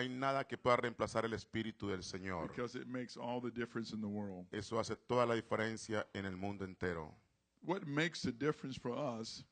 Hay 0.00 0.08
nada 0.08 0.44
que 0.44 0.56
pueda 0.56 0.76
reemplazar 0.76 1.24
el 1.24 1.32
Espíritu 1.34 1.88
del 1.88 2.02
Señor. 2.02 2.48
because 2.48 2.74
it 2.74 2.86
makes 2.86 3.16
all 3.16 3.40
the 3.40 3.50
difference 3.50 3.92
in 3.94 4.00
the 4.00 4.06
world. 4.08 4.46
Eso 4.52 4.78
hace 4.78 4.96
toda 4.96 5.26
la 5.26 5.34
diferencia 5.34 6.06
en 6.14 6.24
el 6.26 6.36
mundo 6.36 6.64
entero. 6.64 7.14
What 7.62 7.82
makes 7.86 8.22
the 8.22 8.32
difference 8.32 8.78
for 8.78 8.92
us 8.92 9.44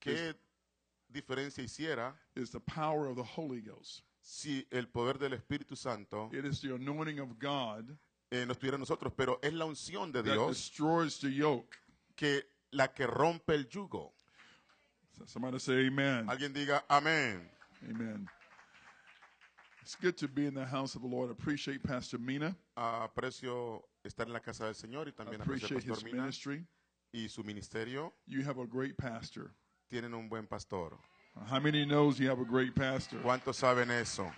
¿Qué 0.00 0.34
diferencia 1.08 1.62
hiciera 1.62 2.14
is 2.34 2.50
the 2.50 2.60
power 2.60 3.06
of 3.06 3.16
the 3.16 3.22
Holy 3.22 3.60
Ghost. 3.60 4.02
si 4.20 4.66
el 4.70 4.86
poder 4.88 5.18
del 5.18 5.34
Espíritu 5.34 5.76
Santo 5.76 6.30
It 6.32 6.44
is 6.44 6.60
the 6.60 6.74
anointing 6.74 7.20
of 7.20 7.38
God 7.38 7.96
eh, 8.30 8.46
no 8.46 8.52
estuviera 8.52 8.76
en 8.76 8.80
nosotros? 8.80 9.12
Pero 9.14 9.38
es 9.42 9.52
la 9.52 9.66
unción 9.66 10.10
de 10.10 10.22
that 10.22 10.32
Dios 10.32 10.56
destroys 10.56 11.18
the 11.20 11.30
yoke. 11.30 11.76
que 12.16 12.42
la 12.70 12.88
que 12.88 13.06
rompe 13.06 13.54
el 13.54 13.68
yugo. 13.68 14.14
So 15.18 15.26
somebody 15.26 15.58
say 15.60 15.86
amen. 15.86 16.28
Alguien 16.30 16.54
diga 16.54 16.84
amén. 16.88 17.48
Amen. 17.88 18.26
It's 19.82 19.96
good 19.96 20.16
to 20.18 20.28
be 20.28 20.46
in 20.46 20.54
the 20.54 20.64
house 20.64 20.94
of 20.94 21.02
the 21.02 21.08
Lord. 21.08 21.28
I 21.28 21.32
appreciate 21.32 21.82
Pastor 21.82 22.16
Mina. 22.16 22.54
Ah, 22.76 23.08
aprecio 23.08 23.82
estar 24.06 24.26
en 24.26 24.32
la 24.32 24.38
casa 24.38 24.64
del 24.64 24.74
Señor 24.74 25.06
y 25.06 25.10
I 25.10 25.12
también 25.12 25.40
aprecio 25.40 25.70
al 25.70 25.76
appreciate 25.76 25.82
his 25.82 25.90
Pastor 25.90 26.04
Mina 26.04 26.22
ministry. 26.22 26.64
y 27.12 27.26
su 27.28 27.42
ministerio. 27.42 28.12
You 28.28 28.44
have 28.44 28.58
a 28.58 28.66
great 28.66 28.96
pastor. 28.96 29.50
Tienen 29.90 30.14
un 30.14 30.28
buen 30.28 30.46
pastor. 30.46 30.96
How 31.48 31.58
many 31.58 31.84
knows 31.84 32.20
you 32.20 32.28
have 32.28 32.38
a 32.38 32.44
great 32.44 32.76
pastor? 32.76 33.18
¿Cuántos 33.22 33.56
saben 33.56 33.90
eso? 33.90 34.30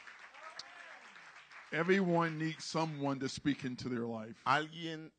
Everyone 1.72 2.38
needs 2.38 2.64
someone 2.64 3.18
to 3.18 3.28
speak 3.28 3.64
into 3.64 3.90
their 3.90 4.06
life. 4.06 4.36
Alguien, 4.46 5.10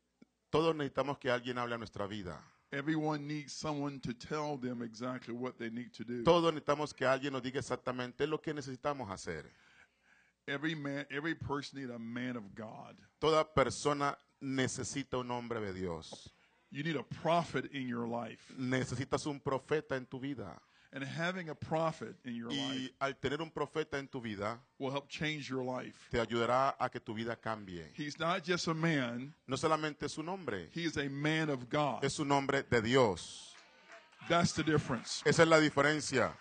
todos 0.50 0.74
necesitamos 0.74 1.20
que 1.20 1.30
alguien 1.30 1.56
hable 1.56 1.74
a 1.74 1.78
nuestra 1.78 2.08
vida. 2.08 2.36
Everyone 2.72 3.28
needs 3.28 3.52
someone 3.52 4.00
to 4.00 4.12
tell 4.12 4.56
them 4.56 4.82
exactly 4.82 5.32
what 5.32 5.56
they 5.56 5.70
need 5.70 5.92
to 5.92 6.02
do. 6.02 6.24
Todos 6.24 6.52
necesitamos 6.52 6.92
que 6.92 7.06
alguien 7.06 7.32
nos 7.32 7.42
diga 7.42 7.60
exactamente 7.60 8.26
lo 8.26 8.38
que 8.38 8.52
necesitamos 8.52 9.08
hacer. 9.08 9.44
Every 10.48 10.74
man, 10.74 11.04
every 11.10 11.34
person 11.34 11.80
need 11.80 11.90
a 11.90 11.98
man 11.98 12.36
of 12.36 12.54
God. 12.54 12.96
Toda 13.20 13.44
persona 13.44 14.16
necesita 14.42 15.18
un 15.18 15.30
hombre 15.30 15.60
de 15.60 15.72
Dios. 15.72 16.28
You 16.70 16.82
need 16.82 16.96
a 16.96 17.02
prophet 17.02 17.66
in 17.72 17.88
your 17.88 18.06
life. 18.06 18.52
Necesitas 18.58 19.26
un 19.26 19.40
profeta 19.40 19.92
en 19.96 20.06
tu 20.06 20.18
vida. 20.18 20.56
And 20.92 21.02
having 21.04 21.48
a 21.50 21.54
prophet 21.54 22.14
in 22.24 22.34
your 22.36 22.48
life 22.48 22.58
Y 22.58 22.90
al 23.00 23.14
tener 23.14 23.42
un 23.42 23.50
profeta 23.50 23.98
en 23.98 24.06
tu 24.08 24.20
vida, 24.20 24.58
will 24.78 24.90
help 24.90 25.08
change 25.08 25.50
your 25.50 25.64
life. 25.64 26.08
te 26.10 26.18
ayudará 26.18 26.74
a 26.78 26.88
que 26.88 27.00
tu 27.00 27.12
vida 27.12 27.36
cambie. 27.36 27.84
He's 27.94 28.18
not 28.18 28.42
just 28.44 28.68
a 28.68 28.74
man, 28.74 29.34
No 29.46 29.56
solamente 29.56 30.04
es 30.04 30.16
un 30.16 30.28
hombre, 30.28 30.68
he 30.72 30.84
is 30.84 30.96
a 30.96 31.08
man 31.08 31.50
of 31.50 31.68
God. 31.68 32.04
es 32.04 32.18
un 32.20 32.30
hombre 32.30 32.62
de 32.62 32.80
Dios. 32.80 33.52
That's 34.28 34.52
the 34.52 34.62
difference. 34.62 35.22
Esa 35.26 35.42
es 35.42 35.48
la 35.48 35.58
diferencia. 35.60 36.32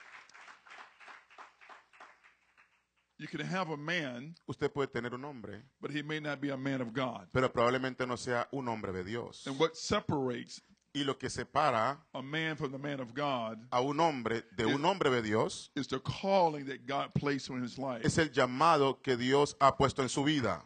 You 3.17 3.27
can 3.27 3.39
have 3.45 3.69
a 3.69 3.77
man, 3.77 4.35
Usted 4.47 4.69
puede 4.73 4.91
tener 4.91 5.13
un 5.13 5.23
hombre, 5.23 5.61
but 5.80 5.89
he 5.91 6.02
may 6.03 6.19
not 6.19 6.41
be 6.41 6.49
a 6.49 6.58
man 6.58 6.81
of 6.81 6.91
God. 6.94 7.27
pero 7.31 7.47
probablemente 7.49 8.05
no 8.05 8.16
sea 8.17 8.45
un 8.52 8.67
hombre 8.67 8.91
de 8.91 9.03
Dios. 9.05 9.45
And 9.47 9.57
what 9.57 9.75
separates 9.77 10.61
Y 10.94 11.03
lo 11.03 11.13
que 11.17 11.30
separa 11.30 11.97
a 12.13 12.22
man 12.22 12.55
from 12.55 12.72
the 12.72 12.77
man 12.77 12.99
of 13.02 13.13
God 13.13 13.59
a 13.72 13.81
un 13.81 13.99
hombre 13.99 14.44
de 14.55 14.66
un 14.66 14.83
hombre 14.85 15.09
de 15.09 15.22
Dios 15.22 15.69
is 15.75 15.88
the 15.88 15.99
calling 15.99 16.66
that 16.67 16.85
God 16.88 17.13
placed 17.13 17.50
on 17.50 17.62
his 17.62 17.78
life. 17.78 18.06
es 18.06 18.17
el 18.17 18.29
llamado 18.29 19.01
que 19.03 19.16
Dios 19.18 19.56
ha 19.59 19.75
puesto 19.75 20.01
en 20.03 20.07
su 20.09 20.23
vida. 20.23 20.62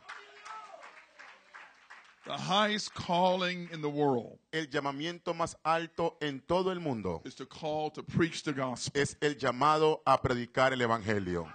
The 2.25 2.37
highest 2.37 2.93
calling 2.93 3.69
in 3.73 3.81
the 3.81 3.89
world 3.89 4.37
El 4.51 4.67
llamamiento 4.67 5.33
más 5.33 5.55
alto 5.63 6.15
en 6.21 6.41
todo 6.41 6.69
el 6.71 6.79
mundo 6.79 7.21
is 7.25 7.33
to 7.35 7.45
call 7.47 7.89
to 7.91 8.03
preach 8.03 8.43
the 8.43 8.53
gospel. 8.53 9.01
es 9.01 9.17
el 9.21 9.35
llamado 9.35 10.01
a 10.05 10.21
predicar 10.21 10.73
el 10.73 10.81
Evangelio. 10.81 11.47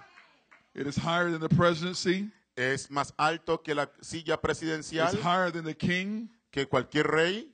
It 0.75 0.87
is 0.87 0.97
higher 0.97 1.31
than 1.31 1.39
the 1.39 1.49
presidency. 1.49 2.29
Es 2.57 2.89
más 2.89 3.13
alto 3.17 3.57
que 3.63 3.73
la 3.73 3.87
silla 4.01 4.33
It's 4.35 4.41
presidencial, 4.43 5.13
higher 5.21 5.51
than 5.51 5.63
the 5.65 5.73
king. 5.75 6.29
que 6.51 6.65
cualquier 6.67 7.05
rey, 7.07 7.47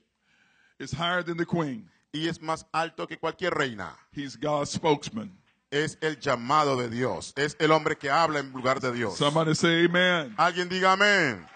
It's 0.78 0.92
higher 0.92 1.22
than 1.24 1.36
the 1.36 1.46
queen. 1.46 1.88
y 2.12 2.26
es 2.28 2.40
más 2.40 2.66
alto 2.72 3.06
que 3.06 3.16
cualquier 3.18 3.52
reina. 3.54 3.96
He's 4.12 4.36
God's 4.36 4.70
spokesman. 4.72 5.30
Es 5.70 5.96
el 6.02 6.16
llamado 6.20 6.76
de 6.76 6.90
Dios. 6.90 7.32
Es 7.36 7.56
el 7.58 7.70
hombre 7.72 7.96
que 7.96 8.10
habla 8.10 8.40
en 8.40 8.52
lugar 8.52 8.78
de 8.80 8.92
Dios. 8.92 9.16
Somebody 9.16 9.54
say 9.54 9.86
amen. 9.86 10.34
Alguien 10.36 10.68
diga 10.68 10.92
amén. 10.92 11.46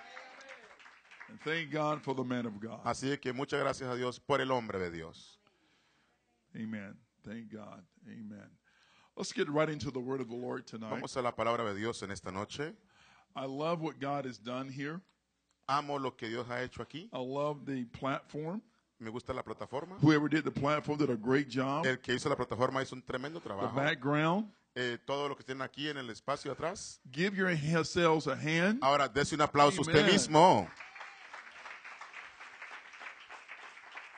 And 1.29 1.39
thank 1.45 1.71
God 1.71 2.01
for 2.03 2.15
the 2.15 2.25
man 2.25 2.47
of 2.47 2.55
God. 2.61 2.81
Así 2.85 3.17
que 3.21 3.33
muchas 3.33 3.61
gracias 3.61 3.89
a 3.91 3.95
Dios 3.95 4.19
por 4.19 4.41
el 4.41 4.51
hombre 4.51 4.79
de 4.79 4.91
Dios. 4.91 5.39
Amen. 6.55 6.97
Thank 7.23 7.51
God. 7.53 7.85
Amen. 8.07 8.49
Let's 9.17 9.33
get 9.33 9.49
right 9.49 9.69
into 9.71 9.91
the 9.91 9.99
word 10.01 10.21
of 10.21 10.29
the 10.29 10.37
Lord 10.37 10.67
tonight. 10.67 10.91
Vamos 10.91 11.17
a 11.17 11.23
la 11.23 11.33
palabra 11.33 11.65
de 11.65 11.75
Dios 11.75 12.03
en 12.03 12.11
esta 12.11 12.31
noche. 12.31 12.75
I 13.35 13.47
love 13.47 13.81
what 13.81 13.99
God 13.99 14.27
has 14.27 14.39
done 14.39 14.69
here. 14.69 15.01
Amo 15.69 15.99
lo 15.99 16.11
que 16.13 16.29
Dios 16.29 16.47
ha 16.49 16.63
hecho 16.63 16.85
aquí. 16.85 17.09
I 17.13 17.19
love 17.19 17.65
the 17.67 17.85
platform. 17.99 18.61
Me 19.01 19.11
gusta 19.11 19.33
la 19.33 19.43
plataforma. 19.43 19.97
Whoever 20.01 20.29
did 20.29 20.45
the 20.45 20.51
platform 20.51 20.99
did 20.99 21.11
a 21.11 21.17
great 21.17 21.49
job. 21.49 21.87
El 21.87 21.97
que 21.99 22.15
hizo 22.15 22.29
la 22.29 22.37
plataforma 22.37 22.83
hizo 22.83 22.95
un 22.95 23.03
tremendo 23.03 23.41
The 23.41 23.49
trabajo. 23.49 23.75
background. 23.75 24.51
Eh, 24.75 24.99
todo 25.07 25.29
lo 25.29 25.35
que 25.35 25.43
tienen 25.45 25.63
aquí 25.63 25.89
en 25.89 25.97
el 25.97 26.11
espacio 26.11 26.53
atrás. 26.53 27.01
Give 27.11 27.35
yourselves 27.35 28.27
a 28.27 28.35
hand. 28.37 28.79
Ahora, 28.83 29.09
dese 29.09 29.35
un 29.35 29.41
aplauso 29.41 29.79
a 29.79 29.81
usted 29.81 30.01
Amen. 30.01 30.13
mismo. 30.13 30.69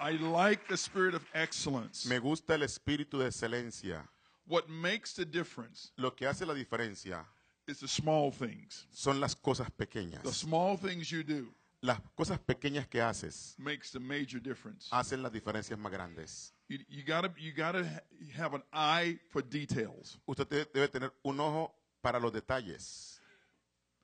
I 0.00 0.12
like 0.16 0.66
the 0.69 0.76
spirit 0.76 1.15
of 1.15 1.25
excellence. 1.34 2.06
Me 2.09 2.19
gusta 2.19 2.54
el 2.54 2.62
espíritu 2.62 3.19
de 3.19 3.26
excelencia. 3.26 4.09
What 4.48 4.69
makes 4.69 5.14
the 5.14 5.25
difference 5.25 5.92
Lo 5.97 6.14
que 6.14 6.26
hace 6.26 6.47
la 6.47 6.54
diferencia 6.54 7.25
is 7.66 7.81
the 7.81 7.88
small 7.88 8.31
things. 8.32 8.86
son 8.91 9.20
las 9.20 9.34
cosas 9.36 9.66
The 9.66 9.72
pequeñas. 9.86 10.22
small 10.34 10.76
things 10.78 11.10
you 11.10 11.22
do 11.22 11.53
Las 11.81 12.00
cosas 12.16 12.38
pequeñas 12.41 12.88
que 12.88 13.00
haces 13.00 13.54
makes 13.59 13.91
the 13.92 14.00
major 14.00 14.41
difference. 14.41 14.88
hacen 14.91 15.22
las 15.22 15.31
diferencias 15.32 15.78
más 15.78 15.92
grandes. 15.92 16.53
You, 16.69 16.78
you 16.88 17.03
gotta 17.04 17.32
you 17.38 17.53
gotta 17.53 17.84
ha- 17.84 18.03
have 18.42 18.54
an 18.54 18.64
eye 18.72 19.19
for 19.31 19.42
details, 19.42 20.19
Usted 20.26 20.47
te- 20.48 20.65
debe 20.75 20.88
tener 20.88 21.12
un 21.22 21.38
ojo 21.41 21.75
para 22.03 22.19
los 22.19 22.32
detalles. 22.32 23.20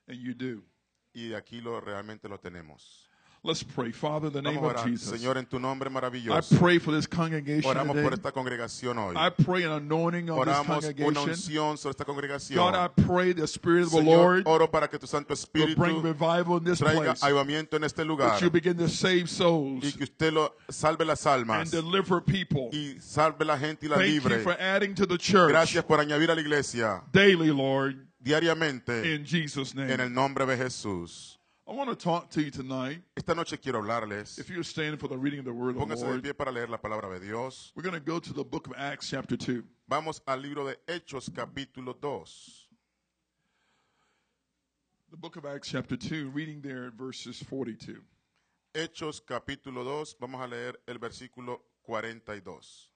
and 0.06 0.19
you 0.19 0.34
do. 0.34 0.62
Y 1.15 1.32
aquí 1.34 1.61
lo 1.61 1.81
realmente 1.81 2.28
lo 2.28 2.38
tenemos. 2.38 3.09
Let's 3.47 3.62
pray, 3.62 3.93
Father, 3.93 4.28
in 4.28 4.32
the 4.32 4.41
name 4.41 4.55
Vamos 4.55 4.71
a 4.71 4.75
of 4.75 4.81
orar. 4.87 4.91
Jesus. 4.91 5.21
Señor, 5.21 5.37
en 5.37 5.44
tu 5.44 5.59
nombre 5.60 5.91
I 5.91 5.93
maravilloso. 5.93 6.59
pray 6.59 6.78
for 6.78 6.93
this 6.93 7.06
congregation 7.06 7.71
Oramos 7.71 7.88
por 7.93 8.10
today. 8.10 8.15
esta 8.15 8.32
congregación 8.32 8.97
hoy. 8.97 9.15
I 9.16 9.28
pray 9.28 9.65
an 9.65 9.72
anointing 9.72 10.31
on 10.31 10.38
this 10.47 10.55
Oramos 10.55 10.82
una 10.82 10.94
congregation. 10.94 11.28
unción 11.31 11.77
sobre 11.77 11.91
esta 11.91 12.06
congregación. 12.06 12.56
God, 12.56 12.75
I 12.75 12.88
pray 12.88 13.34
the 13.34 13.47
Spirit 13.47 13.82
of 13.84 13.91
the 13.91 13.99
Señor, 13.99 14.16
Lord 14.16 14.43
oro 14.47 14.71
para 14.71 14.88
que 14.88 14.99
tu 14.99 15.06
Santo 15.06 15.28
will 15.28 15.37
Espíritu 15.37 15.77
bring 15.77 16.00
revival 16.03 16.56
in 16.56 16.65
this 16.65 16.78
traiga 16.78 17.12
place. 17.15 17.22
avivamiento 17.22 17.77
en 17.77 17.84
este 17.84 17.99
lugar 18.06 18.31
That 18.31 18.41
you 18.41 18.49
begin 18.50 18.78
to 18.78 18.88
save 18.88 19.25
y 19.25 19.27
souls 19.27 19.94
que 19.94 20.05
usted 20.05 20.32
lo 20.32 20.55
salve 20.71 21.05
las 21.05 21.26
and 21.26 21.41
almas 21.50 21.71
deliver 21.71 22.22
people. 22.22 22.71
y 22.72 22.97
salve 23.00 23.44
la 23.44 23.59
gente 23.59 23.84
y 23.84 23.88
la 23.91 23.97
Thank 23.97 24.06
you 24.09 24.21
libre. 24.21 24.38
for 24.43 24.53
adding 24.59 24.94
to 24.94 25.05
the 25.06 25.19
church 25.19 25.50
Gracias 25.50 25.84
por 25.84 26.00
añadir 26.00 26.31
a 26.31 26.34
la 26.34 26.41
iglesia 26.41 27.03
daily, 27.12 27.50
Lord, 27.50 28.06
diariamente 28.22 29.15
in 29.15 29.26
Jesus' 29.26 29.72
en 29.75 29.87
name. 29.87 30.00
el 30.03 30.09
nombre 30.15 30.47
de 30.47 30.56
Jesús. 30.56 31.38
I 31.66 31.72
want 31.72 31.88
to 31.88 31.97
talk 31.97 32.28
to 32.32 32.42
you 32.42 32.50
tonight. 32.50 33.00
Esta 33.16 33.34
noche 33.34 33.56
quiero 33.56 33.80
hablarles. 33.80 34.38
If 34.38 34.50
you're 34.50 34.62
standing 34.62 34.98
for 34.98 35.08
the 35.08 35.16
reading 35.16 35.38
of 35.38 35.47
the 35.47 35.52
Word 35.54 35.76
of 35.76 35.88
the 35.88 35.94
Póngase 35.94 36.00
de 36.00 36.06
Lord, 36.06 36.22
pie 36.22 36.32
para 36.32 36.52
leer 36.52 36.69
la 36.69 36.76
palabra 36.76 37.19
de 37.19 37.25
Dios. 37.25 37.72
we're 37.75 37.82
going 37.82 37.94
to 37.94 38.00
go 38.00 38.19
to 38.19 38.34
the 38.34 38.44
book 38.44 38.66
of 38.66 38.75
Acts, 38.76 39.08
chapter 39.08 39.34
2. 39.34 39.64
Vamos 39.88 40.20
al 40.28 40.40
libro 40.40 40.66
de 40.66 40.76
Hechos 40.87 41.31
capítulo 41.31 41.99
2. 41.99 42.69
The 45.11 45.16
book 45.16 45.37
of 45.37 45.46
Acts, 45.46 45.69
chapter 45.69 45.96
2, 45.96 46.28
reading 46.28 46.61
there 46.61 46.88
at 46.88 46.93
verses 46.93 47.43
42. 47.43 47.96
Hechos 48.75 49.22
capítulo 49.25 49.84
2, 49.84 50.17
vamos 50.20 50.43
a 50.43 50.46
leer 50.46 50.75
el 50.87 50.99
versículo 50.99 51.60
42. 51.82 52.90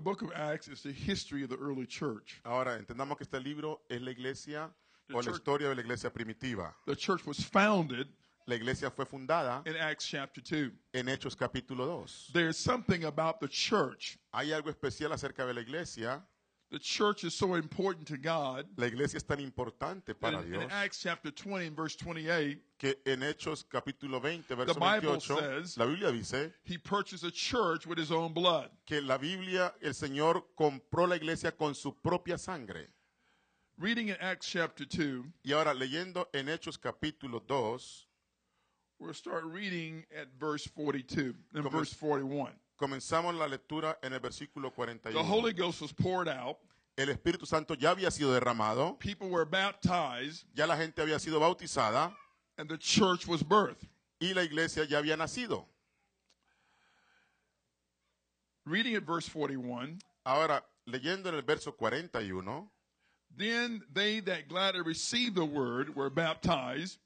The 0.00 0.04
book 0.04 0.22
of 0.22 0.32
Acts 0.34 0.66
is 0.66 0.82
the 0.82 0.92
history 0.92 1.42
of 1.42 1.50
the 1.50 1.58
early 1.58 1.84
church. 1.84 2.40
Ahora, 2.46 2.78
entendamos 2.78 3.18
que 3.18 3.24
este 3.24 3.38
libro 3.38 3.82
es 3.90 4.00
la 4.00 4.10
iglesia 4.12 4.70
The 5.08 5.12
o 5.14 5.18
la 5.18 5.24
church- 5.24 5.34
historia 5.34 5.68
de 5.68 5.74
la 5.74 5.82
iglesia 5.82 6.08
primitiva. 6.10 6.74
The 6.86 6.96
church 6.96 7.26
was 7.26 7.44
founded 7.44 8.08
La 8.46 8.54
iglesia 8.54 8.90
fue 8.90 9.04
fundada 9.04 9.62
in 9.66 9.76
Acts 9.76 10.06
chapter 10.06 10.40
2. 10.42 10.72
en 10.94 11.06
Hechos 11.08 11.36
capítulo 11.36 11.84
2. 11.86 12.32
There's 12.32 12.56
something 12.56 13.04
about 13.04 13.40
the 13.40 13.48
church 13.48 14.16
Hay 14.32 14.52
algo 14.52 14.70
especial 14.70 15.12
acerca 15.12 15.44
de 15.44 15.52
la 15.52 15.60
iglesia 15.60 16.22
The 16.70 16.78
church 16.78 17.24
is 17.24 17.34
so 17.34 17.54
important 17.54 18.06
to 18.08 18.16
God 18.16 18.64
La 18.76 18.86
iglesia 18.86 19.16
es 19.16 19.24
tan 19.24 19.38
importante 19.40 20.14
para 20.14 20.38
in, 20.40 20.50
Dios 20.50 20.62
in 20.62 20.70
Acts 20.70 21.00
chapter 21.02 21.32
20 21.32 21.66
and 21.66 21.76
verse 21.76 21.96
28, 21.96 22.58
que 22.78 22.94
en 23.06 23.20
Hechos 23.22 23.64
capítulo 23.68 24.20
20, 24.20 24.54
verso 24.54 24.74
Bible 24.74 25.18
28, 25.18 25.40
says- 25.40 25.76
la 25.78 25.86
Biblia 25.86 26.12
dice 26.12 26.52
he 26.62 26.78
purchased 26.78 27.24
a 27.24 27.30
church 27.32 27.86
with 27.88 27.98
his 27.98 28.12
own 28.12 28.32
blood. 28.32 28.70
que 28.86 29.00
la 29.00 29.18
Biblia, 29.18 29.72
el 29.82 29.90
Señor 29.94 30.44
compró 30.56 31.08
la 31.08 31.16
iglesia 31.16 31.50
con 31.50 31.74
su 31.74 31.92
propia 31.92 32.38
sangre. 32.38 32.86
Reading 33.76 34.08
in 34.10 34.16
Acts 34.20 34.46
chapter 34.46 34.84
2, 34.84 35.24
Y 35.42 35.52
ahora 35.52 35.74
leyendo 35.74 36.28
en 36.32 36.46
Hechos 36.46 36.78
capítulo 36.78 37.42
2, 37.48 38.06
we'll 39.00 39.12
start 39.14 39.42
reading 39.44 40.04
at 40.16 40.28
verse 40.38 40.66
42 40.68 41.34
and 41.52 41.68
verse 41.68 41.92
41. 41.92 42.52
Comenzamos 42.80 43.34
la 43.34 43.46
lectura 43.46 43.98
en 44.02 44.14
el 44.14 44.20
versículo 44.20 44.72
The 44.72 44.82
Holy 45.18 45.52
41. 45.52 45.52
Ghost 45.52 45.82
was 45.82 45.92
poured 45.92 46.28
out. 46.28 46.56
El 46.96 47.10
Espíritu 47.10 47.46
Santo 47.46 47.74
ya 47.74 47.90
había 47.90 48.10
sido 48.10 48.32
derramado, 48.32 48.98
People 48.98 49.28
were 49.28 49.44
baptized, 49.44 50.46
ya 50.54 50.66
la 50.66 50.76
gente 50.76 51.00
había 51.02 51.18
sido 51.18 51.38
bautizada 51.38 52.14
and 52.56 52.68
the 52.68 52.78
church 52.78 53.26
was 53.26 53.42
birthed. 53.42 53.86
y 54.18 54.32
la 54.34 54.42
iglesia 54.42 54.84
ya 54.84 54.98
había 54.98 55.16
nacido. 55.16 55.66
Reading 58.64 58.96
at 58.96 59.02
verse 59.02 59.28
41, 59.28 59.98
Ahora, 60.24 60.62
leyendo 60.86 61.28
en 61.28 61.34
el 61.34 61.42
verso 61.42 61.72
41, 61.72 62.68
then 63.36 63.82
they 63.92 64.20
that 64.20 64.48
gladly 64.48 64.82
received 64.82 65.34
the 65.34 65.44
word 65.44 65.94
were 65.94 66.10
baptized, 66.10 66.98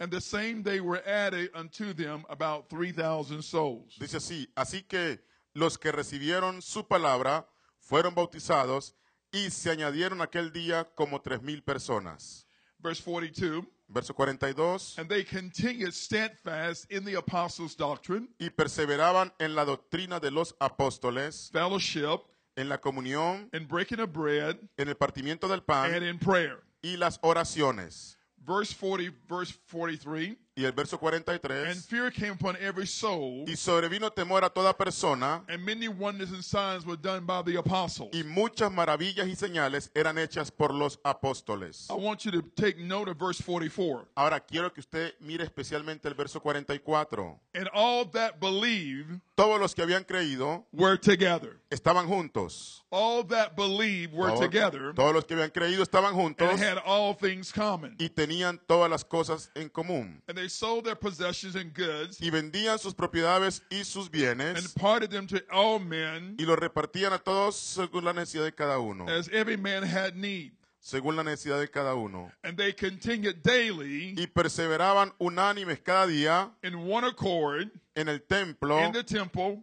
and 0.00 0.10
the 0.10 0.20
same 0.20 0.62
day 0.62 0.80
were 0.80 1.02
added 1.06 1.50
unto 1.54 1.92
them 1.94 2.24
about 2.28 2.68
3,000 2.68 3.42
souls. 3.42 3.96
dice 3.98 4.16
así, 4.16 4.48
así 4.56 4.82
que 4.82 5.20
los 5.54 5.78
que 5.78 5.92
recibieron 5.92 6.62
su 6.62 6.84
palabra 6.88 7.46
fueron 7.78 8.14
bautizados 8.14 8.94
y 9.32 9.50
se 9.50 9.70
añadieron 9.70 10.20
aquel 10.22 10.52
día 10.52 10.84
como 10.96 11.20
tres 11.20 11.42
mil 11.42 11.62
personas. 11.62 12.46
Verse 12.82 13.00
42, 13.02 13.64
Verso 13.92 14.14
42, 14.14 14.98
and 14.98 15.08
they 15.08 15.22
continued 15.24 15.92
steadfast 15.92 16.90
in 16.92 17.04
the 17.04 17.14
apostles' 17.16 17.74
doctrine, 17.76 18.28
y 18.38 18.48
perseveraban 18.50 19.32
en 19.40 19.54
la 19.54 19.64
doctrina 19.64 20.20
de 20.20 20.30
los 20.30 20.54
apóstoles, 20.60 21.50
fellowship, 21.52 22.20
en 22.56 22.68
la 22.68 22.78
comunión, 22.78 23.48
and 23.52 23.66
breaking 23.68 23.98
of 24.00 24.12
bread, 24.12 24.56
en 24.78 24.88
el 24.88 24.94
partimiento 24.94 25.48
del 25.48 25.58
and 25.58 25.66
pan 25.66 26.02
in 26.04 26.18
prayer. 26.18 26.62
y 26.82 26.96
las 26.96 27.18
oraciones. 27.22 28.16
Verse 28.40 28.72
40, 28.72 29.10
verse 29.28 29.52
43, 29.68 30.36
Y 30.56 30.64
el 30.64 30.72
verso 30.72 30.98
and 31.02 31.76
fear 31.84 32.10
came 32.10 32.32
upon 32.32 32.56
every 32.56 32.86
soul, 32.86 33.44
y 33.46 33.54
sobrevino 33.56 34.10
temor 34.10 34.44
a 34.44 34.50
toda 34.50 34.74
persona, 34.76 35.42
and 35.48 35.64
many 35.64 35.88
wonders 35.88 36.32
and 36.32 36.42
signs 36.44 36.84
were 36.84 36.96
done 36.96 37.24
by 37.24 37.42
the 37.42 37.56
apostles. 37.56 38.10
y 38.12 38.22
muchas 38.24 38.70
maravillas 38.70 39.26
y 39.28 39.36
señales 39.36 39.90
eran 39.94 40.18
hechas 40.18 40.50
por 40.50 40.74
los 40.74 40.98
apóstoles. 41.04 41.88
I 41.88 41.94
want 41.94 42.24
you 42.24 42.30
to 42.32 42.42
take 42.56 42.78
note 42.78 43.08
of 43.08 43.16
verse 43.18 43.40
44. 43.42 44.08
Ahora 44.16 44.40
quiero 44.40 44.70
que 44.70 44.80
usted 44.80 45.14
mire 45.20 45.44
especialmente 45.44 46.06
el 46.08 46.14
verso 46.14 46.40
44. 46.40 47.38
And 47.54 47.68
all 47.72 48.04
that 48.10 48.38
believed 48.40 49.20
Todos 49.40 49.58
los 49.58 49.74
que 49.74 49.80
habían 49.80 50.04
creído 50.04 50.66
were 50.70 50.98
together. 50.98 51.58
estaban 51.70 52.06
juntos. 52.06 52.84
All 52.90 53.24
that 53.28 53.56
believed 53.56 54.12
were 54.12 54.28
Todos, 54.28 54.40
together 54.40 54.92
todos 54.94 55.14
los 55.14 55.24
que 55.24 55.32
habían 55.34 55.50
creído 55.50 55.82
estaban 55.82 56.12
juntos 56.12 56.46
and 56.46 56.60
had 56.60 56.76
all 56.84 57.14
things 57.14 57.50
common. 57.50 57.96
y 57.98 58.10
tenían 58.10 58.60
todas 58.66 58.90
las 58.90 59.02
cosas 59.02 59.50
en 59.54 59.70
común. 59.70 60.20
And 60.28 60.36
they 60.36 60.48
sold 60.50 60.84
their 60.84 60.94
possessions 60.96 61.56
and 61.56 61.72
goods 61.72 62.20
Y 62.20 62.28
vendían 62.28 62.78
sus 62.78 62.92
propiedades 62.92 63.62
y 63.70 63.82
sus 63.84 64.08
and 64.08 64.12
bienes 64.12 64.74
parted 64.74 65.08
them 65.10 65.26
to 65.28 65.40
all 65.50 65.78
men 65.80 66.36
y 66.38 66.44
los 66.44 66.58
repartían 66.58 67.14
a 67.14 67.18
todos 67.18 67.56
según 67.56 68.04
la 68.04 68.12
necesidad 68.12 68.44
de 68.44 68.52
cada 68.52 68.78
uno. 68.78 69.06
as 69.08 69.28
every 69.32 69.56
man 69.56 69.82
had 69.82 70.16
need. 70.16 70.52
Según 70.80 71.14
la 71.14 71.22
necesidad 71.22 71.60
de 71.60 71.68
cada 71.70 71.94
uno. 71.94 72.32
And 72.42 72.56
they 72.56 72.72
continued 72.72 73.42
daily 73.42 74.14
Y 74.16 74.26
perseveraban 74.26 75.12
unánimes 75.18 75.80
cada 75.80 76.06
día 76.06 76.50
in 76.62 76.74
one 76.74 77.06
accord 77.06 77.70
en 77.94 78.08
el 78.08 78.22
templo 78.22 78.86
in 78.86 78.92
the 78.92 79.04
temple, 79.04 79.62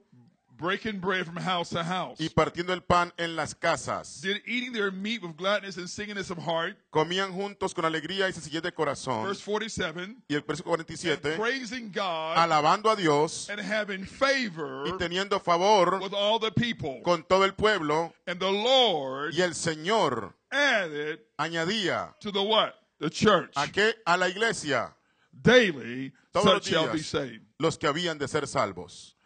breaking 0.57 1.00
bread 1.00 1.25
from 1.25 1.38
house 1.38 1.69
to 1.69 1.83
house. 1.83 2.19
y 2.19 2.30
partiendo 2.30 2.74
el 2.74 2.81
pan 2.81 3.13
en 3.18 3.36
las 3.36 3.54
casas. 3.54 4.21
Did 4.21 4.42
eating 4.45 4.74
their 4.74 4.92
meat 4.92 5.21
with 5.21 5.36
gladness 5.38 5.77
and 5.77 5.88
singleness 5.88 6.30
of 6.31 6.38
heart. 6.39 6.77
Comían 6.92 7.31
juntos 7.31 7.74
con 7.74 7.86
alegría 7.86 8.27
y 8.27 8.33
sencillez 8.33 8.62
de 8.63 8.71
corazón. 8.71 9.24
Verse 9.25 9.42
47. 9.44 10.15
Y 10.27 10.36
el 10.36 10.42
verso 10.42 10.63
47, 10.63 11.38
Praising 11.38 11.92
God 11.92 12.38
alabando 12.38 12.89
a 12.89 12.95
Dios 12.95 13.50
and 13.50 13.59
having 13.62 14.06
favor 14.06 14.88
y 14.88 14.92
teniendo 14.98 15.39
favor 15.39 16.00
with 16.01 16.13
all 16.13 16.39
the 16.39 16.51
people. 16.51 17.01
con 17.04 17.24
todo 17.24 17.44
el 17.45 17.54
pueblo. 17.54 18.13
And 18.25 18.39
the 18.39 18.51
Lord 18.51 19.33
Y 19.33 19.42
el 19.42 19.54
Señor 19.54 20.33
added 20.51 21.19
añadía 21.38 22.15
to 22.19 22.31
the 22.31 22.42
what? 22.42 22.74
The 23.00 23.09
church. 23.09 23.51
a 23.56 23.68
qué? 23.68 23.94
A 24.06 24.18
la 24.18 24.27
iglesia 24.27 24.94
Daily, 25.31 26.13
todos 26.31 26.45
los 26.45 26.54
such 26.56 26.71
shall 26.71 26.88
be 26.88 26.94
días 27.00 27.06
saved. 27.06 27.42
los 27.59 27.77
que 27.77 27.88
habían 27.88 28.18
de 28.18 28.27
ser 28.27 28.48
salvos. 28.48 29.16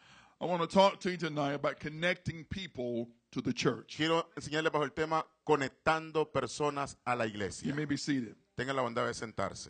I 0.42 0.46
want 0.46 0.68
to 0.68 0.68
talk 0.68 1.00
to 1.02 1.12
you 1.12 1.18
tonight 1.18 1.54
about 1.54 1.80
connecting 1.80 2.46
people 2.46 3.08
to 3.32 3.42
the 3.42 3.54
church. 3.54 3.94
Quiero 3.96 4.26
enseñarles 4.36 4.72
bajo 4.72 4.82
el 4.84 4.90
tema 4.90 5.24
conectando 5.48 6.26
personas 6.26 6.96
a 7.06 7.16
la 7.16 7.26
You 7.26 7.30
iglesia. 7.30 7.76
may 7.76 7.86
be 7.86 7.96
seated. 7.96 8.36
Tengan 8.58 8.76
la 8.76 8.82
bondad 8.82 9.06
de 9.06 9.14
sentarse. 9.14 9.70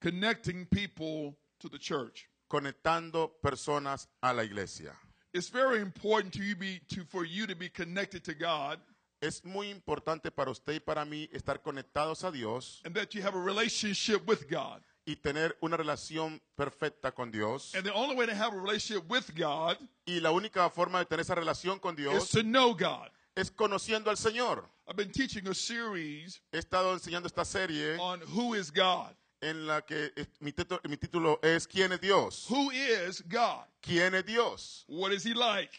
Connecting 0.00 0.66
people 0.66 1.36
to 1.60 1.68
the 1.68 1.78
church. 1.78 2.28
Conectando 2.50 3.30
personas 3.40 4.08
a 4.20 4.34
la 4.34 4.42
iglesia. 4.42 4.90
It's 5.32 5.50
very 5.50 5.80
important 5.80 6.34
to 6.34 6.42
you 6.42 6.56
be 6.56 6.80
to 6.88 7.04
for 7.04 7.24
you 7.24 7.46
to 7.46 7.54
be 7.54 7.68
connected 7.68 8.24
to 8.24 8.34
God 8.34 8.80
Es 9.20 9.44
muy 9.44 9.68
importante 9.70 10.30
para 10.30 10.50
usted 10.50 10.74
y 10.74 10.78
para 10.80 11.04
mí 11.04 11.28
estar 11.32 11.60
conectados 11.60 12.22
a 12.24 12.30
Dios 12.30 12.80
and 12.84 12.94
that 12.94 13.14
you 13.14 13.22
have 13.22 13.34
a 13.36 13.40
relationship 13.40 14.26
with 14.26 14.48
God. 14.48 14.80
Y 15.08 15.16
tener 15.16 15.56
una 15.62 15.76
relación 15.78 16.38
perfecta 16.54 17.12
con 17.12 17.30
Dios. 17.30 17.74
And 17.74 17.82
the 17.84 17.92
only 17.94 18.14
way 18.14 18.26
to 18.26 18.34
have 18.34 18.52
a 18.52 18.60
relationship 18.60 19.08
with 19.10 19.34
God 19.34 19.78
Y 20.06 20.20
la 20.20 20.30
única 20.32 20.68
forma 20.68 20.98
de 20.98 21.06
tener 21.06 21.20
esa 21.22 21.34
relación 21.34 21.78
con 21.80 21.94
is 21.94 21.96
Dios 22.04 22.28
to 22.30 22.42
know 22.42 22.74
God. 22.74 23.08
es 23.34 23.50
conociendo 23.50 24.10
al 24.10 24.18
Señor. 24.18 24.68
I've 24.86 24.96
been 24.96 25.10
teaching 25.10 25.48
a 25.48 25.54
series 25.54 26.40
He 26.52 26.58
estado 26.58 26.92
enseñando 26.92 27.26
esta 27.26 27.44
serie 27.46 27.96
on 27.98 28.20
who 28.34 28.54
is 28.54 28.70
God. 28.70 29.14
en 29.40 29.66
la 29.66 29.80
que 29.80 30.10
mi 30.40 30.52
título, 30.52 30.80
mi 30.88 30.96
título 30.98 31.38
es 31.42 31.66
¿Quién 31.66 31.92
es 31.92 32.00
Dios? 32.02 32.46
Who 32.50 32.70
is 32.70 33.22
God? 33.26 33.64
¿Quién 33.80 34.14
es 34.14 34.26
Dios? 34.26 34.84
What 34.88 35.12
is 35.12 35.24
he 35.24 35.32
like? 35.32 35.72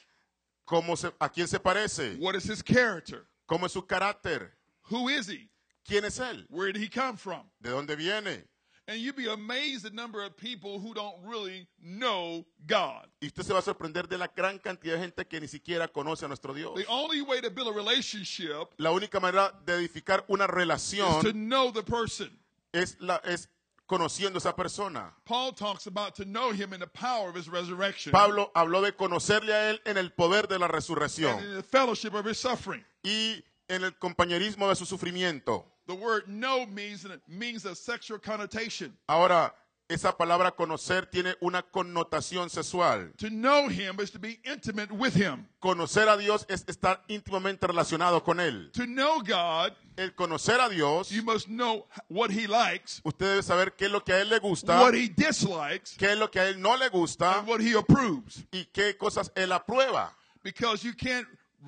¿Cómo 0.66 0.96
se- 0.98 1.12
¿A 1.20 1.30
quién 1.30 1.48
se 1.48 1.60
parece? 1.60 2.16
What 2.20 2.36
is 2.36 2.46
his 2.50 2.64
character? 2.64 3.28
¿Cómo 3.48 3.68
es 3.68 3.74
su 3.74 3.86
carácter? 3.86 4.56
Who 4.90 5.08
is 5.10 5.28
he? 5.28 5.50
¿Quién 5.86 6.06
es 6.06 6.20
Él? 6.20 6.46
Where 6.50 6.72
did 6.72 6.81
he 6.81 6.90
come 6.90 7.16
from? 7.18 7.50
¿De 7.60 7.70
dónde 7.72 7.96
viene? 7.96 8.45
And 8.90 9.00
you'd 9.00 9.16
be 9.16 9.28
amazed 9.28 9.84
the 9.84 9.92
number 9.92 10.24
of 10.24 10.36
people 10.36 10.80
who 10.80 10.96
don't 10.96 11.16
really 11.24 11.68
know 11.80 12.44
God. 12.66 13.06
Y 13.22 13.28
usted 13.28 13.44
se 13.44 13.54
va 13.54 13.60
a 13.60 13.62
sorprender 13.62 14.08
de 14.10 14.18
la 14.18 14.28
gran 14.28 14.58
cantidad 14.58 14.96
de 14.96 15.02
gente 15.02 15.26
que 15.28 15.40
ni 15.40 15.48
siquiera 15.48 15.88
conoce 15.88 16.26
a 16.26 16.28
nuestro 16.28 16.56
Dios. 16.56 16.74
The 16.76 16.88
only 16.88 17.22
way 17.22 17.40
to 17.40 17.52
build 17.52 17.68
a 17.68 17.72
relationship 17.72 18.74
La 18.78 18.92
única 18.92 19.19
manera 19.19 19.54
de 19.64 19.74
edificar 19.74 20.26
una 20.28 20.46
is 20.46 20.50
to 20.50 20.56
relación 20.56 21.34
know 21.48 21.72
the 21.72 21.84
person. 21.84 22.31
es, 22.74 22.98
la, 23.00 23.22
es 23.26 23.48
conociendo 23.86 24.38
a 24.38 24.40
esa 24.40 24.56
persona. 24.56 25.14
Paul 25.24 25.54
talks 25.54 25.86
about 25.86 26.16
to 26.16 26.26
know 26.26 26.52
him 26.52 26.74
in 26.74 26.80
the 26.80 26.88
power 26.88 27.30
of 27.30 27.36
his 27.36 27.48
resurrection 27.48 28.12
Pablo 28.12 28.52
habló 28.56 28.81
de 28.81 28.92
conocerle 28.94 29.54
a 29.54 29.69
Él 29.69 29.80
en 29.86 29.98
el 29.98 30.10
poder 30.14 30.48
de 30.48 30.58
la 30.58 30.66
and 30.66 30.74
resurrección 30.74 31.40
in 31.44 31.56
the 31.58 31.64
fellowship 31.64 32.16
of 32.16 32.26
his 32.26 32.40
suffering. 32.40 32.84
y 33.04 33.44
en 33.68 33.84
el 33.84 33.92
compañerismo 34.00 34.68
de 34.68 34.76
su 34.76 34.86
sufrimiento. 34.86 35.64
The 35.90 35.96
word 35.96 36.28
know 36.28 36.68
means, 36.68 37.04
means 37.28 37.66
a 37.66 37.74
sexual 37.74 38.19
connotation. 38.19 38.96
Ahora, 39.08 39.52
esa 39.90 40.16
palabra 40.16 40.52
conocer 40.52 41.10
tiene 41.10 41.34
una 41.42 41.64
connotación 41.64 42.52
sexual. 42.52 43.12
To 43.18 43.31
know 43.31 43.68
him 43.69 44.00
is 44.00 44.12
to 44.12 44.19
be 44.19 44.40
intimate 44.46 44.92
with 44.92 45.16
him. 45.16 45.48
Conocer 45.60 46.08
a 46.08 46.16
Dios 46.16 46.46
es 46.48 46.64
estar 46.68 47.00
íntimamente 47.08 47.66
relacionado 47.66 48.24
con 48.24 48.40
Él. 48.40 48.72
To 48.74 48.86
know 48.86 49.24
God, 49.24 49.74
El 49.98 50.14
conocer 50.14 50.60
a 50.60 50.69
Dios, 50.69 51.10
you 51.10 51.24
must 51.24 51.48
know 51.48 51.88
what 52.08 52.30
he 52.30 52.46
likes, 52.46 53.02
usted 53.04 53.26
debe 53.26 53.42
saber 53.42 53.72
qué 53.76 53.88
es 53.88 53.92
lo 53.92 54.02
que 54.02 54.14
a 54.14 54.22
Él 54.22 54.30
le 54.30 54.38
gusta, 54.38 54.80
what 54.81 54.94
he 54.94 55.10
dislikes, 55.10 55.98
qué 55.98 56.12
es 56.12 56.19
lo 56.19 56.30
que 56.30 56.40
a 56.40 56.50
Él 56.50 56.62
no 56.62 56.78
le 56.78 56.90
gusta 56.90 57.40
and 57.40 57.48
what 57.48 57.62
he 57.62 57.74
approves. 57.74 58.46
y 58.54 58.66
qué 58.72 58.96
cosas 58.96 59.31
Él 59.36 59.52
aprueba. 59.52 60.12
Because 60.44 60.84
you 60.84 60.94
can't 60.94 61.26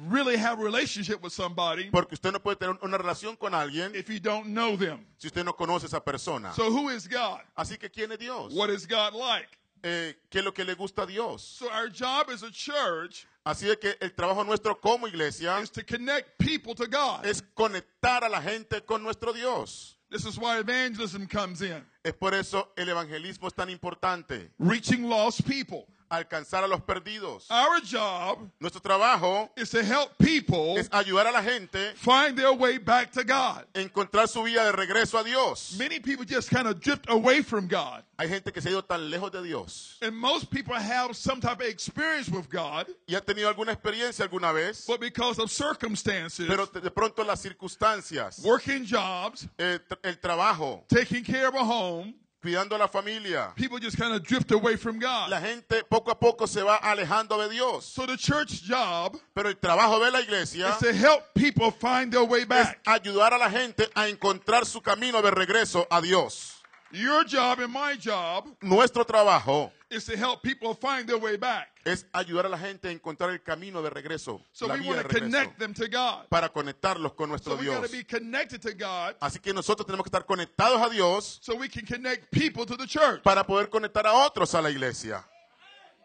really 0.10 0.38
have 0.38 0.60
a 0.60 0.64
relationship 0.64 1.22
with 1.22 1.34
somebody 1.34 1.90
Porque 1.92 2.14
usted 2.14 2.32
no 2.32 2.40
puede 2.40 2.58
tener 2.58 2.78
una 2.82 2.98
relación 2.98 3.38
con 3.38 3.54
alguien 3.54 3.94
if 3.96 4.10
you 4.10 4.20
don't 4.20 4.48
know 4.48 4.76
them. 4.78 5.06
si 5.18 5.28
usted 5.28 5.44
no 5.44 5.54
conoce 5.54 5.84
a 5.84 5.88
esa 5.88 6.00
persona. 6.00 6.54
So 6.54 6.72
who 6.72 6.90
is 6.90 7.08
God? 7.08 7.42
Así 7.58 7.78
que, 7.78 7.90
¿quién 7.90 8.12
es 8.12 8.20
Dios? 8.20 8.54
What 8.54 8.70
is 8.70 8.86
God 8.88 9.14
like? 9.14 9.48
Eh, 9.84 10.14
¿Qué 10.30 10.40
es 10.40 10.46
lo 10.46 10.52
que 10.54 10.64
le 10.64 10.76
gusta 10.76 11.04
a 11.04 11.08
Dios? 11.08 11.42
So 11.42 11.68
our 11.70 11.90
job 11.90 12.30
as 12.30 12.44
a 12.44 12.52
church 12.52 13.26
Así 13.44 13.66
que 13.80 13.96
el 14.00 14.12
trabajo 14.12 14.44
nuestro 14.46 14.80
como 14.80 15.08
iglesia 15.08 15.60
is 15.62 15.72
to 15.72 15.84
connect 15.84 16.38
people 16.38 16.76
to 16.76 16.86
God. 16.86 17.26
es 17.26 17.42
conectar 17.56 18.24
a 18.24 18.30
la 18.30 18.40
gente 18.42 18.82
con 18.86 19.02
nuestro 19.02 19.34
Dios. 19.34 19.98
This 20.12 20.26
is 20.26 20.38
why 20.38 20.60
evangelism 20.60 21.26
comes 21.26 21.62
in. 21.62 21.84
Es 22.04 22.14
por 22.14 22.34
eso 22.36 22.70
el 22.78 22.90
evangelismo 22.90 23.48
es 23.48 23.54
tan 23.54 23.70
importante. 23.70 24.52
Reaching 24.60 25.10
lost 25.10 25.48
people. 25.48 25.88
Alcanzar 26.12 26.64
a 26.64 26.68
los 26.68 26.82
perdidos. 26.82 27.50
Our 27.50 27.82
job 27.82 28.50
Nuestro 28.60 28.82
trabajo 28.82 29.50
is 29.56 29.70
to 29.72 29.82
help 29.84 30.18
people 30.18 30.78
es 30.78 30.90
ayudar 30.90 31.28
a 31.28 31.32
la 31.32 31.42
gente 31.42 31.94
find 31.96 32.38
their 32.38 32.52
way 32.54 32.78
back 32.78 33.12
to 33.14 33.24
God. 33.24 33.66
encontrar 33.74 34.28
su 34.28 34.44
vía 34.44 34.66
de 34.66 34.72
regreso 34.74 35.18
a 35.18 35.24
Dios. 35.24 35.76
Many 35.80 36.00
people 36.00 36.26
just 36.26 36.50
kind 36.50 36.68
of 36.68 36.80
drift 36.80 37.10
away 37.10 37.42
from 37.42 37.68
God. 37.68 38.04
Hay 38.20 38.28
gente 38.28 38.52
que 38.52 38.62
se 38.62 38.70
ha 38.70 38.72
ido 38.74 38.84
tan 38.84 39.10
lejos 39.10 39.32
de 39.32 39.42
Dios 39.42 39.98
And 40.02 40.16
most 40.16 40.52
people 40.52 40.76
have 40.76 41.16
some 41.16 41.40
type 41.42 41.60
of 41.62 41.66
experience 41.68 42.30
with 42.30 42.50
God, 42.50 42.86
y 43.08 43.16
ha 43.16 43.22
tenido 43.22 43.48
alguna 43.48 43.72
experiencia 43.72 44.24
alguna 44.28 44.54
vez, 44.54 44.86
but 44.86 45.00
because 45.00 45.40
of 45.40 45.50
circumstances, 45.50 46.46
pero 46.48 46.66
de 46.68 46.92
pronto 46.92 47.24
las 47.24 47.42
circunstancias, 47.42 48.44
working 48.44 48.86
jobs, 48.86 49.48
tr- 49.58 49.98
el 50.04 50.16
trabajo, 50.20 50.84
taking 50.88 51.24
care 51.24 51.48
of 51.48 51.56
a 51.56 51.64
home, 51.64 52.14
cuidando 52.42 52.76
a 52.76 52.80
la 52.80 52.88
familia, 52.88 53.54
people 53.56 53.80
just 53.80 53.98
kind 53.98 54.14
of 54.14 54.24
drift 54.24 54.52
away 54.52 54.76
from 54.76 55.00
God. 55.00 55.30
la 55.30 55.40
gente 55.40 55.84
poco 55.90 56.12
a 56.12 56.16
poco 56.20 56.48
se 56.48 56.62
va 56.64 56.78
alejando 56.78 57.38
de 57.38 57.50
Dios. 57.50 57.86
So 57.86 58.06
the 58.06 58.18
church 58.18 58.64
job 58.64 59.16
Pero 59.36 59.50
el 59.50 59.56
trabajo 59.56 60.04
de 60.04 60.12
la 60.12 60.20
iglesia 60.22 60.70
is 60.70 60.78
to 60.80 60.92
help 60.94 61.24
people 61.36 61.72
find 61.72 62.12
their 62.12 62.24
way 62.24 62.42
es 62.42 62.48
back. 62.48 62.80
ayudar 62.86 63.34
a 63.34 63.38
la 63.38 63.50
gente 63.50 63.88
a 63.96 64.08
encontrar 64.08 64.66
su 64.66 64.82
camino 64.82 65.22
de 65.22 65.32
regreso 65.32 65.86
a 65.90 66.02
Dios. 66.02 66.58
Your 66.92 67.24
job 67.24 67.60
and 67.60 67.72
my 67.72 67.96
job 67.96 68.48
Nuestro 68.62 69.06
trabajo 69.06 69.72
is 69.92 70.06
to 70.06 70.16
help 70.18 70.42
people 70.42 70.74
find 70.74 71.06
their 71.08 71.18
way 71.20 71.36
back. 71.38 71.68
es 71.86 72.06
ayudar 72.14 72.46
a 72.46 72.50
la 72.50 72.58
gente 72.58 72.88
a 72.88 72.92
encontrar 72.92 73.30
el 73.32 73.42
camino 73.44 73.82
de 73.82 73.90
regreso, 73.90 74.42
So 74.52 74.66
la 74.68 74.76
we 74.76 74.80
vía 74.82 74.90
de 74.92 74.96
want 74.98 75.08
to 75.10 75.14
regreso, 75.16 75.32
connect 75.32 75.60
them 75.60 75.74
to 75.74 75.88
God. 75.88 76.28
para 76.30 76.50
conectarlos 76.50 77.14
con 77.14 77.30
nuestro 77.30 77.54
So 77.56 77.60
we 77.60 77.66
got 77.68 77.80
Dios. 77.82 77.92
to 77.92 77.98
be 77.98 78.04
connected 78.04 78.62
to 78.62 78.74
God 78.74 79.16
Así 79.20 79.40
que 79.42 79.54
nosotros 79.54 79.86
tenemos 79.86 80.04
que 80.04 80.10
estar 80.10 80.26
conectados 80.26 80.82
a 80.82 80.90
Dios 80.90 81.40
so 81.42 81.56
we 81.56 81.68
can 81.70 81.86
connect 81.86 82.32
people 82.32 82.66
to 82.66 82.76
the 82.78 82.88
church. 82.88 83.22
para 83.24 83.44
poder 83.46 83.70
conectar 83.70 84.06
a 84.08 84.14
otros 84.14 84.54
a 84.56 84.62
la 84.62 84.70
iglesia. 84.70 85.24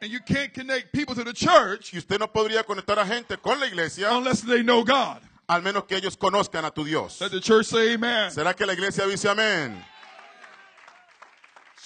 And 0.02 0.10
you 0.10 0.20
can't 0.20 0.52
connect 0.52 0.92
people 0.92 1.14
to 1.14 1.24
the 1.24 1.32
church 1.32 1.94
Y 1.94 1.98
usted 1.98 2.18
no 2.18 2.30
podría 2.30 2.64
conectar 2.64 2.98
a 2.98 3.06
gente 3.06 3.38
con 3.38 3.58
la 3.60 3.66
iglesia 3.66 4.10
unless 4.12 4.42
they 4.42 4.62
know 4.62 4.82
God. 4.84 5.22
al 5.48 5.62
menos 5.62 5.84
que 5.84 5.96
ellos 5.96 6.16
conozcan 6.16 6.64
a 6.64 6.70
tu 6.70 6.84
Dios. 6.84 7.20
Let 7.20 7.30
the 7.30 7.40
church 7.40 7.66
say 7.66 7.94
amen. 7.94 8.30
¿Será 8.30 8.52
que 8.54 8.66
la 8.66 8.72
iglesia 8.74 9.06
dice 9.06 9.28
amén? 9.28 9.82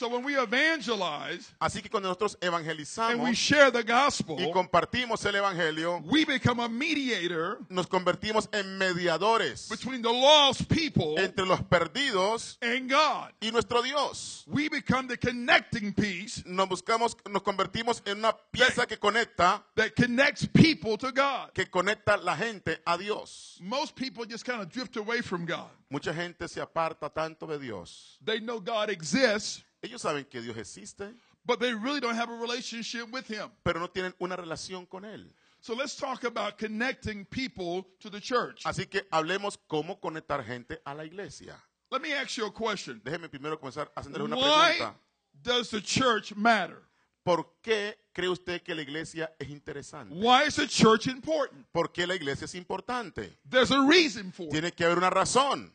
So 0.01 0.09
when 0.09 0.25
we 0.25 0.35
evangelize 0.35 1.53
Así 1.61 1.83
que 1.83 1.91
cuando 1.91 2.09
nosotros 2.09 2.35
and 2.41 2.51
we 2.51 2.59
evangelizamos 2.59 3.37
share 3.37 3.71
the 3.71 3.83
gospel, 3.83 4.41
y 4.41 4.51
compartimos 4.51 5.27
el 5.27 5.35
evangelio, 5.35 6.03
we 6.07 6.25
become 6.25 6.59
a 6.59 6.71
mediator 6.71 7.59
nos 7.69 7.87
convertimos 7.87 8.49
en 8.55 8.79
mediadores 8.79 9.69
between 9.69 10.01
the 10.01 10.09
lost 10.09 10.67
people 10.71 11.19
entre 11.19 11.45
los 11.45 11.61
perdidos 11.65 12.57
and 12.63 12.89
God. 12.89 13.31
y 13.43 13.51
nuestro 13.51 13.83
Dios. 13.83 14.47
We 14.47 14.71
become 14.71 15.07
the 15.07 15.19
connecting 15.19 15.93
piece 15.93 16.43
Nos 16.47 16.67
buscamos, 16.67 17.15
nos 17.29 17.43
convertimos 17.43 18.01
en 18.07 18.21
una 18.21 18.35
pieza 18.51 18.87
que 18.87 18.97
conecta, 18.97 19.63
that 19.75 19.95
connects 19.95 20.47
people 20.47 20.97
to 20.97 21.13
God. 21.13 21.53
que 21.53 21.67
conecta 21.67 22.17
la 22.17 22.37
gente 22.37 22.79
a 22.87 22.97
Dios. 22.97 23.59
Most 23.61 23.95
people 23.97 24.25
just 24.25 24.47
kind 24.47 24.63
of 24.63 24.71
drift 24.71 24.97
away 24.97 25.21
from 25.21 25.45
God. 25.45 25.69
Mucha 25.91 26.15
gente 26.15 26.49
se 26.49 26.61
aparta 26.61 27.13
tanto 27.13 27.47
de 27.47 27.59
Dios. 27.59 28.17
They 28.25 28.39
know 28.39 28.61
God 28.61 28.91
exists, 28.91 29.63
Ellos 29.83 30.03
saben 30.03 30.25
que 30.29 30.41
Dios 30.43 30.57
existe, 30.57 31.15
but 31.45 31.59
they 31.59 31.73
really 31.73 32.01
don't 32.01 32.17
have 32.17 32.29
a 32.31 32.37
relationship 32.37 33.11
with 33.11 33.27
Him. 33.27 33.51
pero 33.65 33.81
no 33.81 33.89
tienen 33.89 34.15
una 34.21 34.37
relación 34.37 34.87
con 34.87 35.05
Él. 35.05 35.33
So 35.63 35.75
let's 35.75 35.95
talk 35.97 36.25
about 36.25 36.59
connecting 36.59 37.25
people 37.27 37.85
to 38.01 38.11
the 38.11 38.21
church. 38.21 38.63
Así 38.65 38.89
que 38.89 39.03
hablemos 39.11 39.59
cómo 39.69 40.01
conectar 40.01 40.45
gente 40.45 40.79
a 40.87 40.95
la 40.95 41.05
iglesia. 41.05 41.57
Let 41.91 42.03
me 42.03 42.13
ask 42.13 42.37
you 42.37 42.47
a 42.47 42.53
question. 42.53 43.01
Déjeme 43.05 43.29
primero 43.29 43.59
comenzar 43.59 43.91
haciéndole 43.95 44.25
una 44.25 44.37
Why 44.37 44.77
pregunta. 44.79 44.95
does 45.43 45.71
the 45.71 45.81
church 45.81 46.35
matter? 46.35 46.83
¿Por 47.25 47.45
qué 47.63 47.95
cree 48.15 48.29
usted 48.31 48.63
que 48.63 48.75
la 48.75 48.81
iglesia 48.83 49.31
es 49.39 49.49
interesante? 49.51 50.15
Why 50.15 50.45
is 50.47 50.57
the 50.57 50.67
church 50.67 51.07
important? 51.07 51.67
¿Por 51.73 51.89
qué 51.93 52.07
la 52.07 52.15
iglesia 52.15 52.47
es 52.47 52.55
importante? 52.55 53.37
There's 53.49 53.71
a 53.71 53.87
reason 53.87 54.33
for 54.33 54.45
it. 54.45 54.53
Tiene 54.53 54.73
que 54.73 54.85
haber 54.85 54.97
una 54.99 55.11
razón. 55.11 55.73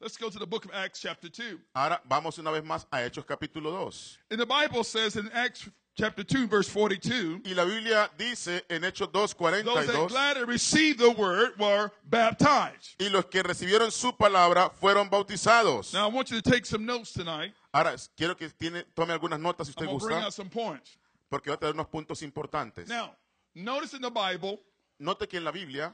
Let's 0.00 0.18
go 0.18 0.28
to 0.28 0.38
the 0.38 0.46
book 0.46 0.66
of 0.66 0.72
Acts, 0.74 1.00
chapter 1.00 1.28
2. 1.28 1.58
Ahora 1.74 2.00
vamos 2.08 2.38
una 2.38 2.50
vez 2.50 2.62
más 2.62 2.84
a 2.92 2.98
Hechos 2.98 3.24
capítulo 3.24 3.70
2. 3.72 4.18
And 4.30 4.38
the 4.40 4.46
Bible 4.46 4.84
says 4.84 5.16
in 5.16 5.30
Acts 5.32 5.68
chapter 5.96 6.22
2, 6.22 6.46
verse 6.46 6.68
42, 6.68 7.40
Y 7.46 7.54
la 7.54 7.64
Biblia 7.64 8.10
dice 8.18 8.62
en 8.68 8.82
Hechos 8.82 9.10
those 9.10 9.32
that 9.32 9.64
2:42, 9.64 10.08
gladly 10.08 10.44
received 10.44 10.98
the 10.98 11.10
word 11.12 11.58
were 11.58 11.90
baptized. 12.04 12.94
y 13.00 13.08
los 13.08 13.24
que 13.24 13.42
recibieron 13.42 13.90
su 13.90 14.12
palabra 14.12 14.70
fueron 14.70 15.08
bautizados. 15.08 15.94
Now, 15.94 16.08
I 16.10 16.12
want 16.12 16.30
you 16.30 16.40
to 16.40 16.50
take 16.50 16.66
some 16.66 16.84
notes 16.84 17.12
tonight. 17.14 17.54
Ahora 17.72 17.96
quiero 18.18 18.34
que 18.36 18.50
tiene, 18.50 18.84
tome 18.94 19.12
algunas 19.14 19.40
notas 19.40 19.66
si 19.66 19.70
usted 19.70 19.86
bring 19.86 19.98
gusta, 19.98 20.24
out 20.26 20.32
some 20.34 20.50
points. 20.50 20.98
porque 21.30 21.48
va 21.48 21.54
a 21.54 21.58
tener 21.58 21.72
unos 21.74 21.86
puntos 21.86 22.22
importantes. 22.22 22.86
Now, 22.86 23.16
notice 23.54 23.94
in 23.94 24.02
the 24.02 24.10
Bible, 24.10 24.60
Note 24.98 25.26
que 25.26 25.38
en 25.38 25.44
la 25.44 25.52
Biblia 25.52 25.92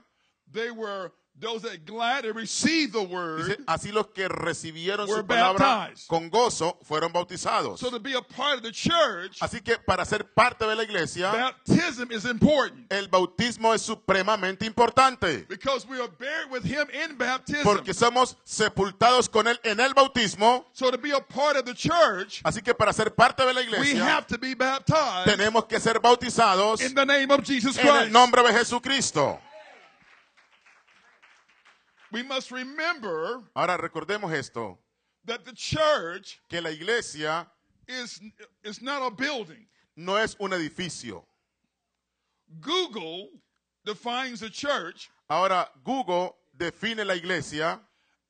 they 0.50 0.70
were 0.70 1.12
those 1.40 1.62
that 1.62 1.84
gladly 1.84 2.30
received 2.30 2.92
the 2.92 3.00
dice, 3.00 3.10
word. 3.10 3.64
así 3.66 3.90
los 3.92 4.06
que 4.14 4.28
recibieron 4.28 5.08
su 5.08 5.26
palabra 5.26 5.58
baptized. 5.88 6.06
con 6.08 6.30
gozo 6.30 6.78
fueron 6.84 7.12
bautizados. 7.12 7.80
So 7.80 7.90
to 7.90 7.98
be 7.98 8.14
a 8.14 8.22
part 8.22 8.58
of 8.58 8.62
the 8.62 8.70
church, 8.70 9.38
Así 9.40 9.60
que 9.60 9.76
para 9.78 10.04
ser 10.04 10.24
parte 10.34 10.64
de 10.66 10.76
la 10.76 10.84
iglesia, 10.84 11.32
baptism 11.32 12.12
is 12.12 12.24
important 12.26 12.92
el 12.92 13.08
bautismo 13.08 13.74
es 13.74 13.82
supremamente 13.82 14.64
importante. 14.66 15.46
because 15.48 15.84
we 15.88 15.98
are 16.00 16.08
buried 16.18 16.50
with 16.50 16.62
him 16.64 16.86
in 16.92 17.16
baptism. 17.16 17.62
Porque 17.64 17.92
somos 17.92 18.36
sepultados 18.44 19.28
con 19.28 19.46
él 19.48 19.58
en 19.64 19.80
el 19.80 19.94
bautismo. 19.94 20.66
So 20.72 20.90
to 20.92 20.98
be 20.98 21.10
a 21.10 21.20
part 21.20 21.56
of 21.56 21.64
the 21.64 21.74
church, 21.74 22.40
Así 22.44 22.62
que 22.62 22.72
para 22.74 22.92
ser 22.92 23.10
parte 23.16 23.44
de 23.44 23.52
la 23.52 23.60
we 23.62 23.66
iglesia, 23.66 24.04
have 24.04 24.26
to 24.28 24.38
be 24.38 24.54
baptized 24.54 25.26
tenemos 25.26 25.64
que 25.68 25.80
ser 25.80 25.98
bautizados 25.98 26.80
in 26.80 26.94
the 26.94 27.04
name 27.04 27.30
of 27.32 27.42
Jesus 27.42 27.76
en 27.78 27.86
el 27.88 27.92
Christ. 28.02 28.12
nombre 28.12 28.42
de 28.44 28.52
Jesucristo. 28.52 29.40
We 32.12 32.22
must 32.22 32.50
remember 32.50 33.42
Ahora 33.56 33.78
recordemos 33.78 34.32
esto, 34.32 34.78
that 35.24 35.44
the 35.44 35.52
church 35.52 36.40
que 36.48 36.60
la 36.60 36.70
iglesia 36.70 37.46
is, 37.88 38.20
is 38.62 38.80
not 38.82 39.02
a 39.02 39.10
building. 39.10 39.66
no 39.96 40.16
es 40.16 40.36
un 40.38 40.50
edificio. 40.52 41.24
Google 42.60 43.28
defines 43.84 44.40
the 44.40 44.50
church 44.50 45.10
Ahora 45.28 45.68
Google 45.84 46.36
define 46.56 46.98
la 47.06 47.14
iglesia 47.14 47.80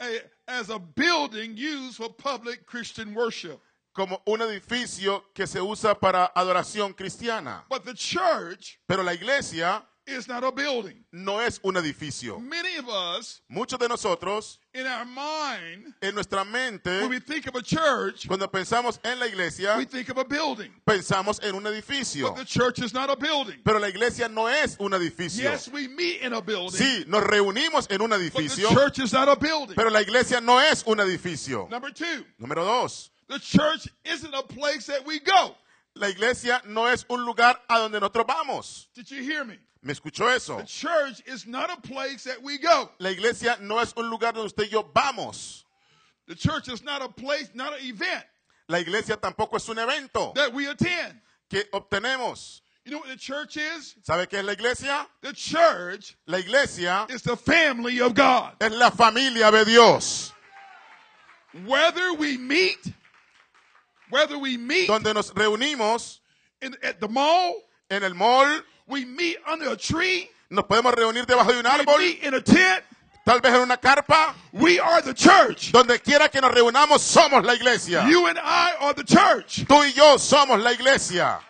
a- 0.01 0.21
as 0.47 0.71
a 0.71 0.79
building 0.79 1.57
used 1.57 1.97
for 1.97 2.09
public 2.09 2.65
Christian 2.67 3.15
worship. 3.15 3.61
como 3.95 4.23
un 4.27 4.39
edificio 4.41 5.23
que 5.35 5.47
se 5.47 5.59
usa 5.61 5.95
para 5.95 6.31
adoración 6.37 6.95
cristiana. 6.95 7.63
But 7.69 7.85
the 7.85 7.95
church 7.95 8.79
Pero 8.89 9.03
la 9.03 9.13
iglesia 9.13 9.83
is 10.13 10.29
not 10.29 10.45
a 10.45 10.53
building. 10.53 11.05
no 11.13 11.39
es 11.41 11.59
un 11.65 11.75
edificio. 11.77 12.39
Many 12.41 12.77
of 12.77 12.89
us, 12.89 13.41
Muchos 13.49 13.79
de 13.79 13.89
nosotros, 13.89 14.59
in 14.75 14.87
our 14.87 15.05
mind, 15.05 15.95
en 16.03 16.15
nuestra 16.15 16.43
when 16.43 16.53
mente, 16.53 17.07
we 17.09 17.19
think 17.21 17.47
of 17.47 17.55
a 17.57 17.63
church, 17.63 18.27
cuando 18.27 18.47
pensamos 18.49 18.99
en 19.05 19.19
la 19.19 19.27
iglesia, 19.27 19.75
we 19.77 19.85
think 19.85 20.09
of 20.09 20.19
a 20.19 20.25
building. 20.25 20.71
pensamos 20.87 21.43
en 21.43 21.55
un 21.55 21.65
edificio. 21.65 22.29
But 22.29 22.37
the 22.37 22.45
church 22.45 22.79
is 22.81 22.95
not 22.95 23.11
a 23.11 23.17
building. 23.17 23.57
Pero 23.65 23.79
la 23.79 23.89
iglesia 23.89 24.29
no 24.29 24.47
es 24.47 24.77
un 24.81 24.93
edificio. 24.93 25.43
Yes, 25.43 25.69
we 25.69 25.89
meet 25.89 26.23
in 26.23 26.33
a 26.33 26.41
building, 26.41 26.81
Sí, 26.81 27.05
nos 27.09 27.23
reunimos 27.25 27.91
en 27.91 28.01
un 28.03 28.11
but 28.11 28.19
the 28.19 28.25
edificio, 28.27 28.69
church 28.73 28.99
is 28.99 29.13
not 29.13 29.29
a 29.29 29.37
building. 29.37 29.75
pero 29.77 29.91
la 29.91 30.01
iglesia 30.01 30.41
no 30.41 30.59
es 30.59 30.83
un 30.87 30.99
edificio. 31.01 31.69
Number 31.71 31.91
two, 31.91 32.25
Número 32.41 32.65
dos, 32.65 33.11
the 33.29 33.39
church 33.39 33.89
isn't 34.05 34.35
a 34.35 34.43
place 34.43 34.87
that 34.87 35.05
we 35.07 35.19
go. 35.21 35.55
La 35.95 36.09
iglesia 36.09 36.63
no 36.67 36.89
es 36.89 37.05
un 37.09 37.25
lugar 37.25 37.63
a 37.69 37.79
donde 37.79 38.01
nosotros 38.01 38.27
vamos. 38.27 38.89
Did 38.95 39.07
you 39.11 39.23
hear 39.23 39.45
me? 39.45 39.59
¿Me 39.83 39.93
escuchó 39.93 40.29
eso? 40.35 40.59
The 40.59 40.65
church 40.65 41.23
is 41.27 41.47
not 41.47 41.71
a 41.71 41.81
place 41.81 42.25
that 42.25 42.41
we 42.43 42.59
go. 42.59 42.91
La 42.99 43.11
iglesia 43.11 43.59
no 43.61 43.79
es 43.81 43.93
un 43.97 44.09
lugar 44.09 44.33
donde 44.33 44.47
usted 44.47 44.65
y 44.65 44.69
yo 44.71 44.85
vamos. 44.95 45.65
The 46.29 46.35
church 46.37 46.69
is 46.69 46.83
not 46.83 47.03
a 47.03 47.09
place, 47.09 47.51
not 47.55 47.73
an 47.73 47.81
event 47.85 48.25
La 48.69 48.79
iglesia 48.79 49.17
tampoco 49.17 49.57
es 49.57 49.69
un 49.69 49.77
evento 49.79 50.33
that 50.37 50.53
we 50.55 50.67
attend. 50.67 51.21
que 51.51 51.65
obtenemos. 51.73 52.61
You 52.85 52.93
know 52.93 52.99
what 52.99 53.09
the 53.09 53.17
church 53.17 53.57
is? 53.57 53.97
¿Sabe 54.03 54.27
qué 54.29 54.39
es 54.39 54.45
la 54.45 54.53
iglesia? 54.53 55.07
The 55.21 55.33
church 55.33 56.17
La 56.27 56.39
iglesia 56.39 57.07
is 57.11 57.23
the 57.23 57.37
family 57.37 58.01
of 58.01 58.15
God. 58.15 58.55
es 58.61 58.73
la 58.73 58.91
familia 58.91 59.51
de 59.51 59.65
Dios, 59.65 60.33
Whether 61.67 62.15
we 62.15 62.39
meet, 62.39 62.79
whether 64.13 64.39
we 64.39 64.59
meet 64.59 64.87
donde 64.87 65.13
nos 65.15 65.33
reunimos 65.33 66.21
in, 66.61 66.77
at 66.83 67.01
the 67.01 67.09
mall, 67.09 67.55
en 67.91 68.05
el 68.05 68.15
mall, 68.15 68.47
we 68.87 69.05
meet 69.05 69.39
under 69.47 69.71
a 69.71 69.77
tree, 69.77 70.29
nos 70.51 70.65
podemos 70.67 70.95
reunir 70.95 71.25
debajo 71.27 71.51
de 71.51 71.59
un 71.59 71.65
we 71.65 71.71
árbol, 71.71 71.99
meet 71.99 72.23
in 72.23 72.35
a 72.35 72.41
tent, 72.43 72.85
tal 73.25 73.41
vez 73.41 73.55
en 73.55 73.63
una 73.63 73.77
carpa, 73.79 74.35
we 74.53 74.79
are 74.79 75.01
the 75.03 75.15
church. 75.15 75.73
donde 75.73 75.99
quiera 76.01 76.29
que 76.29 76.41
nos 76.41 76.53
reunamos 76.53 77.01
somos 77.01 77.43
la 77.45 77.55
iglesia. 77.55 78.07
You 78.07 78.27
and 78.27 78.39
I 78.39 78.75
are 78.81 78.95
the 78.95 79.05
church. 79.05 79.65
Tú 79.67 79.83
y 79.83 79.93
yo 79.93 80.19
somos 80.19 80.63
la 80.63 80.73
iglesia. 80.73 81.41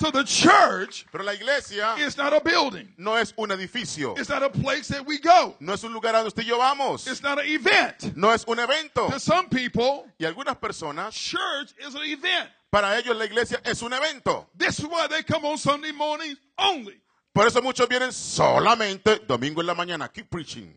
So 0.00 0.10
the 0.10 0.24
church 0.24 1.06
Pero 1.10 1.24
la 1.24 1.32
iglesia 1.32 1.94
is 1.98 2.16
not 2.16 2.32
a 2.32 2.40
building. 2.40 2.92
no 2.96 3.16
es 3.16 3.32
un 3.36 3.50
edificio. 3.50 4.16
It's 4.18 4.28
not 4.28 4.42
a 4.42 4.50
place 4.50 4.88
that 4.88 5.04
we 5.06 5.18
go. 5.18 5.56
No 5.60 5.72
es 5.72 5.82
un 5.84 5.92
lugar 5.92 6.14
a 6.14 6.18
donde 6.18 6.28
usted 6.28 6.42
y 6.44 6.48
yo 6.48 6.58
vamos. 6.58 7.06
It's 7.06 7.22
not 7.22 7.38
an 7.38 7.46
event. 7.46 8.16
No 8.16 8.30
es 8.30 8.44
un 8.46 8.58
evento. 8.58 9.08
To 9.08 9.18
some 9.18 9.48
people, 9.48 10.06
Y 10.18 10.24
algunas 10.26 10.56
personas 10.56 11.12
church 11.14 11.74
is 11.86 11.94
an 11.94 12.02
event. 12.04 12.48
Para 12.70 12.98
ellos 12.98 13.16
la 13.16 13.24
iglesia 13.24 13.60
es 13.64 13.82
un 13.82 13.92
evento. 13.92 14.46
This 14.56 14.78
is 14.78 14.84
why 14.86 15.06
they 15.08 15.22
come 15.22 15.44
on 15.46 15.56
Sunday 15.58 15.92
mornings 15.92 16.38
only. 16.58 17.00
Por 17.34 17.46
eso 17.46 17.60
muchos 17.62 17.88
vienen 17.88 18.12
solamente 18.12 19.20
domingo 19.26 19.60
en 19.60 19.66
la 19.66 19.74
mañana. 19.74 20.12
Keep 20.12 20.30
preaching. 20.30 20.74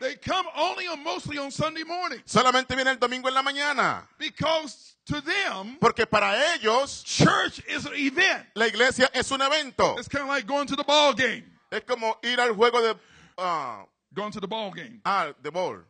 They 0.00 0.16
come 0.16 0.46
only 0.56 0.86
on 0.88 1.02
mostly 1.04 1.36
on 1.38 1.50
Sunday 1.50 1.84
morning 1.84 2.22
Solamente 2.26 2.74
viene 2.74 2.90
el 2.90 2.96
domingo 2.98 3.28
en 3.28 3.34
la 3.34 3.42
mañana. 3.42 4.06
because 4.18 4.96
to 5.06 5.20
them, 5.20 5.76
Porque 5.78 6.06
para 6.06 6.54
ellos 6.54 7.02
church 7.04 7.62
is 7.68 7.84
an 7.86 7.92
event. 7.94 8.46
la 8.54 8.66
iglesia 8.66 9.10
es 9.12 9.30
un 9.30 9.40
evento. 9.42 9.96
It's 9.98 10.08
kind 10.08 10.22
of 10.22 10.28
like 10.28 10.46
going 10.46 10.66
to 10.68 10.76
the 10.76 10.84
ball 10.84 11.12
game. 11.12 11.44
Es 11.70 11.82
como 11.86 12.16
ir 12.22 12.40
al 12.40 12.54
juego 12.54 12.80
de 12.80 12.98
ah, 13.38 13.84
Going 14.12 14.32
to 14.32 14.40
the 14.40 14.48
ball 14.48 14.70
game, 14.72 15.00
ah, 15.04 15.32
de 15.40 15.50
ball. 15.50 15.84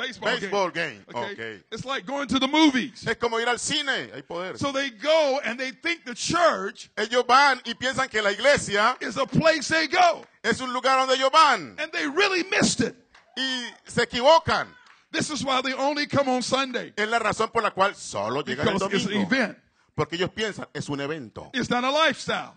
Baseball, 0.00 0.30
Baseball 0.30 0.70
game. 0.70 1.04
game. 1.12 1.22
Okay. 1.32 1.62
It's 1.70 1.84
like 1.84 2.06
going 2.06 2.26
to 2.28 2.38
the 2.38 2.48
movies. 2.48 3.06
Es 3.06 3.16
como 3.16 3.38
ir 3.38 3.48
al 3.48 3.58
cine. 3.58 4.10
Hay 4.12 4.22
poder. 4.22 4.56
So 4.58 4.72
they 4.72 4.90
go 4.90 5.40
and 5.44 5.58
they 5.58 5.70
think 5.72 6.04
the 6.04 6.14
church 6.14 6.90
Ellos 6.96 7.24
van 7.26 7.60
y 7.64 7.74
piensan 7.74 8.08
que 8.10 8.22
la 8.22 8.30
iglesia 8.30 8.96
is 9.00 9.16
a 9.16 9.26
place 9.26 9.68
they 9.68 9.86
go, 9.88 10.24
es 10.42 10.60
un 10.60 10.72
lugar 10.72 10.98
donde 10.98 11.14
ellos 11.16 11.30
van. 11.32 11.76
and 11.78 11.92
they 11.92 12.06
really 12.08 12.42
missed 12.50 12.80
it. 12.80 12.96
Y 13.36 13.70
se 13.86 14.02
equivocan. 14.06 14.66
This 15.12 15.30
is 15.30 15.44
why 15.44 15.60
they 15.60 15.72
only 15.74 16.06
come 16.06 16.28
on 16.28 16.40
Sunday 16.42 16.92
Es 16.96 17.08
la 17.08 17.18
razón 17.18 17.50
por 17.52 17.62
la 17.62 17.70
cual 17.70 17.94
solo 17.96 18.42
llegan 18.42 18.66
el 18.68 18.74
because 18.74 18.94
it's 18.94 19.04
an 19.06 19.12
domingo. 19.12 19.34
event. 19.34 19.58
Porque 19.96 20.14
ellos 20.16 20.30
piensan, 20.30 20.66
es 20.72 20.88
un 20.88 21.00
evento. 21.00 21.50
It's 21.52 21.68
not 21.68 21.84
a 21.84 21.90
lifestyle. 21.90 22.54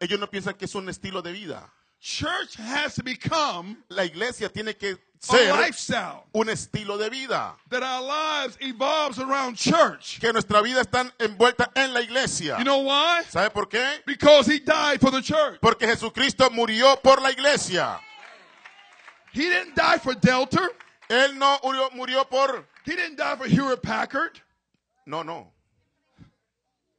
Ellos 0.00 0.20
no 0.20 0.26
piensan 0.28 0.54
que 0.56 0.66
es 0.66 0.74
un 0.74 0.88
estilo 0.88 1.22
de 1.22 1.32
vida. 1.32 1.72
Church 2.04 2.56
has 2.56 2.94
to 2.96 3.02
become 3.02 3.78
La 3.88 4.02
iglesia 4.04 4.50
tiene 4.50 4.74
que 4.74 4.90
a 4.90 4.98
ser 5.26 5.54
lifestyle. 5.54 6.24
un 6.34 6.50
estilo 6.50 6.98
de 6.98 7.08
vida. 7.08 7.56
That 7.70 7.82
our 7.82 8.02
lives 8.02 8.58
evolves 8.60 9.18
around 9.18 9.56
church. 9.56 10.20
Que 10.20 10.30
nuestra 10.30 10.60
vida 10.60 10.82
está 10.82 11.10
envuelta 11.18 11.70
en 11.74 11.94
la 11.94 12.00
iglesia. 12.00 12.58
You 12.58 12.64
know 12.64 12.80
why? 12.80 13.22
¿Sabe 13.30 13.48
por 13.50 13.70
qué? 13.70 14.02
Because 14.04 14.46
he 14.46 14.58
died 14.58 15.00
for 15.00 15.10
the 15.10 15.22
church. 15.22 15.58
Porque 15.62 15.86
Jesucristo 15.86 16.50
murió 16.50 17.02
por 17.02 17.22
la 17.22 17.30
iglesia. 17.30 17.98
He 19.32 19.48
didn't 19.48 19.74
die 19.74 19.96
for 19.96 20.14
Delta. 20.14 20.60
Él 21.08 21.38
no 21.38 21.58
murió, 21.64 21.88
murió 21.94 22.28
por... 22.28 22.66
He 22.84 22.94
didn't 22.94 23.16
die 23.16 23.36
for 23.36 23.46
Hewlett 23.46 23.82
Packard. 23.82 24.38
No, 25.06 25.22
no. 25.22 25.50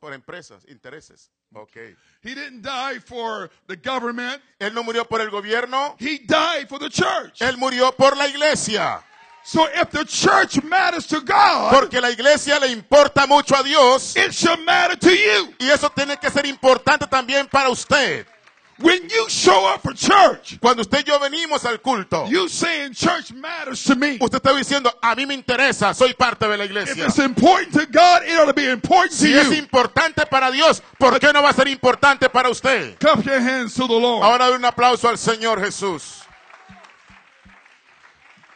Por 0.01 0.13
empresas, 0.13 0.65
intereses. 0.67 1.29
Ok. 1.55 1.75
He 2.21 2.33
didn't 2.33 2.61
die 2.63 2.99
for 2.99 3.49
the 3.67 3.75
government. 3.77 4.41
Él 4.59 4.73
no 4.73 4.83
murió 4.83 5.07
por 5.07 5.21
el 5.21 5.29
gobierno. 5.29 5.95
He 5.99 6.17
died 6.19 6.67
for 6.67 6.79
the 6.79 6.89
church. 6.89 7.39
Él 7.41 7.57
murió 7.57 7.95
por 7.95 8.17
la 8.17 8.27
iglesia. 8.27 9.01
So 9.43 9.67
if 9.75 9.91
the 9.91 10.03
church 10.05 10.63
matters 10.63 11.05
to 11.07 11.21
God, 11.21 11.71
Porque 11.71 12.01
la 12.01 12.09
iglesia 12.09 12.59
le 12.59 12.67
importa 12.71 13.27
mucho 13.27 13.55
a 13.55 13.63
Dios. 13.63 14.15
it 14.15 14.33
should 14.33 14.59
matter 14.65 14.95
to 14.97 15.11
you. 15.15 15.53
Y 15.59 15.69
eso 15.69 15.87
tiene 15.91 16.17
que 16.17 16.31
ser 16.31 16.47
importante 16.47 17.05
también 17.07 17.47
para 17.47 17.69
usted. 17.69 18.25
When 18.77 19.09
you 19.09 19.29
show 19.29 19.65
up 19.73 19.81
for 19.83 19.93
church, 19.93 20.59
Cuando 20.59 20.81
usted 20.81 20.99
y 20.99 21.03
yo 21.03 21.17
venimos 21.17 21.63
al 21.63 21.79
culto, 21.81 22.27
you 22.29 22.49
saying 22.49 22.93
church 22.93 23.31
matters 23.31 23.81
to 23.85 23.95
me. 23.95 24.17
usted 24.19 24.41
está 24.41 24.53
diciendo, 24.53 24.91
a 25.01 25.15
mí 25.15 25.25
me 25.25 25.33
interesa, 25.33 25.93
soy 25.93 26.13
parte 26.13 26.45
de 26.45 26.57
la 26.57 26.65
If 26.65 26.71
iglesia. 26.71 27.05
it's 27.05 27.19
important 27.19 27.71
to 27.71 27.85
God, 27.85 28.23
it 28.27 28.37
ought 28.37 28.47
to 28.47 28.53
be 28.53 28.69
important 28.69 29.11
to 29.11 29.17
Si 29.17 29.33
es 29.33 29.47
you. 29.47 29.53
importante 29.53 30.25
para 30.29 30.51
Dios, 30.51 30.81
¿por 30.99 31.17
qué 31.19 31.31
no 31.31 31.41
va 31.41 31.49
a 31.51 31.53
ser 31.53 31.69
importante 31.69 32.29
para 32.29 32.49
usted? 32.49 32.97
Clap 32.99 33.23
your 33.23 33.39
hands 33.39 33.73
to 33.75 33.87
the 33.87 33.93
Lord. 33.97 34.23
Ahora 34.25 34.51
un 34.51 34.65
aplauso 34.65 35.07
al 35.07 35.17
Señor 35.17 35.61
Jesús. 35.63 36.23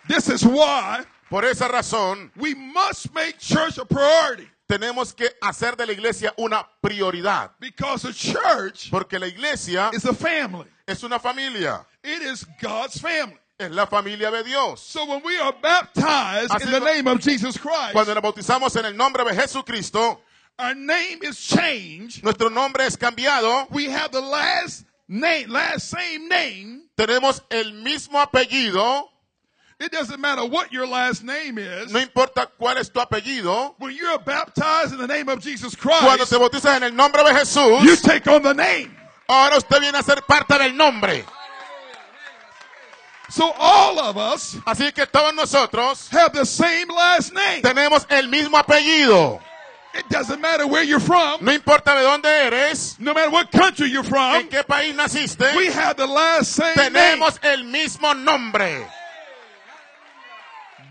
This 0.08 0.28
is 0.28 0.44
why 0.44 1.06
Por 1.30 1.46
esa 1.46 1.68
razón, 1.68 2.32
we 2.36 2.56
must 2.56 3.14
make 3.14 3.38
church 3.38 3.78
a 3.78 3.86
priority 3.86 4.50
tenemos 4.70 5.14
que 5.14 5.28
hacer 5.42 5.76
de 5.76 5.86
la 5.88 5.94
iglesia 5.94 6.32
una 6.38 6.64
prioridad. 6.80 7.52
because 7.60 8.04
the 8.04 8.14
church 8.14 8.90
Porque 8.92 9.18
la 9.20 9.26
iglesia 9.28 9.90
is 9.94 10.06
a 10.06 10.14
family. 10.14 10.68
es 10.86 11.02
una 11.04 11.18
familia. 11.20 11.86
It 12.04 12.22
is 12.22 12.46
God's 12.62 13.00
family. 13.02 13.38
Es 13.58 13.72
la 13.72 13.88
familia 13.88 14.32
de 14.32 14.44
Dios. 14.44 14.80
So 14.80 15.06
when 15.06 15.22
we 15.24 15.38
are 15.38 15.52
baptized 15.62 16.52
Así 16.52 16.66
in 16.66 16.72
the 16.72 16.80
name 16.80 17.08
of 17.08 17.20
Jesus 17.20 17.58
Christ, 17.58 17.92
Cuando 17.94 18.14
nos 18.14 18.24
bautizamos 18.24 18.76
en 18.78 18.86
el 18.86 18.96
nombre 18.96 19.24
de 19.26 19.34
Jesucristo, 19.36 20.22
our 20.60 20.76
name 20.76 21.20
is 21.24 21.38
changed. 21.40 22.24
nuestro 22.24 22.50
nombre 22.50 22.86
es 22.86 22.96
cambiado. 22.96 23.68
We 23.72 23.90
have 23.90 24.12
the 24.12 24.22
last 24.22 24.86
name, 25.10 25.48
last 25.50 25.90
same 25.90 26.30
name. 26.30 26.84
Tenemos 26.96 27.42
el 27.50 27.74
mismo 27.74 28.22
apellido. 28.22 29.10
It 29.80 29.94
doesn't 29.94 30.20
matter 30.20 30.46
what 30.46 30.74
your 30.74 30.86
last 30.86 31.24
name 31.24 31.58
is. 31.58 31.92
No 31.94 32.00
importa 32.00 32.50
cuál 32.60 32.78
es 32.78 32.90
tu 32.90 33.00
apellido. 33.00 33.76
When 33.78 33.96
you're 33.96 34.18
baptized 34.20 34.92
in 34.92 34.98
the 35.00 35.08
name 35.08 35.30
of 35.30 35.40
Jesus 35.42 35.74
Cuando 35.74 36.18
Christ, 36.18 36.30
te 36.32 36.38
bautizas 36.38 36.76
en 36.76 36.84
el 36.84 36.92
nombre 36.92 37.24
de 37.24 37.30
you 37.30 37.36
Jesús, 37.38 38.02
take 38.02 38.28
on 38.28 38.42
the 38.44 38.54
name. 38.54 38.94
ahora 39.30 39.56
usted 39.58 39.80
viene 39.80 39.98
a 39.98 40.04
ser 40.04 40.22
parte 40.28 40.58
del 40.60 40.76
nombre. 40.76 41.24
So 43.30 43.54
all 43.58 44.00
of 44.00 44.18
us 44.18 44.56
Así 44.66 44.92
que 44.94 45.06
todos 45.06 45.34
nosotros 45.36 46.10
have 46.12 46.34
the 46.34 46.46
same 46.46 46.88
last 46.90 47.32
name. 47.32 47.62
tenemos 47.62 48.06
el 48.10 48.28
mismo 48.28 48.58
apellido. 48.58 49.40
It 49.94 50.08
doesn't 50.10 50.42
matter 50.42 50.68
where 50.68 50.84
you're 50.84 51.00
from, 51.00 51.44
No 51.44 51.52
importa 51.54 51.96
de 51.96 52.04
dónde 52.04 52.26
eres, 52.26 53.00
no 53.00 53.14
matter 53.14 53.32
what 53.32 53.50
country 53.52 53.90
you're 53.90 54.04
en 54.04 54.10
from, 54.10 54.48
qué 54.50 54.64
país 54.64 54.94
naciste, 54.94 55.56
we 55.56 55.68
have 55.72 55.96
the 55.96 56.06
last 56.06 56.52
same 56.52 56.76
name. 56.76 56.92
tenemos 56.92 57.40
el 57.44 57.64
mismo 57.64 58.14
nombre. 58.14 58.86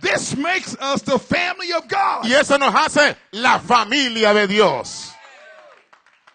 This 0.00 0.36
makes 0.36 0.76
us 0.80 1.02
the 1.02 1.18
family 1.18 1.72
of 1.72 1.88
God. 1.88 2.24
Y 2.26 2.32
eso 2.34 2.56
nos 2.58 2.72
hace 2.74 3.16
la 3.32 3.58
familia 3.58 4.32
de 4.34 4.46
Dios. 4.46 5.12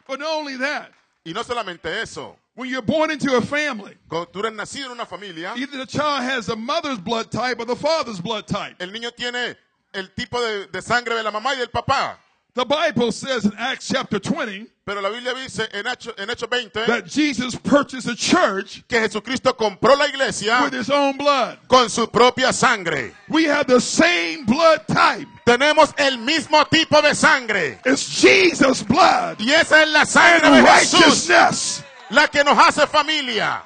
But 0.08 0.20
not 0.20 0.30
only 0.30 0.58
that, 0.58 0.92
Y 1.26 1.32
no 1.34 1.42
solamente 1.44 1.86
eso. 2.02 2.36
when 2.56 2.70
you're 2.70 2.82
born 2.82 3.10
into 3.12 3.36
a 3.36 3.42
family, 3.42 3.96
Cuando 4.10 4.28
tú 4.32 4.40
eres 4.40 4.52
nacido 4.54 4.86
en 4.88 4.92
una 4.92 5.06
familia, 5.06 5.54
either 5.56 5.78
the 5.78 5.86
child 5.86 6.24
has 6.24 6.46
the 6.48 6.56
mother's 6.56 7.00
blood 7.00 7.32
type 7.32 7.60
or 7.60 7.66
the 7.66 7.76
father's 7.76 8.20
blood 8.20 8.46
type. 8.48 8.76
el 8.82 8.90
niño 8.92 9.12
tiene 9.16 9.56
el 9.94 10.08
tipo 10.16 10.40
de, 10.42 10.68
de 10.68 10.82
sangre 10.82 11.16
de 11.16 11.24
la 11.24 11.32
mamá 11.32 11.54
y 11.54 11.58
del 11.58 11.68
papá. 11.70 12.18
The 12.56 12.66
Bible 12.66 13.12
says 13.12 13.46
in 13.46 13.54
Acts 13.58 13.88
chapter 13.88 14.20
20 14.20 14.68
Pero 14.86 15.00
la 15.00 15.10
Biblia 15.10 15.34
dice 15.34 15.70
en 15.72 15.86
Hechos 15.88 16.14
en 16.18 16.30
Hecho 16.30 16.46
20 16.48 16.86
that 16.88 17.06
Jesus 17.08 17.56
purchased 17.56 18.10
a 18.10 18.16
church 18.16 18.84
que 18.90 19.00
Jesucristo 19.00 19.54
compró 19.56 19.96
la 19.98 20.08
iglesia 20.08 20.62
with 20.66 20.74
his 20.74 20.90
own 20.90 21.16
blood. 21.18 21.58
con 21.70 21.90
su 21.90 22.06
propia 22.08 22.52
sangre. 22.52 23.14
We 23.30 23.46
have 23.46 23.66
the 23.68 23.80
same 23.80 24.44
blood 24.46 24.86
type. 24.88 25.28
Tenemos 25.46 25.94
el 25.98 26.18
mismo 26.18 26.66
tipo 26.70 27.02
de 27.02 27.16
sangre. 27.16 27.80
It's 27.86 28.06
Jesus' 28.22 28.84
blood 28.84 29.40
Y 29.40 29.52
esa 29.54 29.84
es 29.84 29.90
la 29.90 30.04
sangre 30.06 30.50
de 30.50 30.62
Jesús, 30.62 31.00
righteousness. 31.30 31.84
la 32.10 32.28
que 32.28 32.44
nos 32.44 32.58
hace 32.58 32.86
familia. 32.86 33.64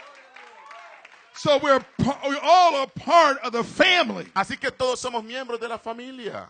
So 1.34 1.58
we're, 1.58 1.80
pa- 1.98 2.20
we 2.30 2.38
all 2.44 2.76
are 2.76 2.88
part 2.88 3.40
of 3.44 3.54
the 3.54 3.64
family. 3.64 4.26
Así 4.36 4.60
que 4.60 4.70
todos 4.72 5.00
somos 5.02 5.24
miembros 5.24 5.60
de 5.60 5.68
la 5.68 5.78
familia. 5.80 6.48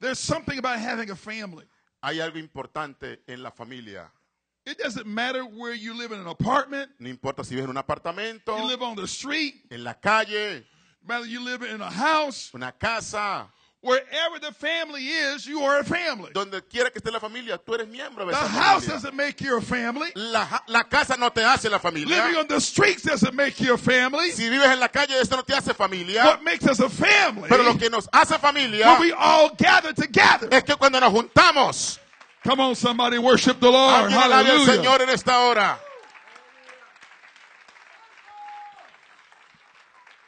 There's 0.00 0.18
something 0.20 0.58
about 0.58 0.78
having 0.78 1.10
a 1.10 1.16
family. 1.16 1.64
Hay 2.06 2.20
algo 2.20 2.38
importante 2.38 3.24
en 3.26 3.42
la 3.42 3.50
familia. 3.50 4.12
It 4.64 4.78
doesn't 4.78 5.06
matter 5.06 5.42
where 5.42 5.74
you 5.74 5.92
live 5.92 6.12
in 6.12 6.20
an 6.20 6.28
apartment, 6.28 6.88
No 7.00 7.08
importa 7.08 7.42
si 7.42 7.56
vives 7.56 7.64
en 7.64 7.70
un 7.70 7.76
apartamento, 7.76 8.56
you 8.56 8.68
live 8.68 8.80
on 8.80 8.94
the 8.94 9.08
street, 9.08 9.66
en 9.70 9.82
la 9.82 9.94
calle, 9.94 10.64
whether 11.04 11.26
you 11.26 11.40
live 11.40 11.64
in 11.64 11.80
a 11.80 11.90
house, 11.90 12.54
una 12.54 12.70
casa, 12.70 13.48
wherever 13.82 14.38
the 14.40 14.52
family 14.52 15.06
is, 15.08 15.46
you 15.46 15.60
are 15.62 15.78
a 15.80 15.84
family. 15.84 16.30
donde 16.32 16.60
quiera 16.68 16.90
que 16.90 17.00
esté 17.00 17.10
la 17.12 17.20
familia, 17.20 17.56
tú 17.58 17.74
eres 17.74 17.86
miembro 17.88 18.24
de 18.26 18.32
The 18.32 18.38
esa 18.38 18.48
house 18.48 18.84
familia. 18.84 18.94
doesn't 18.94 19.14
make 19.14 19.40
you 19.44 19.56
a 19.56 19.60
family. 19.60 20.10
La, 20.16 20.62
la 20.68 20.82
casa 20.84 21.16
no 21.16 21.30
te 21.30 21.42
hace 21.44 21.68
la 21.70 21.78
Living 21.78 22.04
familia. 22.08 22.40
on 22.40 22.46
the 22.48 22.60
streets 22.60 23.02
doesn't 23.02 23.34
make 23.34 23.60
you 23.60 23.74
a 23.74 23.78
family. 23.78 24.30
Si 24.32 24.48
vives 24.48 24.66
en 24.68 24.80
la 24.80 24.88
calle, 24.88 25.12
eso 25.20 25.36
no 25.36 25.42
te 25.42 25.54
hace 25.54 25.72
familia. 25.74 26.24
What 26.24 26.42
makes 26.42 26.66
us 26.66 26.80
a 26.80 26.88
family 26.88 27.48
Pero 27.48 27.62
lo 27.62 27.74
que 27.78 27.88
nos 27.90 28.08
hace 28.12 28.38
familia 28.38 28.86
when 28.92 29.00
we 29.00 29.12
all 29.12 29.50
gather 29.56 29.92
together. 29.92 30.48
es 30.50 30.64
que 30.64 30.74
cuando 30.76 30.98
nos 31.00 31.12
juntamos, 31.12 31.98
Come 32.44 32.60
on, 32.62 32.76
somebody 32.76 33.18
worship 33.18 33.58
the 33.60 33.68
Lord. 33.70 34.12
alabe 34.12 34.22
al 34.22 34.30
Hallelujah. 34.46 34.74
Señor 34.76 35.02
en 35.02 35.10
esta 35.10 35.38
hora. 35.40 35.78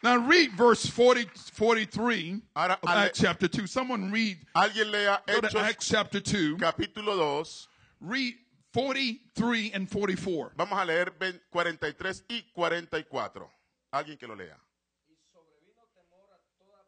Now 0.03 0.17
read 0.17 0.53
verse 0.53 0.87
40, 0.89 1.31
43 1.53 2.41
Ahora, 2.55 2.79
of 2.83 2.89
Acts 2.89 3.19
chapter 3.19 3.49
2. 3.49 3.67
Someone 3.67 4.13
read, 4.13 4.39
Alguien 4.55 4.91
lea 4.93 5.19
Hechos 5.27 5.55
Acts 5.57 5.89
chapter 5.89 6.21
2. 6.21 6.57
capítulo 6.57 7.17
2. 7.17 7.69
Read 8.01 8.35
43 8.73 9.73
and 9.75 9.89
44. 9.91 10.53
Vamos 10.57 10.79
a 10.79 10.85
leer 10.85 11.11
20 11.19 11.41
43 11.51 12.25
y 12.29 12.45
44. 12.55 13.51
Alguien 13.93 14.19
que 14.19 14.27
lo 14.29 14.37
lea. 14.37 14.57
y 15.09 15.17
sobrevino 15.33 15.83
temor 15.95 16.31
a 16.31 16.39
toda 16.59 16.85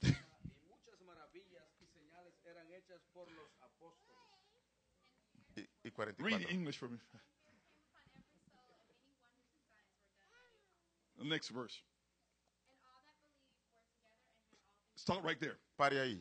persona, 0.00 0.16
y 0.56 0.68
muchas 0.70 1.00
maravillas 1.06 1.64
y 1.82 1.86
señales 1.92 2.34
eran 2.46 2.72
hechas 2.72 3.02
por 3.12 3.30
los 3.32 3.50
apóstoles. 3.60 4.16
Y, 5.56 5.88
y 5.88 5.90
Read 6.18 6.46
English 6.48 6.78
for 6.78 6.88
me. 6.88 6.98
The 11.18 11.24
next 11.24 11.48
verse. 11.48 11.82
Start 14.96 15.22
right 15.22 15.38
there. 15.38 15.56
Pare 15.78 15.92
ahí. 16.00 16.18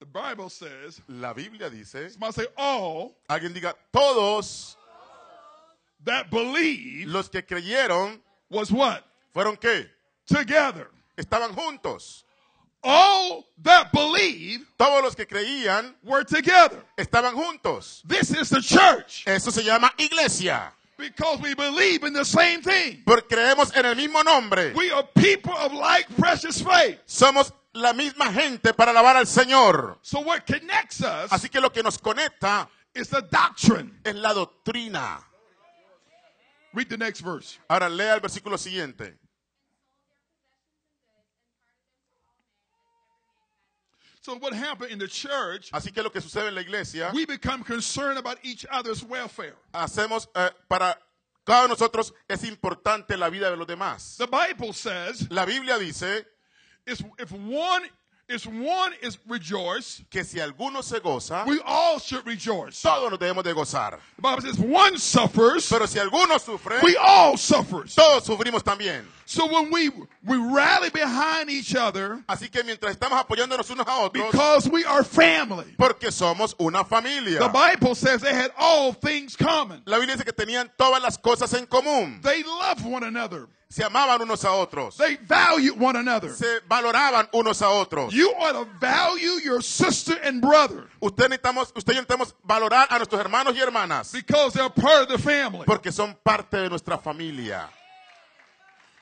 The 0.00 0.06
Bible 0.06 0.48
says, 0.50 1.00
La 1.08 1.32
Biblia 1.32 1.70
dice, 1.70 2.12
somebody 2.12 2.32
say, 2.32 2.46
all 2.56 3.14
alguien 3.28 3.54
diga, 3.54 3.74
todos 3.92 4.76
that 6.04 6.28
believe 6.30 7.06
los 7.06 7.28
que 7.28 7.42
creyeron 7.42 8.18
was 8.50 8.70
what? 8.72 9.04
fueron 9.34 9.56
qué? 9.56 9.86
Together. 10.26 10.88
Estaban 11.16 11.54
juntos. 11.54 12.24
All 12.82 13.44
that 13.62 13.92
believe 13.92 14.66
Todos 14.76 15.02
los 15.04 15.14
que 15.14 15.24
creían 15.24 15.94
were 16.02 16.24
together. 16.24 16.82
estaban 16.98 17.34
juntos. 17.34 18.02
This 18.04 18.32
is 18.32 18.48
the 18.50 18.60
church 18.60 19.22
Eso 19.26 19.50
se 19.52 19.62
llama 19.62 19.90
iglesia. 19.98 20.72
Because 20.98 21.40
we 21.40 21.54
believe 21.54 22.04
in 22.04 22.12
the 22.12 22.24
same 22.24 22.62
thing. 22.62 23.02
Porque 23.04 23.28
creemos 23.28 23.74
en 23.76 23.86
el 23.86 23.94
mismo 23.96 24.22
nombre. 24.24 24.72
We 24.74 24.90
are 24.90 25.02
people 25.14 25.52
of 25.54 25.72
like 25.72 26.06
precious 26.16 26.60
faith. 26.62 26.98
Somos 27.06 27.52
la 27.74 27.92
misma 27.92 28.32
gente 28.32 28.72
para 28.74 28.92
alabar 28.92 29.16
al 29.16 29.26
Señor. 29.26 29.98
So 30.02 30.20
what 30.20 30.46
connects 30.46 31.02
us 31.02 31.30
Así 31.30 31.50
que 31.50 31.60
lo 31.60 31.70
que 31.70 31.82
nos 31.82 31.98
conecta 31.98 32.68
is 32.94 33.08
the 33.08 33.22
doctrine. 33.22 33.98
es 34.04 34.14
la 34.14 34.32
doctrina. 34.34 35.20
Read 36.74 36.88
the 36.88 36.96
next 36.96 37.20
verse. 37.20 37.58
Ahora 37.68 37.88
lea 37.88 38.14
el 38.14 38.20
versículo 38.20 38.56
siguiente. 38.58 39.16
So 44.24 44.36
what 44.36 44.52
happened 44.54 44.92
in 44.92 44.98
the 45.00 45.08
church, 45.08 45.70
Así 45.72 45.92
que 45.92 46.00
lo 46.00 46.10
que 46.10 46.20
sucede 46.20 46.48
en 46.48 46.54
la 46.54 46.60
iglesia, 46.60 47.10
we 47.12 47.26
become 47.26 47.64
concerned 47.64 48.18
about 48.18 48.38
each 48.44 48.64
other's 48.70 49.02
welfare. 49.02 49.56
hacemos 49.74 50.28
eh, 50.36 50.50
para 50.68 50.96
cada 51.44 51.64
uno 51.64 51.74
de 51.74 51.80
nosotros 51.80 52.12
es 52.28 52.44
importante 52.44 53.16
la 53.16 53.28
vida 53.30 53.50
de 53.50 53.56
los 53.56 53.66
demás. 53.66 54.16
The 54.18 54.28
Bible 54.28 54.72
says 54.72 55.28
La 55.30 55.44
Biblia 55.44 55.76
dice 55.76 56.24
if 56.86 57.32
one 57.32 57.82
is 58.32 58.46
one 58.46 58.92
is 59.02 59.18
rejoice, 59.28 60.02
que 60.10 60.24
si 60.24 60.38
alguno 60.38 60.82
se 60.82 60.98
goza, 61.00 61.44
we 61.46 61.60
all 61.64 61.98
should 61.98 62.26
rejoice. 62.26 62.80
todos 62.82 63.10
nos 63.10 63.18
debemos 63.18 63.44
de 63.44 63.52
gozar. 63.52 63.98
The 64.16 64.22
Bible 64.22 64.40
says 64.40 64.58
if 64.58 64.64
one 64.64 64.96
suffers, 64.98 65.68
Pero 65.68 65.86
si 65.86 65.98
alguno 65.98 66.38
sufre, 66.40 66.82
we 66.82 66.96
all 66.96 67.36
suffers. 67.36 67.94
todos 67.94 68.24
sufrimos 68.26 68.62
también. 68.62 69.04
So 69.26 69.46
when 69.46 69.70
we 69.70 69.88
we 70.24 70.36
rally 70.36 70.90
behind 70.90 71.48
each 71.48 71.74
other 71.74 72.22
Así 72.28 72.50
que 72.50 72.62
mientras 72.64 72.96
estamos 72.96 73.18
apoyándonos 73.18 73.70
unos 73.70 73.86
a 73.86 73.98
otros, 74.08 74.30
because 74.30 74.68
we 74.68 74.84
are 74.84 75.04
family. 75.04 75.74
porque 75.78 76.10
somos 76.10 76.54
una 76.58 76.84
familia. 76.84 77.38
The 77.38 77.48
Bible 77.48 77.94
says 77.94 78.20
they 78.20 78.34
had 78.34 78.50
all 78.58 78.92
things 78.92 79.36
common. 79.36 79.82
La 79.86 79.98
Biblia 79.98 80.16
dice 80.16 80.24
que 80.24 80.32
tenían 80.32 80.70
todas 80.78 81.02
las 81.02 81.16
cosas 81.18 81.52
en 81.54 81.66
común. 81.66 82.20
They 82.22 82.42
loved 82.42 82.84
one 82.84 83.04
another. 83.04 83.48
Se 83.72 83.82
amaban 83.82 84.20
unos 84.20 84.44
a 84.44 84.52
otros. 84.52 84.98
They 84.98 85.16
valued 85.16 85.80
one 85.80 85.96
another. 85.96 86.28
Se 86.28 86.60
valoraban 86.68 87.26
unos 87.32 87.62
a 87.62 87.70
otros. 87.70 88.12
You 88.12 88.28
ought 88.38 88.52
to 88.52 88.66
value 88.78 89.40
your 89.42 89.62
sister 89.62 90.14
and 90.22 90.42
brother 90.42 90.90
Usted, 91.00 91.30
necesitamos, 91.30 91.72
usted 91.74 91.94
y 91.94 91.96
necesitamos 91.96 92.34
valorar 92.44 92.86
a 92.90 92.98
nuestros 92.98 93.18
hermanos 93.18 93.54
y 93.56 93.60
hermanas 93.60 94.12
because 94.12 94.52
they're 94.52 94.68
part 94.68 95.04
of 95.04 95.08
the 95.08 95.16
family. 95.16 95.64
porque 95.64 95.90
son 95.90 96.14
parte 96.22 96.58
de 96.58 96.68
nuestra 96.68 96.98
familia. 96.98 97.70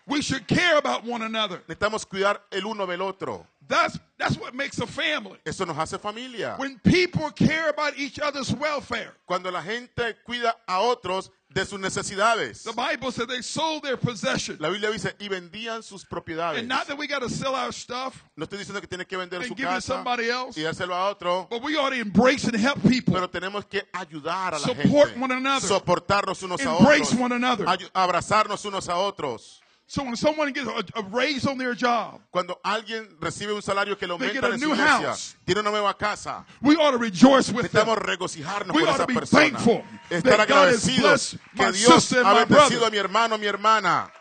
We 0.07 0.23
should 0.23 0.47
care 0.47 0.79
about 0.79 1.05
one 1.05 1.23
another. 1.23 1.65
Necesitamos 1.67 2.07
cuidar 2.07 2.41
el 2.53 2.65
uno 2.65 2.87
del 2.87 3.03
otro. 3.03 3.45
That's 3.67 3.99
that's 4.19 4.37
what 4.39 4.55
makes 4.55 4.79
a 4.79 4.87
family. 4.87 5.39
Eso 5.45 5.65
nos 5.65 5.77
hace 5.77 5.99
familia. 5.99 6.55
When 6.59 6.79
people 6.79 7.31
care 7.33 7.71
about 7.71 7.99
each 7.99 8.21
other's 8.21 8.53
welfare. 8.55 9.15
Cuando 9.27 9.51
la 9.51 9.63
gente 9.63 10.15
cuida 10.25 10.55
a 10.69 10.81
otros 10.81 11.31
de 11.53 11.67
sus 11.67 11.81
necesidades. 11.81 12.63
The 12.63 12.73
Bible 12.73 13.11
said 13.11 13.29
they 13.29 13.43
sold 13.43 13.83
their 13.83 13.97
possession. 13.97 14.57
La 14.61 14.69
Biblia 14.69 14.91
dice, 14.91 15.15
y 15.19 15.29
vendían 15.29 15.83
sus 15.83 16.05
propiedades. 16.05 16.61
And 16.61 16.69
not 16.69 16.87
that 16.87 16.97
we 16.97 17.09
got 17.09 17.23
to 17.23 17.29
sell 17.29 17.55
our 17.55 17.73
stuff 17.73 18.25
No 18.37 18.45
estoy 18.45 18.59
diciendo 18.59 18.81
que 18.81 18.87
tiene 18.87 19.05
que 19.05 19.17
vender 19.17 19.45
su 19.45 19.55
casa 19.57 19.81
somebody 19.81 20.29
else, 20.31 20.57
y 20.59 20.63
dárselo 20.63 20.95
a 20.95 21.11
otro, 21.11 21.49
but 21.51 21.63
we 21.63 21.77
ought 21.77 21.91
to 21.91 21.97
embrace 22.01 22.45
and 22.45 22.57
help 22.57 22.81
people. 22.83 23.15
pero 23.15 23.29
tenemos 23.29 23.65
que 23.69 23.83
ayudar 23.93 24.55
a 24.55 24.59
la 24.59 24.67
Support 24.67 25.11
gente, 25.11 25.21
one 25.21 25.33
another. 25.35 25.69
soportarnos 25.69 26.43
unos 26.43 26.61
a 26.61 26.77
Embrace 26.79 27.15
otros, 27.15 27.21
one 27.21 27.35
another. 27.35 27.67
abrazarnos 27.93 28.65
unos 28.65 28.89
a 28.89 28.97
otros. 28.97 29.61
So 29.91 30.05
when 30.05 30.15
someone 30.15 30.53
gets 30.53 30.69
a, 30.69 31.01
a 31.01 31.03
raise 31.11 31.45
on 31.49 31.59
their 31.59 31.75
job, 31.75 32.21
Cuando 32.31 32.61
alguien 32.65 33.09
recibe 33.19 33.53
un 33.53 33.61
salario 33.61 33.99
que 33.99 34.07
get 34.07 34.13
aumenta 34.13 34.47
en 34.47 34.61
su 34.61 34.67
iglesia, 34.67 34.87
house. 34.87 35.37
tiene 35.45 35.63
una 35.63 35.73
nueva 35.73 35.99
casa, 35.99 36.47
we 36.63 36.77
ought 36.77 36.93
to 36.93 36.97
rejoice 36.97 37.51
with 37.51 37.73
them. 37.73 37.89
regocijarnos 37.89 38.73
We 38.73 38.85
por 38.85 38.91
ought 38.91 39.09
to 39.09 39.13
esa 39.21 39.21
persona. 39.21 39.83
Estar 40.09 40.41
agradecidos 40.43 41.37
que 41.57 41.73
Dios 41.73 42.13
ha 42.13 42.35
bendecido 42.35 42.87
a 42.87 42.91
mi 42.93 42.99
hermano, 42.99 43.37
mi 43.37 43.49
hermana. 43.49 44.13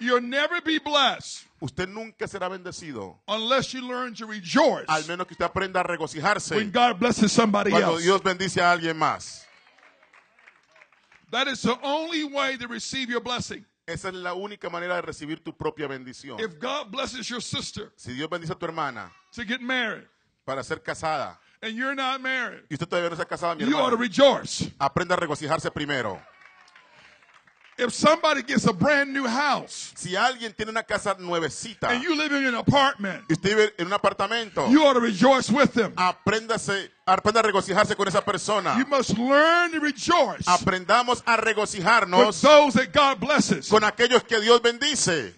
You'll 0.00 0.20
never 0.20 0.60
be 0.60 0.80
blessed 0.80 1.44
Usted 1.60 1.88
nunca 1.88 2.26
será 2.26 2.48
bendecido, 2.48 3.20
unless 3.28 3.72
you 3.72 3.82
learn 3.82 4.14
to 4.14 4.26
rejoice 4.26 4.86
al 4.88 5.04
menos 5.04 5.28
que 5.28 5.34
usted 5.34 5.44
aprenda 5.44 5.78
a 5.78 5.84
regocijarse 5.84 6.56
when 6.56 6.72
God 6.72 6.98
blesses 6.98 7.30
somebody 7.30 7.70
cuando 7.70 7.92
else. 7.92 8.02
Dios 8.02 8.20
bendice 8.20 8.60
a 8.60 8.72
alguien 8.72 8.96
más. 8.96 9.44
That 11.30 11.46
is 11.46 11.62
the 11.62 11.78
only 11.84 12.24
way 12.24 12.56
to 12.56 12.66
receive 12.66 13.08
your 13.08 13.20
blessing. 13.20 13.64
Esa 13.92 14.08
es 14.08 14.14
la 14.14 14.34
única 14.34 14.70
manera 14.70 14.94
de 14.96 15.02
recibir 15.02 15.42
tu 15.42 15.56
propia 15.56 15.86
bendición. 15.88 16.38
If 16.40 16.58
God 16.60 16.90
blesses 16.90 17.28
your 17.28 17.42
sister 17.42 17.92
Si 17.96 18.12
Dios 18.12 18.28
bendice 18.30 18.52
a 18.52 18.56
tu 18.56 18.66
hermana 18.66 19.10
to 19.34 19.42
get 19.44 19.60
married 19.60 20.06
para 20.44 20.62
ser 20.62 20.82
casada 20.82 21.38
and 21.62 21.74
you're 21.74 21.94
not 21.94 22.20
married, 22.20 22.62
y 22.70 22.74
usted 22.74 22.86
todavía 22.88 23.10
no 23.10 23.16
se 23.16 23.22
ha 23.22 23.26
casado, 23.26 23.54
mi 23.56 23.64
you 23.64 23.76
ought 23.76 23.90
to 23.90 23.96
hermano, 23.96 23.98
rejoice. 23.98 24.72
aprenda 24.78 25.14
a 25.14 25.18
regocijarse 25.18 25.70
primero. 25.70 26.20
If 27.80 27.94
somebody 27.94 28.42
gets 28.42 28.66
a 28.66 28.72
brand 28.72 29.12
new 29.12 29.26
house 29.26 29.92
Si 29.96 30.14
alguien 30.14 30.52
tiene 30.54 30.70
una 30.70 30.82
casa 30.82 31.16
nuevecita 31.18 31.88
and 31.90 32.02
you 32.02 32.14
live 32.14 32.32
in 32.36 32.46
an 32.46 32.54
apartment, 32.54 33.24
y 33.28 33.32
usted 33.32 33.56
vive 33.56 33.74
en 33.78 33.86
un 33.86 33.92
apartamento, 33.92 34.68
you 34.70 34.84
ought 34.84 34.94
to 34.94 35.00
rejoice 35.00 35.50
with 35.50 35.72
them. 35.72 35.92
apréndase, 35.96 36.90
aprenda 37.06 37.40
a 37.40 37.42
regocijarse 37.42 37.96
con 37.96 38.06
esa 38.08 38.22
persona. 38.24 38.76
You 38.78 38.86
must 38.86 39.16
learn 39.16 39.72
to 39.72 39.80
rejoice 39.80 40.44
Aprendamos 40.46 41.22
a 41.26 41.36
with 41.36 41.44
regocijarnos 41.44 42.40
those 42.42 42.74
that 42.74 42.92
God 42.92 43.18
blesses. 43.18 43.68
con 43.68 43.82
aquellos 43.82 44.22
que 44.24 44.40
Dios 44.40 44.60
bendice 44.60 45.34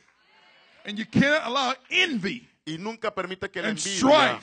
And 0.84 0.98
you 0.98 1.06
cannot 1.06 1.46
allow 1.46 1.74
envy 1.90 2.48
y 2.66 2.76
nunca 2.78 3.14
permite 3.14 3.50
que 3.50 3.62
la 3.62 3.68
envidia 3.68 4.40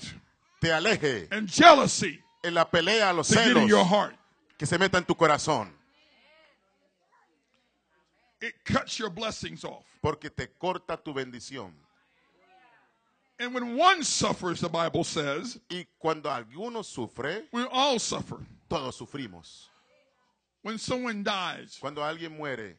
te 0.62 0.72
aleje 0.72 1.28
and 1.32 1.50
jealousy 1.50 2.22
en 2.44 2.54
la 2.54 2.70
pelea, 2.70 3.12
los 3.14 3.28
celos 3.28 3.70
que 4.58 4.66
se 4.66 4.78
meta 4.78 4.98
en 4.98 5.06
tu 5.06 5.16
corazón, 5.16 5.74
It 8.42 8.54
cuts 8.64 8.98
your 9.00 9.10
blessings 9.10 9.64
off. 9.66 9.86
porque 10.02 10.30
te 10.36 10.48
corta 10.48 10.98
tu 11.04 11.14
bendición. 11.14 11.72
And 13.42 13.54
when 13.54 13.78
one 13.78 14.04
suffers, 14.04 14.60
the 14.60 14.68
Bible 14.70 15.04
says, 15.06 15.60
Y 15.70 15.86
cuando 15.98 16.30
alguno 16.30 16.84
sufre, 16.84 17.44
we 17.54 17.64
all 17.72 17.98
suffer. 18.00 18.38
todos 18.70 18.98
sufrimos. 19.00 19.68
When 20.62 20.78
someone 20.78 21.24
dies, 21.24 21.78
Cuando 21.80 22.02
alguien 22.02 22.38
muere, 22.38 22.76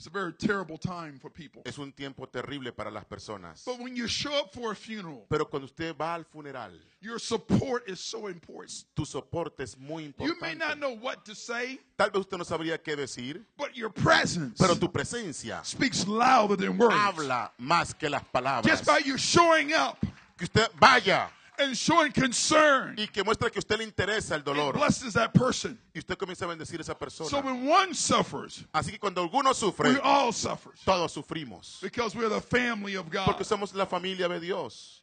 it's 0.00 0.06
a 0.06 0.10
very 0.10 0.32
terrible 0.32 0.78
time 0.78 1.18
for 1.20 1.28
people. 1.28 1.60
es 1.66 1.76
un 1.78 1.92
tiempo 1.92 2.24
terrible 2.26 2.72
para 2.72 2.90
las 2.90 3.04
personas. 3.04 3.62
But 3.66 3.80
when 3.80 3.94
you 3.94 4.06
show 4.08 4.32
up 4.32 4.50
for 4.54 4.72
a 4.72 4.74
funeral, 4.74 5.26
Pero 5.28 5.44
cuando 5.44 5.66
usted 5.66 5.94
va 5.94 6.14
al 6.14 6.24
funeral, 6.24 6.72
your 7.02 7.18
support 7.18 7.86
is 7.86 8.00
so 8.00 8.28
important. 8.28 8.84
tu 8.96 9.04
soporte 9.04 9.60
es 9.62 9.76
muy 9.78 10.04
You 10.18 10.34
may 10.40 10.54
not 10.54 10.76
importante. 10.76 10.80
know 10.80 10.96
what 10.96 11.24
to 11.26 11.34
say, 11.34 11.78
Tal 11.98 12.08
vez 12.10 12.20
usted 12.20 12.38
no 12.38 12.44
sabría 12.44 12.78
qué 12.82 12.96
decir, 12.96 13.44
but 13.58 13.76
your 13.76 13.90
presence 13.90 14.56
pero 14.58 14.74
tu 14.74 14.88
presencia 14.90 15.62
speaks 15.64 16.06
louder 16.06 16.56
than 16.56 16.78
words. 16.78 16.94
habla 16.94 17.52
más 17.58 17.92
que 17.92 18.08
las 18.08 18.22
palabras. 18.32 18.64
Just 18.66 18.86
by 18.86 19.00
you 19.04 19.18
showing 19.18 19.74
up 19.74 19.98
Que 20.38 20.44
usted 20.46 20.66
vaya 20.80 21.28
and 21.60 21.76
showing 21.76 22.12
concern, 22.12 22.94
y 22.98 23.06
que 23.06 23.22
muestre 23.24 23.50
que 23.50 23.58
usted 23.58 23.78
le 23.78 23.84
interesa 23.84 24.34
el 24.34 24.42
dolor. 24.42 24.72
blesses 24.74 25.12
that 25.14 25.32
person. 25.34 25.78
Y 25.94 25.98
usted 26.00 26.16
comienza 26.16 26.44
a 26.44 26.48
bendecir 26.48 26.78
a 26.78 26.82
esa 26.82 26.92
So 26.92 26.98
persona. 26.98 27.42
when 27.42 27.66
one 27.66 27.94
suffers, 27.94 28.64
Así 28.74 28.90
que 28.92 28.98
cuando 28.98 29.22
alguno 29.22 29.48
we 29.50 29.54
sufre, 29.54 30.00
all 30.02 30.32
suffer 30.32 30.72
todos 30.84 31.12
sufrimos. 31.14 31.80
because 31.80 32.14
we're 32.14 32.28
the 32.28 32.40
family 32.40 32.94
of 32.96 33.10
God. 33.10 33.26
Porque 33.26 33.44
somos 33.44 33.74
la 33.74 33.86
familia 33.86 34.28
de 34.28 34.40
Dios. 34.40 35.02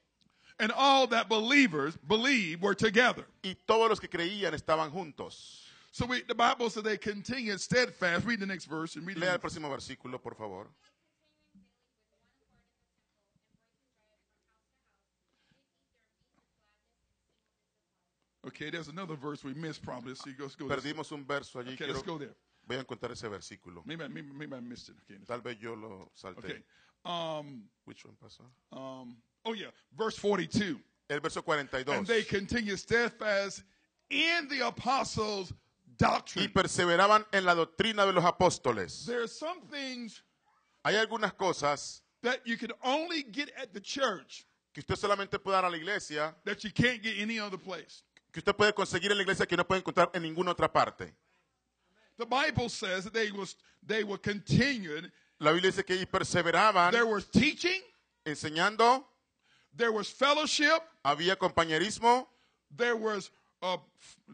And 0.59 0.71
all 0.75 1.05
that 1.07 1.29
believers 1.29 1.95
believe 2.07 2.61
were 2.63 2.73
together. 2.75 3.25
Y 3.43 3.55
todos 3.67 3.89
los 3.89 3.99
que 3.99 4.09
creían 4.09 4.53
estaban 4.53 4.91
juntos. 4.91 5.63
So 5.91 6.05
we, 6.05 6.21
the 6.27 6.35
Bible 6.35 6.69
says 6.69 6.83
they 6.83 6.97
continued 6.97 7.59
steadfast. 7.61 8.25
Read 8.25 8.39
the 8.39 8.45
next 8.45 8.65
verse 8.65 8.95
and 8.95 9.05
read 9.05 9.17
the 9.17 9.21
Lea 9.21 9.27
el 9.33 9.37
próximo 9.39 9.69
versículo, 9.69 10.21
por 10.21 10.35
favor. 10.35 10.67
Okay, 18.47 18.69
there's 18.69 18.87
another 18.87 19.15
verse 19.15 19.43
we 19.43 19.53
missed 19.53 19.81
probably. 19.83 20.11
Let's 20.11 20.25
let's 20.39 20.55
go. 20.55 20.65
Perdimos 20.67 21.11
un 21.11 21.25
verso 21.25 21.59
allí. 21.59 21.67
Okay, 21.73 21.77
Quiero, 21.77 21.93
let's 21.93 22.05
go 22.05 22.17
there. 22.17 22.35
voy 22.67 22.77
a 22.77 22.79
encontrar 22.83 23.11
ese 23.11 23.23
versículo. 23.29 23.83
Maybe, 23.85 24.03
I- 24.03 24.07
maybe, 24.07 24.31
maybe 24.33 24.55
I 24.55 24.59
missed 24.59 24.89
it. 24.89 24.95
Okay. 25.05 25.15
let's- 25.19 25.27
Tal 25.27 25.41
vez 25.41 25.57
yo 25.59 25.75
lo 25.75 26.11
salté. 26.15 26.37
Okay. 26.39 26.63
Um, 27.05 27.63
Which 27.85 28.03
one 28.05 28.15
pasó? 28.21 28.41
um, 28.77 29.15
oh 29.45 29.53
yeah, 29.53 29.67
verse 29.97 30.17
42. 30.17 30.79
El 31.09 31.19
verso 31.21 31.41
42. 31.41 31.91
And 31.93 32.05
42. 32.05 32.07
they 32.07 32.23
continued 32.23 32.79
steadfast 32.79 33.63
in 34.09 34.47
the 34.49 34.65
apostles' 34.67 35.51
Y 35.51 35.95
doctrine. 35.97 36.49
perseveraban 36.49 37.25
en 37.33 37.43
la 37.45 37.55
doctrina 37.55 38.05
de 38.05 38.11
los 38.13 38.23
apóstoles. 38.23 39.05
There 39.05 39.21
are 39.23 39.27
some 39.27 39.61
things 39.71 40.21
Hay 40.85 40.95
algunas 40.95 41.33
cosas 41.35 42.01
that 42.21 42.45
you 42.45 42.55
can 42.57 42.71
only 42.83 43.23
get 43.23 43.51
at 43.57 43.73
the 43.73 43.79
church 43.81 44.45
que 44.73 44.81
usted 44.81 44.95
solamente 44.95 45.39
puede 45.41 45.55
dar 45.55 45.65
a 45.65 45.69
la 45.69 45.75
iglesia, 45.77 46.35
that 46.45 46.63
you 46.63 46.71
can't 46.71 47.01
get 47.01 47.17
any 47.17 47.39
other 47.39 47.57
place. 47.57 48.03
Que 48.31 48.39
usted 48.39 48.55
puede 48.55 48.73
conseguir 48.73 49.11
en 49.11 49.17
la 49.17 49.23
iglesia 49.23 49.45
que 49.45 49.57
no 49.57 49.65
puede 49.65 49.79
encontrar 49.79 50.09
en 50.13 50.23
ninguna 50.23 50.51
otra 50.51 50.71
parte. 50.71 51.13
The 52.17 52.25
Bible 52.25 52.69
says 52.69 53.03
that 53.03 53.13
they 53.13 53.31
was 53.31 53.55
they 53.85 54.03
were 54.03 54.19
continued. 54.19 55.11
La 55.39 55.51
Biblia 55.51 55.71
dice 55.71 55.85
que 55.85 55.95
ellos 55.95 56.07
perseveraban 56.07 56.91
There 56.91 57.05
was 57.05 57.29
teaching, 57.29 57.81
enseñando, 58.25 59.05
there 59.75 59.91
was 59.91 60.09
fellowship, 60.09 60.81
había 61.03 61.35
compañerismo, 61.37 62.27
there 62.75 62.95
was 62.95 63.29
uh, 63.61 63.77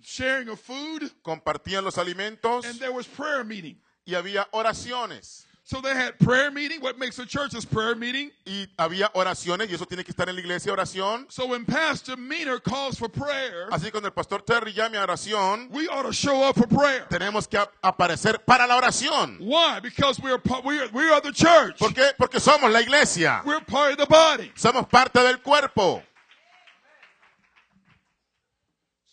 sharing 0.01 0.47
of 0.49 0.59
food, 0.59 1.11
compartían 1.23 1.83
los 1.83 1.97
alimentos 1.97 2.65
and 2.65 2.79
there 2.79 2.93
was 2.93 3.05
prayer 3.07 3.43
meeting. 3.43 3.77
y 4.05 4.15
había 4.15 4.47
oraciones. 4.51 5.45
So 5.65 5.79
they 5.79 5.93
had 5.95 6.19
prayer 6.19 6.51
meeting. 6.51 6.81
What 6.81 6.99
makes 6.99 7.17
a 7.19 7.25
church 7.25 7.55
is 7.55 7.63
prayer 7.63 7.95
meeting. 7.95 8.31
Y 8.45 8.67
había 8.77 9.09
oraciones 9.13 9.69
y 9.69 9.73
eso 9.73 9.85
tiene 9.85 10.03
que 10.03 10.11
estar 10.11 10.27
en 10.27 10.35
la 10.35 10.41
iglesia, 10.41 10.73
oración. 10.73 11.25
So 11.31 11.47
when 11.47 11.65
Pastor 11.65 12.17
Meaner 12.17 12.59
calls 12.59 12.99
for 12.99 13.07
prayer, 13.07 13.69
Así 13.71 13.89
cuando 13.89 14.07
el 14.07 14.13
pastor 14.13 14.41
Terry 14.41 14.73
llame 14.73 14.97
a 14.97 15.07
oración, 15.07 15.69
we 15.71 15.87
ought 15.87 16.03
to 16.03 16.11
show 16.11 16.43
up 16.43 16.57
for 16.57 16.67
prayer. 16.67 17.07
tenemos 17.09 17.47
que 17.47 17.57
aparecer 17.81 18.45
para 18.45 18.67
la 18.67 18.75
oración. 18.77 19.39
Why? 19.39 19.79
Because 19.79 20.19
we 20.19 20.31
are 20.31 20.41
we 20.65 20.79
are, 20.81 20.89
we 20.89 21.09
are 21.09 21.21
the 21.21 21.31
church. 21.31 21.79
¿Por 21.79 21.93
qué? 21.93 22.11
Porque 22.17 22.41
somos 22.41 22.69
la 22.69 22.81
iglesia. 22.81 23.41
We're 23.45 23.61
part 23.61 23.93
of 23.93 23.99
the 23.99 24.05
body. 24.05 24.51
Somos 24.55 24.89
parte 24.89 25.23
del 25.23 25.37
cuerpo. 25.37 26.03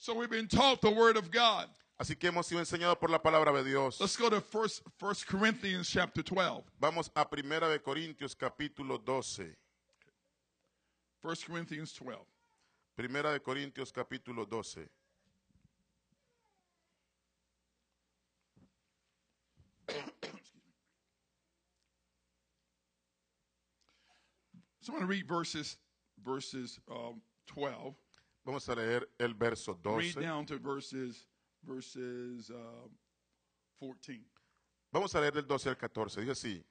So 0.00 0.14
we've 0.14 0.30
been 0.30 0.48
taught 0.48 0.80
the 0.80 0.90
word 0.90 1.16
of 1.16 1.30
God. 1.30 1.68
Así 2.00 2.16
que 2.16 2.28
hemos 2.28 2.46
sido 2.46 2.60
enseñados 2.60 2.96
por 2.96 3.10
la 3.10 3.20
palabra 3.20 3.52
de 3.52 3.62
Dios. 3.62 4.00
Let's 4.00 4.16
go 4.16 4.30
to 4.30 4.40
first 4.40 4.82
First 4.96 5.26
Corinthians 5.26 5.86
chapter 5.86 6.24
12. 6.24 6.64
Vamos 6.80 7.10
a 7.14 7.28
Primera 7.28 7.68
de 7.68 7.78
Corintios 7.78 8.34
capítulo 8.34 8.96
12. 8.96 9.54
First 11.20 11.46
Corinthians 11.46 11.92
12. 11.92 12.24
Primera 12.96 13.32
de 13.32 13.40
Corintios 13.40 13.92
capítulo 13.92 14.46
12. 14.46 14.88
So 24.80 24.94
I'm 24.94 24.94
going 24.94 25.00
to 25.02 25.06
read 25.06 25.28
verses 25.28 25.76
verses 26.24 26.80
um, 26.90 27.20
12. 27.48 27.94
Vamos 28.46 28.66
a 28.70 28.74
leer 28.74 29.02
el 29.18 29.34
verso 29.34 29.72
Read 29.84 30.14
12. 30.14 30.14
down 30.14 30.46
to 30.46 30.56
verses 30.56 31.26
verses 31.62 32.50
uh, 32.50 32.88
14. 33.78 34.24
Vamos 34.92 35.14
a 35.14 35.20
leer 35.20 35.32
del 35.32 35.46
12 35.46 35.70
al 35.70 35.76
14. 35.76 36.20
Dice 36.20 36.32
así. 36.32 36.64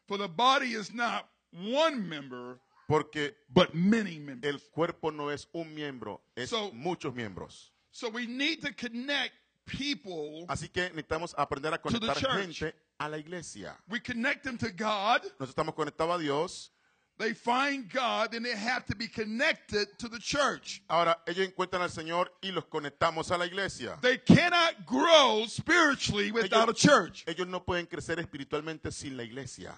For 0.06 0.16
the 0.16 0.28
body 0.28 0.74
is 0.74 0.92
not 0.94 1.28
one 1.52 2.08
member, 2.08 2.60
Porque 2.86 3.34
but 3.48 3.74
many 3.74 4.18
members. 4.18 4.44
el 4.54 4.60
cuerpo 4.70 5.10
no 5.10 5.30
es 5.30 5.48
un 5.52 5.74
miembro, 5.74 6.20
es 6.36 6.50
So- 6.50 6.70
muchos 6.72 7.14
miembros. 7.14 7.72
So 7.90 8.08
we 8.08 8.26
need 8.26 8.60
to 8.62 8.72
connect 8.74 9.34
people. 9.66 10.44
Así 10.48 10.68
que 10.68 10.90
necesitamos 10.90 11.34
aprender 11.38 11.72
a 11.72 11.78
conectar 11.78 12.16
gente 12.16 12.74
a 12.98 13.08
la 13.08 13.16
iglesia. 13.18 13.76
We 13.88 14.00
connect 14.00 14.42
them 14.44 14.58
to 14.58 14.70
God. 14.70 15.22
Nosotros 15.38 15.50
estamos 15.50 15.74
conectados 15.74 16.16
a 16.16 16.18
Dios. 16.18 16.70
They 17.16 17.32
find 17.32 17.88
God, 17.88 18.32
then 18.32 18.42
they 18.42 18.56
have 18.56 18.84
to 18.86 18.96
be 18.96 19.06
connected 19.06 19.86
to 19.98 20.08
the 20.08 20.18
church. 20.18 20.82
Ahora 20.88 21.16
ellos 21.28 21.46
encuentran 21.46 21.80
al 21.80 21.90
Señor 21.90 22.32
y 22.42 22.50
los 22.50 22.64
conectamos 22.64 23.30
a 23.30 23.38
la 23.38 23.46
iglesia. 23.46 23.96
They 24.02 24.18
cannot 24.18 24.84
grow 24.84 25.46
spiritually 25.46 26.32
without 26.32 26.68
a 26.68 26.74
church. 26.74 27.22
Ellos 27.28 27.46
no 27.46 27.60
pueden 27.64 27.86
crecer 27.86 28.18
espiritualmente 28.18 28.90
sin 28.90 29.16
la 29.16 29.22
iglesia. 29.22 29.76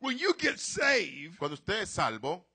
When 0.00 0.16
you 0.16 0.32
get 0.38 0.58
saved, 0.58 1.36
Cuando 1.38 1.56
usted 1.56 1.82
es 1.82 1.90
salvo, 1.90 2.46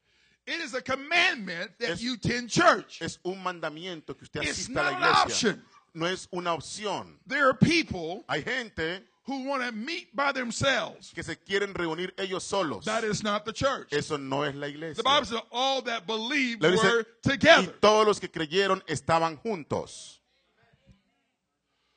it 0.46 0.60
is 0.62 0.74
a 0.74 0.82
commandment 0.82 1.72
that 1.80 1.92
Es- 1.92 2.02
you 2.02 2.14
attend 2.16 2.50
church. 2.50 3.02
es 3.02 3.20
un 3.24 3.42
mandamiento 3.44 4.16
que 4.18 4.24
usted 4.24 4.42
It's 4.44 4.60
asista 4.68 4.82
a 4.82 4.92
la 4.92 4.92
iglesia. 4.98 5.24
option. 5.24 5.66
No 5.96 6.06
es 6.08 6.28
una 6.34 6.54
opción. 6.54 7.20
There 7.28 7.46
are 7.48 7.54
people 7.54 8.26
Hay 8.28 8.42
gente 8.42 9.04
who 9.26 9.44
want 9.46 9.64
to 9.64 9.72
meet 9.72 10.14
by 10.16 10.32
themselves. 10.34 11.12
que 11.14 11.22
se 11.24 11.36
quieren 11.36 11.74
reunir 11.74 12.12
ellos 12.18 12.44
solos. 12.44 12.84
That 12.86 13.04
is 13.04 13.24
not 13.24 13.46
the 13.46 13.54
church. 13.54 13.94
Eso 13.94 14.18
no 14.18 14.42
es 14.44 14.56
la 14.56 14.68
The 14.68 14.74
iglesia. 14.74 15.04
Bible 15.04 15.26
says 15.26 15.40
all 15.52 15.82
that 15.84 16.06
believed 16.08 16.62
were 16.64 16.72
dice, 16.72 16.84
y 16.84 17.04
together. 17.30 17.80
todos 17.80 18.06
los 18.08 18.20
que 18.20 18.28
creyeron 18.30 18.82
estaban 18.88 19.38
juntos. 19.38 20.20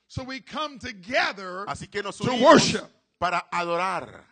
So 0.09 0.23
we 0.23 0.41
come 0.41 0.79
together. 0.79 1.65
Así 1.67 1.91
que 1.91 2.03
nos 2.03 2.19
To 2.19 2.33
worship. 2.35 2.85
para 3.19 3.45
adorar. 3.53 4.25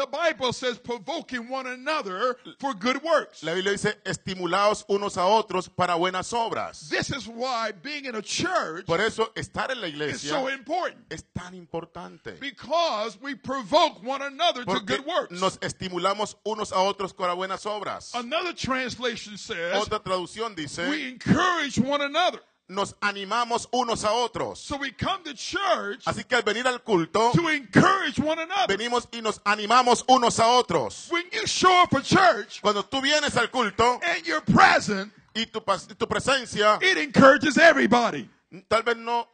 The 0.00 0.06
Bible 0.06 0.54
says 0.54 0.78
provoking 0.78 1.46
one 1.50 1.66
another 1.66 2.38
for 2.58 2.72
good 2.72 3.02
works. 3.02 3.42
La 3.42 3.52
Biblia 3.52 3.72
dice, 3.72 3.98
estimulados 4.06 4.86
unos 4.88 5.18
a 5.18 5.26
otros 5.26 5.68
para 5.68 5.94
buenas 5.94 6.32
obras. 6.32 6.88
This 6.88 7.10
is 7.10 7.28
why 7.28 7.72
being 7.82 8.06
in 8.06 8.14
a 8.14 8.22
church 8.22 8.86
Por 8.86 8.98
eso 9.02 9.26
estar 9.36 9.70
en 9.70 9.78
la 9.78 9.88
is 9.88 9.92
iglesia 9.92 10.30
so 10.30 10.48
important. 10.48 11.04
es 11.10 11.22
tan 11.34 11.52
importante. 11.54 12.40
Because 12.40 13.20
we 13.20 13.34
provoke 13.34 14.02
one 14.02 14.22
another 14.22 14.64
to 14.64 14.70
Porque 14.70 14.86
good 14.86 15.06
works. 15.06 15.38
nos 15.38 15.58
estimulamos 15.58 16.34
unos 16.46 16.72
a 16.72 16.76
otros 16.76 17.14
las 17.18 17.36
buenas 17.36 17.66
obras. 17.66 18.14
Another 18.14 18.54
translation 18.54 19.36
says 19.36 19.86
Otra 19.86 20.02
traducción 20.02 20.56
dice, 20.56 20.88
we 20.88 21.10
encourage 21.10 21.78
one 21.78 22.00
another. 22.00 22.40
Nos 22.70 22.94
animamos 23.02 23.68
unos 23.72 24.04
a 24.04 24.12
otros. 24.12 24.58
So 24.60 24.76
we 24.76 24.92
come 24.92 25.22
to 25.24 25.34
church 25.34 26.04
Así 26.06 26.24
que 26.26 26.36
al 26.36 26.42
venir 26.42 26.66
al 26.66 26.78
culto, 26.82 27.32
to 27.32 27.48
encourage 27.48 28.18
one 28.18 28.38
another. 28.38 28.76
venimos 28.76 29.08
y 29.12 29.20
nos 29.20 29.40
animamos 29.44 30.04
unos 30.08 30.38
a 30.38 30.46
otros. 30.46 31.08
When 31.10 31.24
you 31.32 31.46
show 31.46 31.82
up 31.82 31.90
for 31.90 32.00
church 32.00 32.60
Cuando 32.62 32.82
tú 32.84 33.02
vienes 33.02 33.36
al 33.36 33.48
culto 33.48 34.00
and 34.02 34.24
you're 34.24 34.40
present, 34.42 35.12
y 35.34 35.46
tu, 35.46 35.60
tu 35.60 36.06
presencia, 36.06 36.78
it 36.80 36.96
encourages 36.96 37.58
everybody. 37.58 38.28
tal 38.68 38.82
vez 38.82 38.96
no 38.96 39.26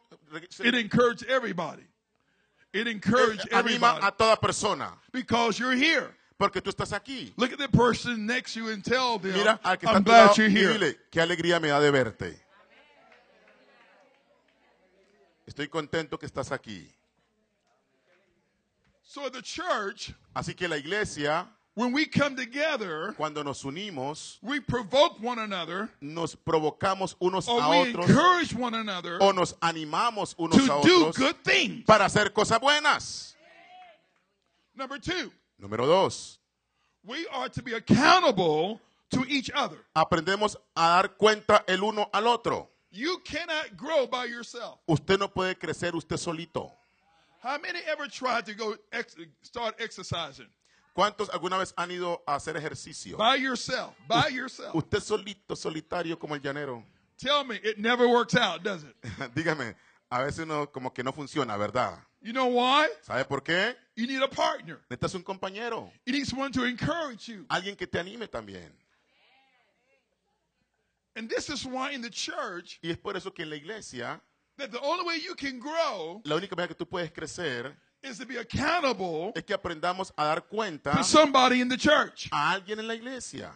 It 0.59 0.75
encourages 0.75 1.23
everybody. 1.29 1.83
It 2.73 2.87
encourages 2.87 3.45
eh, 3.51 3.55
anima 3.55 3.87
everybody 3.97 4.05
a 4.07 4.11
toda 4.11 4.35
persona. 4.37 4.93
because 5.13 5.57
you're 5.59 5.75
here. 5.75 6.13
Porque 6.39 6.61
tú 6.61 6.69
estás 6.69 6.91
aquí. 6.93 7.33
Look 7.37 7.51
at 7.53 7.57
the 7.59 7.67
person 7.69 8.25
next 8.27 8.53
to 8.53 8.59
you 8.59 8.69
and 8.69 8.83
tell 8.83 9.17
them, 9.19 9.33
Mira 9.33 9.59
al 9.63 9.77
que 9.77 9.87
I'm 9.89 10.03
glad 10.03 10.37
you're 10.37 10.49
here. 10.49 10.73
dile, 10.73 10.95
qué 11.11 11.21
alegría 11.21 11.59
me 11.61 11.69
da 11.69 11.79
de 11.79 11.89
verte. 11.91 12.37
Estoy 15.47 15.69
contento 15.69 16.19
que 16.19 16.25
estás 16.25 16.51
aquí. 16.51 16.91
So 19.01 19.29
the 19.29 19.41
church, 19.41 20.13
Así 20.35 20.53
que 20.53 20.67
la 20.67 20.75
iglesia, 20.77 21.47
when 21.75 21.93
we 21.93 22.05
come 22.05 22.35
together, 22.35 23.13
cuando 23.15 23.41
nos 23.43 23.63
unimos, 23.63 24.37
we 24.43 24.59
provoke 24.59 25.17
one 25.21 25.39
another 25.39 25.89
nos 26.01 26.35
provocamos 26.35 27.15
unos 27.21 27.47
or 27.47 27.61
a 27.61 27.69
we 27.69 27.77
otros 27.93 28.09
encourage 28.09 28.53
one 28.53 28.75
another 28.75 29.17
o 29.21 29.31
nos 29.31 29.53
animamos 29.61 30.35
unos 30.37 30.57
a 30.57 30.81
to 30.81 30.87
do 30.87 31.05
otros 31.05 31.17
good 31.17 31.35
things. 31.43 31.85
para 31.85 32.05
hacer 32.05 32.33
cosas 32.33 32.59
buenas. 32.59 33.35
Number 34.75 34.99
two, 34.99 35.31
Número 35.59 35.87
dos, 35.87 36.39
we 37.03 37.25
are 37.31 37.47
to 37.49 37.63
be 37.63 37.73
accountable 37.73 38.81
to 39.09 39.23
each 39.29 39.49
other. 39.55 39.77
aprendemos 39.95 40.57
a 40.75 41.01
dar 41.01 41.15
cuenta 41.17 41.63
el 41.67 41.81
uno 41.81 42.09
al 42.11 42.27
otro. 42.27 42.69
You 42.97 43.19
cannot 43.23 43.77
grow 43.77 44.07
by 44.07 44.25
yourself. 44.25 44.79
Usted 44.87 45.19
no 45.19 45.27
puede 45.27 45.55
crecer 45.55 45.93
usted 45.93 46.17
solito. 46.17 46.71
How 47.43 47.59
many 47.59 47.79
ever 47.87 48.07
tried 48.09 48.45
to 48.47 48.55
go 48.55 48.75
ex- 48.91 49.15
start 49.43 49.75
exercising 49.79 50.47
¿Cuántos 50.95 51.29
alguna 51.29 51.59
vez 51.59 51.75
han 51.77 51.91
ido 51.91 52.23
a 52.25 52.33
hacer 52.37 52.57
ejercicio? 52.57 53.15
by 53.17 53.35
yourself? 53.35 53.93
By 54.07 54.29
yourself. 54.29 54.73
Usted 54.73 54.99
solito, 54.99 55.55
solitario 55.55 56.17
como 56.17 56.33
el 56.33 56.41
llanero. 56.41 56.83
Tell 57.19 57.43
me, 57.45 57.57
it 57.63 57.77
never 57.77 58.07
works 58.07 58.35
out, 58.35 58.63
does 58.63 58.83
it? 58.83 58.95
Dígame, 59.35 59.75
A 60.09 60.23
veces 60.23 60.39
uno 60.39 60.65
como 60.71 60.91
que 60.91 61.03
no 61.03 61.11
funciona, 61.11 61.55
¿verdad? 61.55 61.99
You 62.19 62.33
know 62.33 62.47
why? 62.47 62.87
¿Sabe 63.03 63.25
por 63.25 63.41
qué? 63.43 63.75
You 63.95 64.07
need 64.07 64.23
a 64.23 64.27
partner. 64.27 64.79
Necesitas 64.89 65.13
un 65.13 65.21
compañero, 65.21 65.91
You 66.07 66.13
need 66.13 66.25
someone 66.25 66.51
to 66.53 66.63
encourage 66.65 67.27
you. 67.31 67.45
alguien 67.47 67.75
que 67.77 67.85
te 67.85 67.99
anime 67.99 68.27
también. 68.27 68.71
And 71.17 71.27
this 71.29 71.49
is 71.49 71.65
why 71.65 71.91
in 71.93 72.01
the 72.01 72.11
church 72.11 72.79
Y 72.83 72.91
es 72.91 72.97
por 72.97 73.17
eso 73.17 73.31
que 73.31 73.43
en 73.43 73.49
la 73.49 73.55
iglesia, 73.55 74.21
that 74.57 74.69
the 74.71 74.79
only 74.81 75.03
way 75.03 75.17
you 75.17 75.33
can 75.35 75.59
grow 75.59 76.21
la 76.25 76.35
única 76.35 76.55
manera 76.55 76.67
que 76.67 76.75
tú 76.75 76.87
puedes 76.87 77.11
crecer 77.11 77.75
is 78.03 78.19
to 78.19 78.25
be 78.25 78.37
accountable 78.37 79.31
es 79.35 79.43
que 79.43 79.55
aprendamos 79.55 80.11
a 80.15 80.25
dar 80.25 80.41
cuenta 80.47 80.91
to 80.95 81.03
somebody 81.03 81.59
in 81.59 81.67
the 81.69 81.77
church. 81.77 82.29
a 82.31 82.51
alguien 82.53 82.79
en 82.79 82.87
la 82.87 82.93
iglesia. 82.93 83.51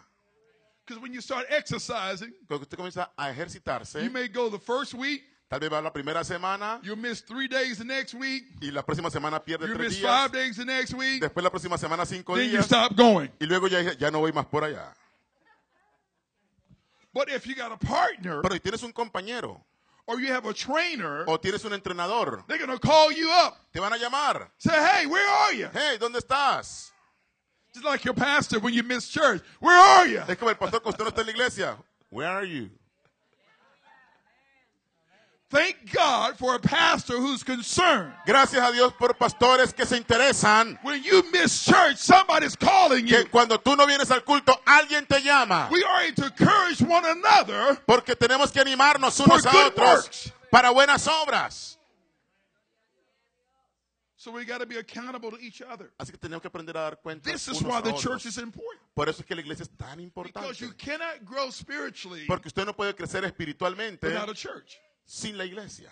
Because 0.84 1.00
when 1.00 1.12
you 1.14 1.20
start 1.20 1.46
exercising, 1.50 2.32
Cuando 2.48 2.64
usted 2.64 2.76
comienza 2.76 3.10
a 3.16 3.28
you 3.28 3.34
ejercitarse, 3.40 4.10
may 4.10 4.26
go 4.26 4.50
the 4.50 4.58
first 4.58 4.94
week, 4.94 5.22
tal 5.48 5.60
vez 5.60 5.70
va 5.70 5.80
la 5.80 5.92
primera 5.92 6.24
semana 6.24 6.80
you'll 6.82 6.96
miss 6.96 7.20
three 7.20 7.46
days 7.46 7.78
the 7.78 7.84
next 7.84 8.14
week, 8.14 8.42
y 8.60 8.70
la 8.72 8.82
próxima 8.82 9.08
semana 9.08 9.38
pierde 9.44 9.68
you 9.68 9.74
tres 9.74 9.90
miss 9.90 9.98
días. 10.00 10.10
five 10.10 10.32
days 10.32 10.56
the 10.56 10.64
next 10.64 10.92
week, 10.94 11.22
Después 11.22 11.44
la 11.44 11.50
próxima 11.50 11.78
semana 11.78 12.04
cinco 12.04 12.34
then 12.34 12.46
you 12.50 12.56
días 12.58 12.64
stop 12.66 12.96
going. 12.96 13.30
y 13.40 13.46
luego 13.46 13.68
ya, 13.68 13.92
ya 13.96 14.10
no 14.10 14.18
voy 14.18 14.32
más 14.32 14.46
por 14.46 14.64
allá. 14.64 14.92
But 17.12 17.28
if 17.28 17.46
you 17.46 17.54
got 17.54 17.72
a 17.72 17.76
partner 17.76 18.40
Pero 18.42 18.54
si 18.54 18.60
tienes 18.60 18.82
un 18.82 18.92
compañero 18.92 19.60
or 20.06 20.20
you 20.20 20.32
have 20.32 20.46
a 20.46 20.52
trainer, 20.52 21.24
o 21.28 21.36
tienes 21.36 21.64
un 21.64 21.72
entrenador, 21.72 22.44
they're 22.48 22.58
to 22.58 22.78
call 22.78 23.12
you 23.12 23.30
up. 23.30 23.56
te 23.72 23.80
van 23.80 23.92
a 23.92 23.96
llamar. 23.96 24.48
Say, 24.58 24.72
hey, 24.72 25.06
where 25.06 25.28
are 25.28 25.52
you? 25.54 25.68
Hey, 25.72 25.96
¿dónde 25.98 26.16
estás? 26.20 26.90
Just 27.72 27.84
like 27.84 28.04
your 28.04 28.14
pastor 28.14 28.58
when 28.58 28.74
you 28.74 28.82
miss 28.82 29.08
church. 29.08 29.42
Where 29.60 29.76
are 29.76 30.06
you? 30.06 30.22
Es 30.28 30.36
como 30.36 30.50
el 30.50 30.56
pastor 30.56 30.80
cuando 30.80 30.90
usted 30.90 31.04
no 31.04 31.10
está 31.10 31.20
en 31.20 31.26
la 31.26 31.32
iglesia. 31.32 31.76
Where 32.10 32.28
are 32.28 32.44
you? 32.44 32.70
Thank 35.52 35.92
God 35.92 36.38
for 36.38 36.54
a 36.54 36.58
pastor 36.58 37.18
who's 37.18 37.44
concerned. 37.44 38.14
Gracias 38.24 38.66
a 38.66 38.72
Dios 38.72 38.94
por 38.98 39.12
pastores 39.12 39.74
que 39.74 39.84
se 39.84 39.98
interesan. 39.98 40.78
When 40.82 41.02
you 41.02 41.22
miss 41.30 41.66
church, 41.66 41.98
somebody's 41.98 42.56
calling 42.56 43.06
you. 43.06 43.18
Que 43.18 43.30
cuando 43.30 43.58
tú 43.58 43.76
no 43.76 43.86
vienes 43.86 44.10
al 44.10 44.24
culto, 44.24 44.58
alguien 44.64 45.06
te 45.06 45.20
llama. 45.20 45.68
We 45.70 45.84
are 45.84 46.10
to 46.12 46.24
encourage 46.24 46.80
one 46.80 47.04
another. 47.04 47.78
Porque 47.86 48.16
tenemos 48.16 48.50
que 48.50 48.60
animarnos 48.60 49.20
unos 49.20 49.44
a 49.44 49.66
otros 49.66 50.04
works. 50.04 50.32
para 50.50 50.70
buenas 50.70 51.06
obras. 51.06 51.76
So 54.16 54.30
we 54.30 54.46
got 54.46 54.60
to 54.60 54.66
be 54.66 54.78
accountable 54.78 55.32
to 55.32 55.38
each 55.38 55.60
other. 55.60 55.92
Así 55.98 56.12
que 56.12 56.16
tenemos 56.18 56.40
que 56.40 56.48
aprender 56.48 56.78
a 56.78 56.82
dar 56.82 56.96
cuenta. 57.02 57.30
This 57.30 57.48
is 57.48 57.60
why 57.60 57.82
the 57.82 57.90
otros. 57.90 58.00
church 58.00 58.24
is 58.24 58.38
important. 58.38 58.80
Por 58.94 59.10
eso 59.10 59.20
es 59.20 59.26
que 59.26 59.34
la 59.34 59.42
iglesia 59.42 59.64
es 59.64 59.70
tan 59.76 59.98
Because 60.14 60.60
you 60.60 60.68
importante. 60.68 60.76
cannot 60.78 61.24
grow 61.26 61.50
spiritually 61.50 62.24
Porque 62.26 62.48
usted 62.48 62.64
no 62.64 62.72
puede 62.72 62.94
crecer 62.94 63.22
espiritualmente 63.24 64.06
without 64.06 64.30
a 64.30 64.34
church. 64.34 64.78
Sin 65.06 65.36
la 65.38 65.44
iglesia. 65.44 65.90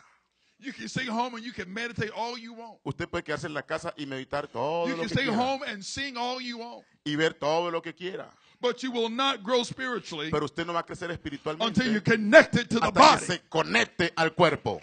You 0.58 0.72
can 0.74 0.88
stay 0.88 1.06
home 1.06 1.34
and 1.36 1.42
you 1.44 1.52
can 1.52 1.72
meditate 1.72 2.10
all 2.14 2.36
you 2.36 2.52
want. 2.52 2.78
Usted 2.84 3.08
puede 3.08 3.24
quedarse 3.24 3.46
en 3.46 3.54
la 3.54 3.62
casa 3.62 3.94
y 3.96 4.04
meditar 4.04 4.46
todo 4.46 4.86
You 4.88 4.96
lo 4.96 5.02
can 5.02 5.08
que 5.08 5.14
stay 5.14 5.24
quiera. 5.24 5.38
home 5.42 5.62
and 5.66 5.82
sing 5.82 6.16
all 6.18 6.38
you 6.40 6.58
want. 6.58 6.84
y 7.06 7.16
ver 7.16 7.32
todo 7.34 7.70
lo 7.70 7.80
que 7.80 7.94
quiera. 7.94 8.28
But 8.60 8.82
you 8.82 8.90
will 8.90 9.08
not 9.08 9.42
grow 9.42 9.62
spiritually 9.64 10.30
Pero 10.30 10.44
usted 10.44 10.66
no 10.66 10.74
va 10.74 10.80
a 10.80 10.82
crecer 10.84 11.10
espiritualmente 11.10 11.66
until 11.66 11.90
you're 11.92 12.02
connected 12.02 12.68
to 12.68 12.78
the 12.78 12.86
hasta 12.88 12.92
que 12.92 13.00
body. 13.00 13.24
se 13.24 13.38
conecte 13.48 14.12
al 14.16 14.34
cuerpo. 14.34 14.82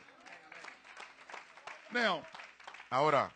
Now, 1.94 2.24
Ahora, 2.92 3.30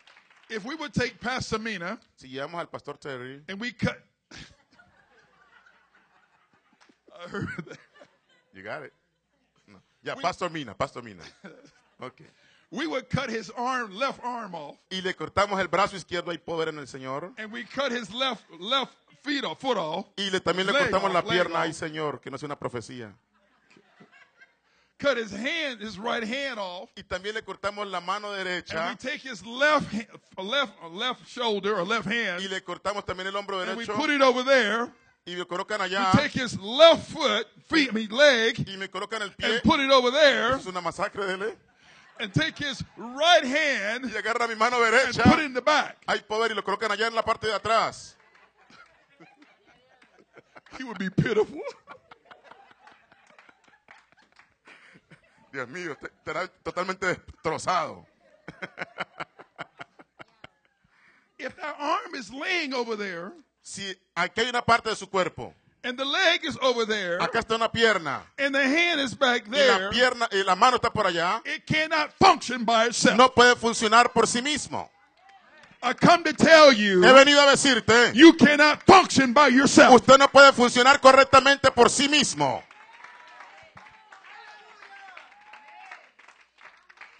if 0.50 0.64
we 0.64 0.74
would 0.74 0.92
take 0.92 1.20
Pastor 1.20 1.60
Mina 1.60 2.00
si 2.16 2.26
llevamos 2.28 2.58
al 2.58 2.66
pastor 2.66 2.94
Terry, 2.98 3.40
and 3.48 3.60
we 3.60 3.70
cut. 3.72 4.02
I 7.24 7.28
heard 7.28 7.48
that. 7.68 7.78
you 8.52 8.62
got 8.64 8.82
it. 8.82 8.92
No. 10.02 10.14
Ya, 10.14 10.20
Pastor 10.20 10.50
Mina, 10.50 10.74
Pastor 10.76 11.02
Mina. 11.02 11.22
Ok. 12.00 12.22
We 12.70 12.86
would 12.86 13.08
cut 13.10 13.28
his 13.30 13.50
arm, 13.50 13.92
left 13.94 14.18
arm 14.24 14.54
off, 14.54 14.76
Y 14.90 15.00
le 15.02 15.14
cortamos 15.14 15.60
el 15.60 15.68
brazo 15.68 15.94
izquierdo, 15.96 16.30
hay 16.30 16.38
poder 16.38 16.68
en 16.70 16.78
el 16.78 16.86
Señor. 16.88 17.32
and 17.38 17.52
we 17.52 17.64
cut 17.64 17.92
his 17.92 18.10
left 18.12 18.42
left 18.58 18.92
feet 19.22 19.44
off, 19.44 19.60
foot 19.60 19.76
off. 19.76 20.06
Y 20.16 20.30
le, 20.30 20.40
también 20.40 20.66
le 20.66 20.72
cortamos 20.72 21.12
la 21.12 21.20
off, 21.20 21.26
leg 21.26 21.34
pierna, 21.34 21.60
ay 21.62 21.72
Señor, 21.74 22.20
que 22.20 22.30
no 22.30 22.38
sea 22.38 22.46
una 22.46 22.58
profecía. 22.58 23.14
Cut 24.98 25.18
his 25.18 25.32
hand, 25.32 25.80
his 25.80 25.98
right 25.98 26.22
hand 26.22 26.58
off, 26.60 26.88
Y 26.96 27.02
también 27.02 27.34
le 27.34 27.42
cortamos 27.42 27.86
la 27.88 28.00
mano 28.00 28.28
and 28.32 28.38
we 28.38 28.44
derecha. 28.62 28.96
take 28.98 29.18
his 29.20 29.44
left 29.44 29.92
left 30.38 30.72
left 30.92 31.26
shoulder 31.28 31.74
or 31.76 31.84
left 31.84 32.06
hand, 32.06 32.40
Y 32.40 32.48
le 32.48 32.60
cortamos 32.62 33.04
también 33.04 33.26
el 33.26 33.34
hombro 33.34 33.60
and 33.62 33.76
we 33.76 33.84
derecho. 33.84 33.96
put 33.96 34.10
it 34.10 34.22
over 34.22 34.44
there. 34.44 34.88
Y 35.24 35.36
me 35.36 35.44
colocan 35.44 35.80
allá. 35.80 36.10
take 36.12 36.32
his 36.32 36.58
left 36.58 37.10
foot, 37.10 37.46
feet, 37.68 37.90
I 37.90 37.92
mean 37.92 38.10
leg, 38.10 38.58
Y 38.68 38.76
me 38.76 38.88
colocan 38.88 39.22
el 39.22 39.30
pie. 39.30 39.54
and 39.54 39.62
put 39.62 39.78
it 39.78 39.90
over 39.90 40.10
there, 40.10 40.56
Es 40.56 40.66
una 40.66 40.80
masacre 40.80 41.56
and 42.18 42.34
take 42.34 42.58
his 42.58 42.82
right 42.96 43.44
hand 43.44 44.04
Y 44.04 44.10
agarra 44.16 44.48
mi 44.48 44.54
mano 44.54 44.82
and 44.82 45.14
put 45.14 45.38
it 45.38 45.44
in 45.44 45.54
the 45.54 45.62
back. 45.62 45.96
Hay 46.06 46.20
poder 46.20 46.50
y 46.50 46.54
lo 46.54 46.62
colocan 46.62 46.90
allá 46.90 47.06
en 47.06 47.14
la 47.14 47.22
parte 47.22 47.46
de 47.46 47.54
atrás. 47.54 48.16
He 50.78 50.84
would 50.84 50.98
be 50.98 51.10
pitiful. 51.10 51.62
Dios 55.52 55.68
mío, 55.68 55.96
estará 56.00 56.48
totalmente 56.64 57.06
destrozado. 57.06 58.06
If 61.38 61.56
that 61.56 61.76
arm 61.78 62.14
is 62.14 62.32
laying 62.32 62.72
over 62.72 62.96
there 62.96 63.32
Si 63.62 63.96
aquí 64.14 64.40
hay 64.40 64.48
una 64.48 64.62
parte 64.62 64.90
de 64.90 64.96
su 64.96 65.08
cuerpo, 65.08 65.54
and 65.84 65.96
the 65.96 66.04
leg 66.04 66.44
is 66.44 66.56
over 66.62 66.84
there 66.86 67.18
acá 67.20 67.40
está 67.40 67.54
una 67.56 67.68
pierna 67.70 68.22
and 68.38 68.54
the 68.54 68.62
hand 68.62 69.00
is 69.00 69.16
back 69.18 69.44
y 69.46 69.50
la 69.50 69.78
there, 69.78 69.90
pierna 69.90 70.28
y 70.30 70.42
la 70.44 70.54
mano 70.56 70.76
está 70.76 70.92
por 70.92 71.06
allá, 71.06 71.40
it 71.44 71.64
cannot 71.66 72.10
function 72.20 72.64
by 72.64 72.86
itself. 72.88 73.16
no 73.16 73.28
puede 73.32 73.54
funcionar 73.56 74.12
por 74.12 74.26
sí 74.26 74.42
mismo. 74.42 74.88
I 75.84 75.94
come 75.94 76.22
to 76.22 76.32
tell 76.32 76.72
you, 76.72 77.02
He 77.02 77.12
venido 77.12 77.40
a 77.40 77.50
decirte, 77.50 78.12
you 78.14 78.36
cannot 78.36 78.82
function 78.84 79.32
by 79.32 79.48
yourself. 79.48 79.94
usted 79.94 80.16
no 80.18 80.28
puede 80.28 80.52
funcionar 80.52 81.00
correctamente 81.00 81.70
por 81.72 81.88
sí 81.90 82.08
mismo. 82.08 82.62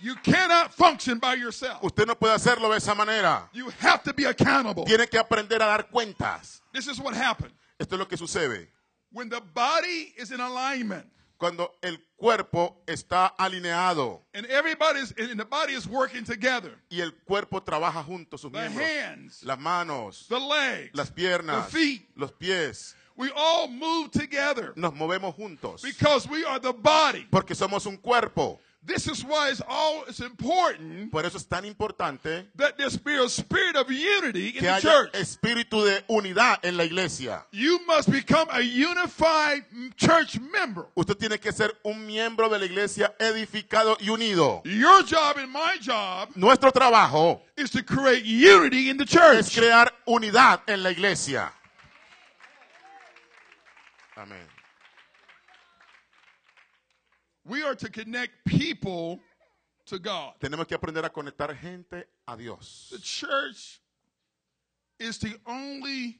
You 0.03 0.17
cannot 0.17 0.75
function 0.75 1.19
by 1.19 1.35
yourself. 1.35 1.83
Usted 1.83 2.07
no 2.07 2.17
puede 2.17 2.35
hacerlo 2.35 2.69
de 2.71 2.77
esa 2.77 2.95
manera. 2.95 3.49
You 3.53 3.71
have 3.79 4.03
to 4.03 4.13
be 4.13 4.25
accountable. 4.25 4.85
Tiene 4.85 5.07
que 5.07 5.19
aprender 5.19 5.63
a 5.63 5.67
dar 5.67 5.85
cuentas. 5.85 6.61
This 6.73 6.89
is 6.89 6.99
what 7.01 7.15
happened. 7.15 7.53
Esto 7.79 7.95
es 7.95 7.99
lo 8.01 8.07
que 8.07 8.17
sucede. 8.17 8.67
When 9.13 9.29
the 9.29 9.41
body 9.41 10.13
is 10.17 10.33
in 10.33 10.41
alignment 10.41 11.07
Cuando 11.43 11.75
el 11.83 11.99
cuerpo 12.17 12.85
está 12.87 13.35
alineado 13.37 14.21
and 14.33 14.47
everybody's 14.47 15.13
and 15.19 15.37
the 15.37 15.45
body 15.45 15.73
is 15.73 15.89
working 15.89 16.23
together, 16.23 16.79
y 16.89 17.01
el 17.01 17.11
cuerpo 17.27 17.61
trabaja 17.61 18.05
juntos, 18.05 18.43
sus 18.43 18.53
the 18.53 18.59
miembros, 18.59 18.87
hands, 18.87 19.43
las 19.43 19.59
manos, 19.59 20.29
the 20.29 20.39
legs, 20.39 20.95
las 20.95 21.11
piernas, 21.11 21.67
the 21.67 21.73
feet, 21.73 22.09
los 22.15 22.31
pies, 22.31 22.95
we 23.17 23.29
all 23.35 23.67
move 23.67 24.13
together 24.13 24.73
nos 24.77 24.93
movemos 24.93 25.35
juntos 25.35 25.83
because 25.83 26.29
we 26.29 26.45
are 26.45 26.61
the 26.61 26.73
body. 26.73 27.27
porque 27.29 27.57
somos 27.57 27.87
un 27.87 27.97
cuerpo. 27.97 28.61
This 28.85 29.07
is 29.07 29.23
why 29.25 29.51
it's 29.51 29.63
all 29.69 30.03
it's 30.09 30.19
important 30.19 31.13
Por 31.13 31.25
eso 31.25 31.37
es 31.39 31.47
tan 31.47 31.65
importante 31.65 32.47
that 32.57 32.77
there 32.77 32.91
be 33.05 33.15
a 33.17 33.29
spirit 33.29 33.77
of 33.77 33.89
unity 33.89 34.49
in 34.49 34.53
que 34.55 34.61
the 34.63 34.73
haya 34.73 34.81
church. 34.81 35.13
espíritu 35.15 35.85
de 35.85 36.03
unidad 36.09 36.59
en 36.65 36.77
la 36.77 36.83
iglesia. 36.83 37.45
You 37.53 37.79
must 37.87 38.11
become 38.11 38.49
a 38.51 38.61
unified 38.61 39.65
church 39.97 40.41
member. 40.41 40.87
Usted 40.97 41.17
tiene 41.17 41.39
que 41.39 41.53
ser 41.53 41.71
un 41.85 42.05
miembro 42.05 42.49
de 42.49 42.59
la 42.59 42.65
iglesia 42.65 43.15
edificado 43.21 43.97
y 44.01 44.09
unido. 44.09 44.63
Your 44.65 45.05
job 45.05 45.37
and 45.39 45.53
my 45.53 45.77
job 45.81 46.31
Nuestro 46.35 46.73
trabajo 46.73 47.41
is 47.57 47.71
to 47.71 47.85
create 47.85 48.25
unity 48.25 48.91
in 48.91 48.97
the 48.97 49.05
es 49.05 49.11
church. 49.11 49.57
crear 49.59 49.93
unidad 50.09 50.61
en 50.67 50.83
la 50.83 50.91
iglesia. 50.91 51.53
Amén. 54.17 54.45
We 57.45 57.63
are 57.65 57.75
to 57.75 57.89
connect 57.91 58.45
people 58.47 59.19
to 59.87 59.99
God. 59.99 60.35
Tenemos 60.41 60.67
que 60.69 60.77
aprender 60.77 61.05
a 61.05 61.11
conectar 61.11 61.55
gente 61.57 62.05
a 62.29 62.37
Dios. 62.37 62.89
The 62.93 62.99
church 63.01 63.81
is 65.01 65.19
the 65.19 65.35
only 65.47 66.19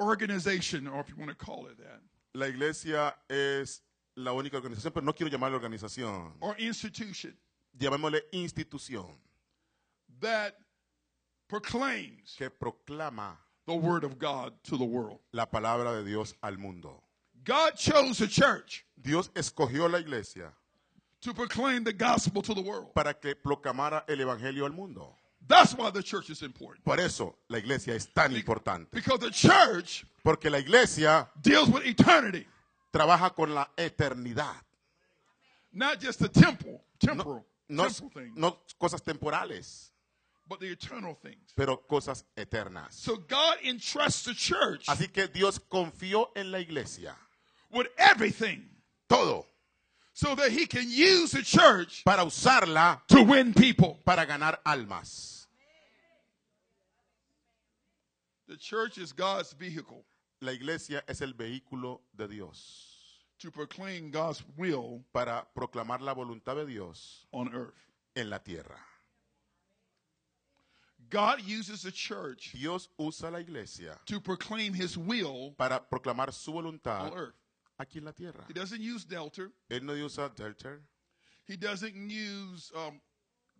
organization, 0.00 0.86
or 0.86 1.00
if 1.00 1.08
you 1.08 1.16
want 1.16 1.30
to 1.30 1.36
call 1.36 1.66
it 1.66 1.78
that, 1.78 2.00
La 2.34 2.46
iglesia 2.46 3.14
es 3.30 3.80
la 4.16 4.32
única 4.32 4.56
organización, 4.60 4.92
pero 4.92 5.04
no 5.04 5.12
quiero 5.12 5.30
llamarle 5.30 5.54
organización. 5.58 6.32
or 6.40 6.54
institution 6.58 7.34
Llamémosle 7.78 8.20
institución 8.32 9.14
that 10.20 10.56
proclaims 11.48 12.34
que 12.36 12.50
proclama 12.50 13.36
the 13.66 13.74
word 13.74 14.04
of 14.04 14.18
God 14.18 14.52
to 14.64 14.76
the 14.76 14.84
world. 14.84 15.18
la 15.32 15.46
palabra 15.46 15.96
de 15.96 16.04
Dios 16.04 16.34
al 16.42 16.58
mundo. 16.58 17.02
God 17.48 17.76
chose 17.76 18.18
the 18.18 18.28
church 18.28 18.84
Dios 19.00 19.30
escogió 19.34 19.88
la 19.90 19.98
iglesia 19.98 20.52
to 21.22 21.32
proclaim 21.32 21.82
the 21.82 21.92
gospel 21.92 22.42
to 22.42 22.52
the 22.54 22.60
world. 22.60 22.92
para 22.94 23.14
que 23.14 23.34
proclamara 23.34 24.04
el 24.06 24.18
evangelio 24.20 24.64
al 24.66 24.72
mundo. 24.72 25.14
That's 25.46 25.72
why 25.74 25.90
the 25.90 26.02
church 26.02 26.28
is 26.30 26.42
important. 26.42 26.84
Por 26.84 27.00
eso 27.00 27.34
la 27.48 27.58
iglesia 27.58 27.94
es 27.94 28.06
tan 28.14 28.32
importante. 28.36 28.90
Because 28.92 29.18
the 29.20 29.30
church 29.30 30.04
Porque 30.22 30.50
la 30.50 30.58
iglesia 30.58 31.26
deals 31.40 31.68
with 31.70 31.86
eternity, 31.86 32.46
trabaja 32.92 33.34
con 33.34 33.54
la 33.54 33.66
eternidad. 33.78 34.54
not 35.72 35.98
just 36.00 36.18
the 36.18 36.28
temple, 36.28 36.82
temporal. 37.00 37.44
no, 37.68 37.84
temporal 37.88 38.10
things, 38.10 38.36
no 38.36 38.58
cosas 38.78 39.00
temporales, 39.02 39.90
but 40.46 40.60
the 40.60 40.66
eternal 40.66 41.14
things. 41.14 41.52
pero 41.56 41.78
cosas 41.88 42.24
eternas. 42.36 42.92
So 42.92 43.16
God 43.16 43.56
entrusts 43.64 44.24
the 44.24 44.34
church 44.34 44.86
Así 44.86 45.10
que 45.10 45.28
Dios 45.28 45.58
confió 45.58 46.28
en 46.36 46.50
la 46.52 46.58
iglesia 46.58 47.16
with 47.72 47.88
everything 47.98 48.62
todo 49.08 49.44
so 50.12 50.34
that 50.34 50.50
he 50.50 50.66
can 50.66 50.84
use 50.88 51.30
the 51.30 51.42
church 51.42 52.02
para 52.04 52.24
usarla 52.24 53.00
to 53.08 53.22
win 53.22 53.54
people. 53.54 53.98
para 54.04 54.26
ganar 54.26 54.58
almas. 54.66 55.46
The 58.48 58.56
church 58.56 58.98
is 58.98 59.12
God's 59.12 59.52
vehicle 59.52 60.04
La 60.40 60.52
iglesia 60.52 61.02
es 61.08 61.20
el 61.20 61.32
vehículo 61.34 62.00
de 62.16 62.28
Dios 62.28 62.88
to 63.38 63.50
proclaim 63.50 64.10
God's 64.10 64.42
will 64.56 65.04
para 65.12 65.44
proclamar 65.56 66.00
la 66.00 66.14
voluntad 66.14 66.56
de 66.56 66.66
Dios 66.66 67.26
on 67.32 67.54
earth. 67.54 67.74
en 68.16 68.30
la 68.30 68.38
tierra. 68.38 68.78
God 71.10 71.40
uses 71.42 71.82
the 71.82 71.90
church 71.92 72.52
Dios 72.52 72.88
usa 72.98 73.30
la 73.30 73.38
iglesia 73.38 73.98
to 74.06 74.20
proclaim 74.20 74.74
his 74.74 74.98
will 74.98 75.54
para 75.56 75.80
proclamar 75.80 76.32
su 76.32 76.52
voluntad 76.52 77.12
on 77.12 77.18
earth. 77.18 77.34
Aquí 77.78 77.98
en 77.98 78.04
la 78.04 78.12
tierra. 78.12 78.44
He 78.48 78.52
doesn't 78.54 78.80
use 78.80 79.04
Delta. 79.04 79.48
Él 79.70 79.82
no 79.82 79.92
usa 79.94 80.28
Delta, 80.34 80.78
He 81.46 81.56
doesn't 81.56 81.94
use 82.10 82.70
um, 82.74 83.00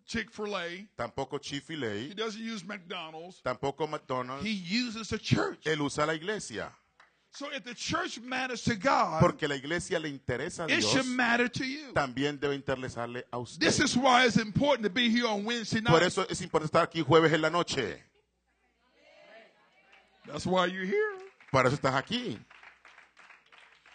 Chick 0.05 0.29
fil 0.31 0.55
A. 0.55 0.87
tampoco 0.97 1.39
Chick-fil-A, 1.39 2.09
He 2.09 2.13
doesn't 2.13 2.41
use 2.41 2.63
McDonald's. 2.65 3.41
tampoco 3.43 3.87
McDonald's. 3.87 4.43
He 4.43 4.51
uses 4.51 5.09
the 5.09 5.17
church. 5.17 5.63
Él 5.65 5.81
usa 5.81 6.05
la 6.05 6.13
iglesia 6.13 6.71
So 7.31 7.47
if 7.53 7.63
the 7.63 7.75
church 7.75 8.19
matters 8.19 8.63
to 8.63 8.75
God, 8.75 9.21
porque 9.21 9.47
la 9.47 9.55
iglesia 9.55 9.99
le 9.99 10.09
interesa 10.09 10.65
a 10.65 10.71
it 10.71 10.83
should 10.83 11.05
matter 11.05 11.47
to 11.47 11.63
you. 11.63 11.93
También 11.93 12.39
debe 12.39 12.55
interesarle 12.55 13.23
a 13.31 13.37
usted. 13.37 13.59
This 13.61 13.79
is 13.79 13.95
why 13.95 14.25
it's 14.25 14.37
important 14.37 14.83
to 14.83 14.89
be 14.89 15.09
here 15.09 15.27
on 15.27 15.45
Wednesday 15.45 15.79
Por 15.81 15.99
night. 15.99 16.07
eso 16.07 16.25
es 16.27 16.41
importante 16.41 16.71
estar 16.71 16.83
aquí 16.87 17.03
jueves 17.03 17.31
en 17.31 17.41
la 17.41 17.49
noche. 17.49 18.01
That's 20.25 20.45
why 20.45 20.65
you're 20.65 20.85
here. 20.85 21.17
Por 21.51 21.65
eso 21.65 21.75
estás 21.75 21.93
aquí. 21.95 22.37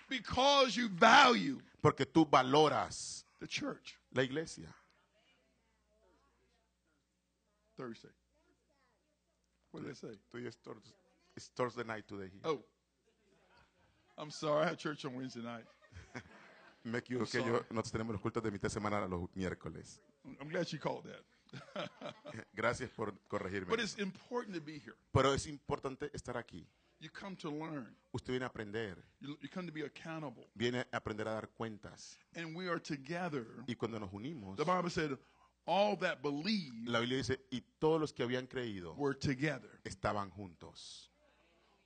Because 0.09 0.77
you 0.77 0.89
value 0.89 1.59
Porque 1.83 2.05
tú 2.07 2.27
valoras 2.29 3.25
the 3.41 3.47
church. 3.47 3.99
la 4.13 4.23
iglesia. 4.23 4.69
Thursday. 7.77 8.11
What 9.73 9.83
did 9.83 9.91
I 9.91 9.95
say? 9.95 10.19
Today 10.33 10.47
is 10.49 10.57
Thurs- 10.65 10.95
it's 11.37 11.49
Thursday 11.57 11.83
night 11.85 12.07
today 12.07 12.29
here. 12.33 12.41
Oh. 12.45 12.63
I'm 14.17 14.31
sorry. 14.31 14.65
I 14.65 14.69
had 14.69 14.79
church 14.79 15.05
on 15.05 15.15
Wednesday 15.17 15.43
night. 15.43 15.65
Me 16.85 16.99
equivoqué 17.01 17.41
sorry. 17.41 17.47
yo. 17.51 17.65
Nosotros 17.71 17.91
tenemos 17.93 18.13
los 18.13 18.21
cultos 18.21 18.43
de 18.43 18.51
mitad 18.53 18.69
de 18.69 18.75
semana 18.75 19.07
los 19.09 19.29
miércoles. 19.35 19.99
I'm 20.41 20.49
glad 20.49 20.69
you 20.71 20.79
called 20.79 21.05
that. 21.05 21.91
Gracias 22.55 22.91
por 22.91 23.13
corregirme. 23.29 23.69
but 23.71 23.81
it's 23.81 23.97
important 23.99 24.55
to 24.55 24.61
be 24.61 24.79
here. 24.79 24.95
Pero 25.13 25.33
es 25.33 25.47
importante 25.47 26.11
estar 26.15 26.37
aquí. 26.37 26.65
You 27.05 27.11
come 27.11 27.37
to 27.37 27.51
learn. 27.51 27.89
Usted 28.15 28.33
viene 28.33 28.45
a 28.45 28.47
aprender, 28.49 28.97
You, 29.21 29.37
you 29.43 29.49
come 29.51 29.67
to 29.67 29.73
be 29.73 29.83
accountable. 29.83 30.47
viene 30.57 30.85
a 30.91 30.97
aprender 30.97 31.27
a 31.29 31.33
dar 31.35 31.49
cuentas. 31.59 32.17
And 32.35 32.57
we 32.57 32.67
are 32.67 32.79
together. 32.79 33.45
Y 33.69 33.75
cuando 33.75 33.99
nos 33.99 34.09
unimos, 34.11 34.57
The 34.57 34.65
Bible 34.65 34.89
said, 34.89 35.19
all 35.67 35.97
that 35.97 36.23
believe 36.23 36.73
la 36.87 37.01
Biblia 37.01 37.19
dice, 37.19 37.37
y 37.53 37.61
todos 37.79 38.01
los 38.01 38.13
que 38.13 38.25
habían 38.25 38.47
creído 38.49 38.95
were 38.97 39.13
together. 39.13 39.69
estaban 39.85 40.31
juntos. 40.31 41.09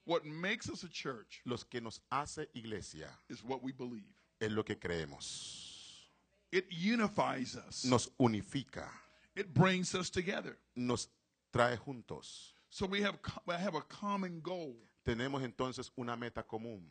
What 0.05 0.25
makes 0.25 0.69
us 0.71 0.85
a 0.85 0.89
church 0.89 1.41
Los 1.45 1.65
que 1.65 1.81
nos 1.81 2.01
hace 2.13 2.47
iglesia 2.55 3.09
is 3.29 3.43
what 3.43 3.61
we 3.63 3.73
believe. 3.73 4.07
es 4.41 4.53
lo 4.53 4.63
que 4.63 4.77
creemos. 4.77 6.07
It 6.53 6.67
unifies 6.71 7.57
us. 7.57 7.85
Nos 7.85 8.09
unifica, 8.21 8.89
It 9.35 9.53
brings 9.53 9.97
us 9.97 10.11
together. 10.11 10.59
nos 10.77 11.09
trae 11.53 11.77
juntos. 11.77 12.53
So 12.71 12.87
we 12.87 13.01
have 13.03 13.19
we 13.47 13.55
have 13.55 13.75
a 13.75 13.81
common 13.83 14.41
goal, 14.43 14.77
Tenemos 15.09 15.43
entonces 15.43 15.91
una 15.97 16.17
meta 16.17 16.43
común 16.43 16.87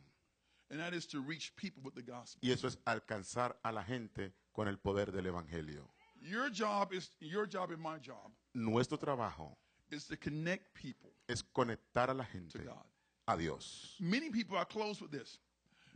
and 0.70 0.80
that 0.80 0.92
is 0.92 1.06
to 1.06 1.20
reach 1.20 1.54
people 1.54 1.80
with 1.84 1.94
the 1.94 2.02
gospel. 2.02 2.40
y 2.42 2.50
eso 2.50 2.66
es 2.66 2.76
alcanzar 2.84 3.56
a 3.62 3.70
la 3.70 3.82
gente 3.84 4.32
con 4.52 4.66
el 4.66 4.76
poder 4.76 5.12
del 5.12 5.26
Evangelio. 5.26 5.88
Your 6.20 6.50
job 6.50 6.92
is 6.92 7.10
your 7.20 7.46
job 7.46 7.70
and 7.70 7.80
my 7.80 7.98
job 8.00 8.32
Nuestro 8.54 8.98
trabajo 8.98 9.56
is 9.90 10.04
to 10.08 10.16
connect 10.16 10.74
people 10.74 11.12
es 11.28 11.44
conectar 11.44 12.10
a 12.10 12.14
la 12.14 12.24
to 12.24 12.30
gente 12.32 12.58
God. 12.64 12.84
a 13.28 13.36
Dios. 13.36 13.94
Many 14.00 14.30
people 14.30 14.58
I 14.58 14.64
close 14.64 15.00
with 15.00 15.12
this. 15.12 15.38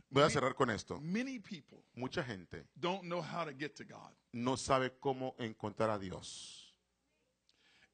Voy 0.09 0.23
a 0.23 0.29
cerrar 0.29 0.55
con 0.55 0.69
esto. 0.69 0.99
Many 1.01 1.39
people 1.39 1.83
Mucha 1.95 2.23
gente 2.23 2.63
don't 2.79 3.03
know 3.03 3.21
how 3.21 3.43
to 3.43 3.51
get 3.51 3.75
to 3.75 3.83
God. 3.83 4.13
no 4.31 4.55
sabe 4.55 4.91
cómo 4.97 5.35
encontrar 5.39 5.89
a 5.89 5.99
Dios. 5.99 6.62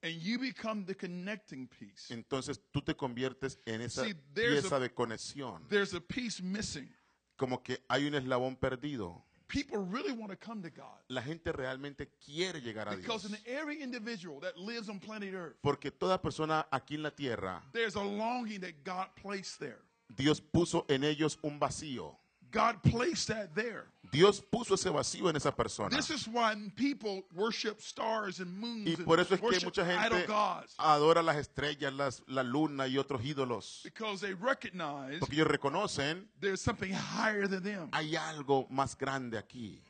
And 0.02 0.14
you 0.22 0.40
become 0.40 0.86
the 0.86 0.96
connecting 0.96 1.68
piece. 1.68 2.10
Entonces 2.14 2.60
tú 2.72 2.82
te 2.82 2.96
conviertes 2.96 3.60
en 3.66 3.82
esa 3.82 4.04
See, 4.06 4.14
there's 4.34 4.62
pieza 4.62 4.78
a- 4.78 4.80
de 4.80 4.90
conexión. 4.94 5.68
There's 5.68 5.94
a 5.94 6.00
piece 6.00 6.42
missing. 6.42 6.90
Como 7.36 7.62
que 7.64 7.80
hay 7.90 8.06
un 8.06 8.16
eslabón 8.16 8.56
perdido. 8.56 9.24
People 9.48 9.80
really 9.80 10.12
want 10.12 10.30
to 10.32 10.38
come 10.38 10.62
to 10.62 10.70
God. 10.70 11.00
La 11.08 11.22
gente 11.24 11.52
realmente 11.52 12.08
quiere 12.24 12.62
llegar 12.62 12.88
a 12.88 12.96
Because 12.96 13.28
Dios. 13.28 13.40
in 13.42 13.48
every 13.52 13.82
individual 13.82 14.40
that 14.42 14.56
lives 14.58 14.90
on 14.90 15.00
planet 15.00 15.34
Earth, 15.34 15.58
Porque 15.62 15.90
toda 15.92 16.22
persona 16.22 16.68
aquí 16.72 16.96
en 16.96 17.02
la 17.04 17.10
tierra, 17.12 17.62
there's 17.74 17.96
a 17.96 18.04
longing 18.04 18.62
that 18.62 18.74
God 18.86 19.08
placed 19.16 19.58
there. 19.60 19.80
Dios 20.16 20.40
puso 20.40 20.86
en 20.88 21.04
ellos 21.04 21.40
un 21.42 21.60
vacío. 21.60 22.19
God 22.52 22.82
placed 22.84 23.28
that 23.28 23.54
there. 23.54 23.86
Dios 24.12 24.42
puso 24.42 24.74
ese 24.74 24.90
vacío 24.90 25.30
en 25.30 25.36
esa 25.36 25.52
persona. 25.56 25.96
This 25.96 26.10
is 26.10 26.28
why 26.28 26.56
people 26.76 27.24
worship 27.36 27.80
stars 27.80 28.40
and 28.40 28.52
moons 28.52 28.88
Y 28.88 28.96
por 29.04 29.20
eso 29.20 29.36
es 29.36 29.40
que 29.42 29.60
mucha 29.66 29.84
idol 29.84 30.18
gente 30.18 30.26
gods 30.28 30.74
adora 30.80 31.22
las 31.22 31.38
estrellas, 31.38 31.94
las, 31.94 32.24
la 32.28 32.42
luna 32.42 32.88
y 32.88 32.98
otros 32.98 33.24
ídolos. 33.24 33.82
because 33.84 34.20
they 34.22 34.34
recognize 34.34 35.20
Porque 35.20 35.36
ellos 35.36 35.48
reconocen, 35.48 36.28
there's 36.40 36.60
something 36.62 36.92
higher 36.92 37.48
than 37.48 37.62
them. 37.62 37.90
hay 37.92 38.16
algo 38.16 38.68
más 38.72 38.98
grande 38.98 39.38
aquí. 39.38 39.82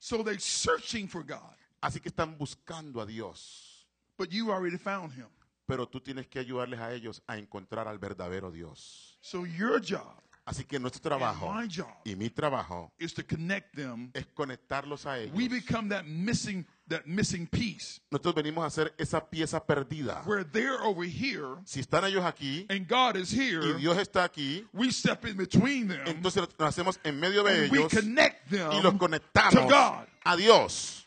So 0.00 0.22
they're 0.22 0.38
searching 0.38 1.08
for 1.08 1.22
God, 1.22 1.54
Así 1.80 2.00
que 2.00 2.08
están 2.10 2.36
buscando 2.36 3.00
a 3.00 3.06
Dios. 3.06 3.86
but 4.16 4.32
you 4.32 4.50
already 4.50 4.78
found 4.78 5.12
him. 5.12 5.26
Pero 5.66 5.86
tú 5.86 6.00
tienes 6.00 6.26
que 6.26 6.40
ayudarles 6.40 6.80
a 6.80 6.92
ellos 6.92 7.22
a 7.28 7.36
encontrar 7.36 7.86
al 7.86 7.98
verdadero 7.98 8.50
Dios. 8.50 9.16
So 9.20 9.44
your 9.44 9.80
job 9.80 10.22
Así 10.48 10.64
que 10.64 10.78
nuestro 10.80 11.02
trabajo 11.02 11.50
and 11.52 11.60
my 11.60 11.68
job 11.68 11.88
y 12.06 12.14
mi 12.16 12.30
trabajo 12.30 12.90
is 12.98 13.12
to 13.12 13.22
connect 13.22 13.74
them. 13.76 14.10
es 14.14 14.24
conectarlos 14.34 15.04
a 15.04 15.18
ellos. 15.18 15.34
We 15.36 15.46
become 15.46 15.90
that 15.90 16.06
missing 16.06 16.64
that 16.88 17.04
missing 17.04 17.46
piece 17.46 18.00
Nosotros 18.10 18.34
venimos 18.34 18.64
a 18.64 18.68
hacer 18.68 18.94
esa 18.96 19.20
pieza 19.28 19.60
perdida. 19.66 20.22
where 20.24 20.44
they're 20.44 20.80
over 20.82 21.04
here 21.06 21.56
Si 21.66 21.80
están 21.80 22.04
ellos 22.04 22.24
aquí 22.24 22.64
and 22.70 22.88
God 22.88 23.16
is 23.16 23.30
y 23.34 23.40
here. 23.42 23.74
Dios 23.74 23.98
está 23.98 24.24
aquí, 24.24 24.66
We 24.72 24.90
step 24.90 25.26
in 25.26 25.36
between 25.36 25.88
them 25.88 26.00
entonces 26.06 26.48
nos 26.58 26.68
hacemos 26.68 26.98
en 27.04 27.20
medio 27.20 27.44
de 27.44 27.64
and 27.64 27.70
we 27.72 27.78
ellos 27.80 27.92
connect 27.92 28.50
y 28.50 28.56
los 28.56 28.82
them 28.84 28.96
conectamos 28.98 29.52
to 29.52 29.68
God. 29.68 30.06
a 30.24 30.34
Dios. 30.34 31.04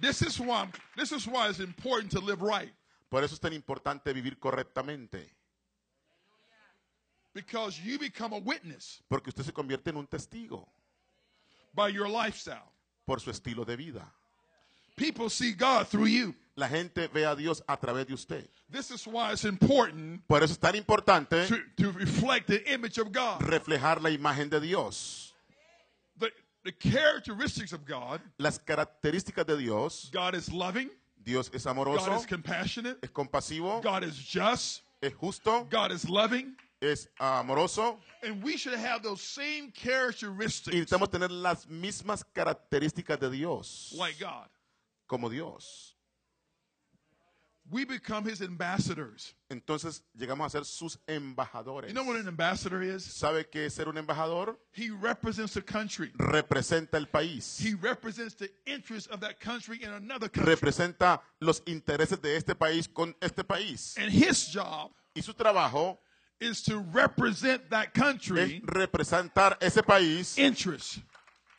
This 0.00 0.22
is 0.22 0.38
why 0.40 0.66
this 0.96 1.12
is 1.12 1.26
why 1.26 1.48
it's 1.50 1.60
important 1.60 2.10
to 2.12 2.20
live 2.20 2.40
right 2.40 2.72
Por 3.10 3.22
eso 3.22 3.34
es 3.34 3.40
tan 3.40 3.52
importante 3.52 4.12
vivir 4.14 4.38
correctamente. 4.38 5.34
Because 7.34 7.78
you 7.80 7.98
become 7.98 8.32
a 8.32 8.38
witness 8.38 9.02
Porque 9.08 9.28
usted 9.28 9.44
se 9.44 9.52
convierte 9.52 9.88
en 9.90 9.96
un 9.96 10.06
testigo 10.06 10.66
by 11.74 11.88
your 11.88 12.08
lifestyle. 12.08 12.72
por 13.06 13.20
su 13.20 13.30
estilo 13.30 13.64
de 13.64 13.76
vida. 13.76 14.12
People 14.96 15.30
see 15.30 15.52
God 15.52 15.86
through 15.88 16.06
you. 16.08 16.34
La 16.56 16.68
gente 16.68 17.06
ve 17.08 17.24
a 17.24 17.36
Dios 17.36 17.62
a 17.68 17.76
través 17.76 18.06
de 18.06 18.14
usted. 18.14 18.48
This 18.68 18.90
is 18.90 19.06
why 19.06 19.32
it's 19.32 19.44
important 19.44 20.26
Por 20.26 20.42
eso 20.42 20.52
es 20.54 20.58
tan 20.58 20.74
importante 20.74 21.46
to, 21.46 21.56
to 21.76 21.92
reflect 21.92 22.48
the 22.48 22.72
image 22.72 22.98
of 22.98 23.12
God. 23.12 23.40
reflejar 23.40 24.02
la 24.02 24.10
imagen 24.10 24.50
de 24.50 24.60
Dios. 24.60 25.32
The, 26.18 26.32
the 26.64 26.72
characteristics 26.72 27.72
of 27.72 27.86
God 27.86 28.20
Las 28.38 28.58
características 28.58 29.46
de 29.46 29.56
Dios. 29.56 30.10
God 30.12 30.34
is 30.34 30.52
loving, 30.52 30.90
Dios 31.22 31.48
es 31.54 31.64
amoroso, 31.66 32.06
God 32.06 32.18
is 32.18 32.26
compassionate, 32.26 32.98
es 33.02 33.10
compasivo, 33.10 33.80
God 33.80 34.02
is 34.02 34.16
just, 34.16 34.82
es 35.00 35.12
justo, 35.14 35.64
God 35.70 35.92
is 35.92 36.08
loving, 36.08 36.56
es 36.80 37.08
amoroso. 37.18 37.98
and 38.22 38.42
we 38.42 38.56
should 38.56 38.78
have 38.78 39.02
those 39.02 39.20
same 39.20 39.66
Y 39.74 39.80
characteristics 39.88 40.74
necesitamos 40.74 41.10
tener 41.10 41.30
las 41.30 41.66
mismas 41.66 42.24
características 42.34 43.18
de 43.20 43.30
Dios 43.30 43.94
like 43.96 44.18
God. 44.18 44.48
como 45.06 45.28
Dios. 45.28 45.94
We 47.70 47.84
become 47.84 48.24
his 48.24 48.40
ambassadors. 48.40 49.34
Entonces 49.50 50.02
llegamos 50.18 50.46
a 50.46 50.50
ser 50.50 50.64
sus 50.64 50.96
embajadores. 51.06 51.88
You 51.88 51.92
know 51.94 52.04
what 52.04 52.16
an 52.16 52.26
ambassador 52.26 52.82
is? 52.82 53.04
¿Sabe 53.04 53.44
qué 53.50 53.66
es 53.66 53.74
ser 53.74 53.88
un 53.90 53.98
embajador? 53.98 54.56
He 54.72 54.88
represents 54.90 55.54
a 55.56 55.60
country. 55.60 56.10
Representa 56.16 56.94
el 56.94 57.08
país. 57.08 57.58
He 57.60 57.74
represents 57.74 58.34
the 58.36 58.48
interests 58.64 59.06
of 59.12 59.20
that 59.20 59.38
country 59.38 59.82
in 59.82 59.90
another 59.90 60.30
country. 60.30 60.54
Representa 60.54 61.20
los 61.42 61.60
intereses 61.66 62.22
de 62.22 62.36
este 62.36 62.54
país 62.54 62.88
con 62.88 63.14
este 63.20 63.44
país. 63.44 63.98
And 63.98 64.10
his 64.10 64.48
job 64.50 64.90
Y 65.14 65.20
su 65.20 65.34
trabajo 65.34 65.98
is 66.40 66.62
to 66.62 66.78
represent 66.92 67.70
that 67.70 67.88
es 67.94 68.02
country 68.02 68.62
representar 68.66 69.56
ese 69.60 69.82
país 69.82 70.38
interests 70.38 71.00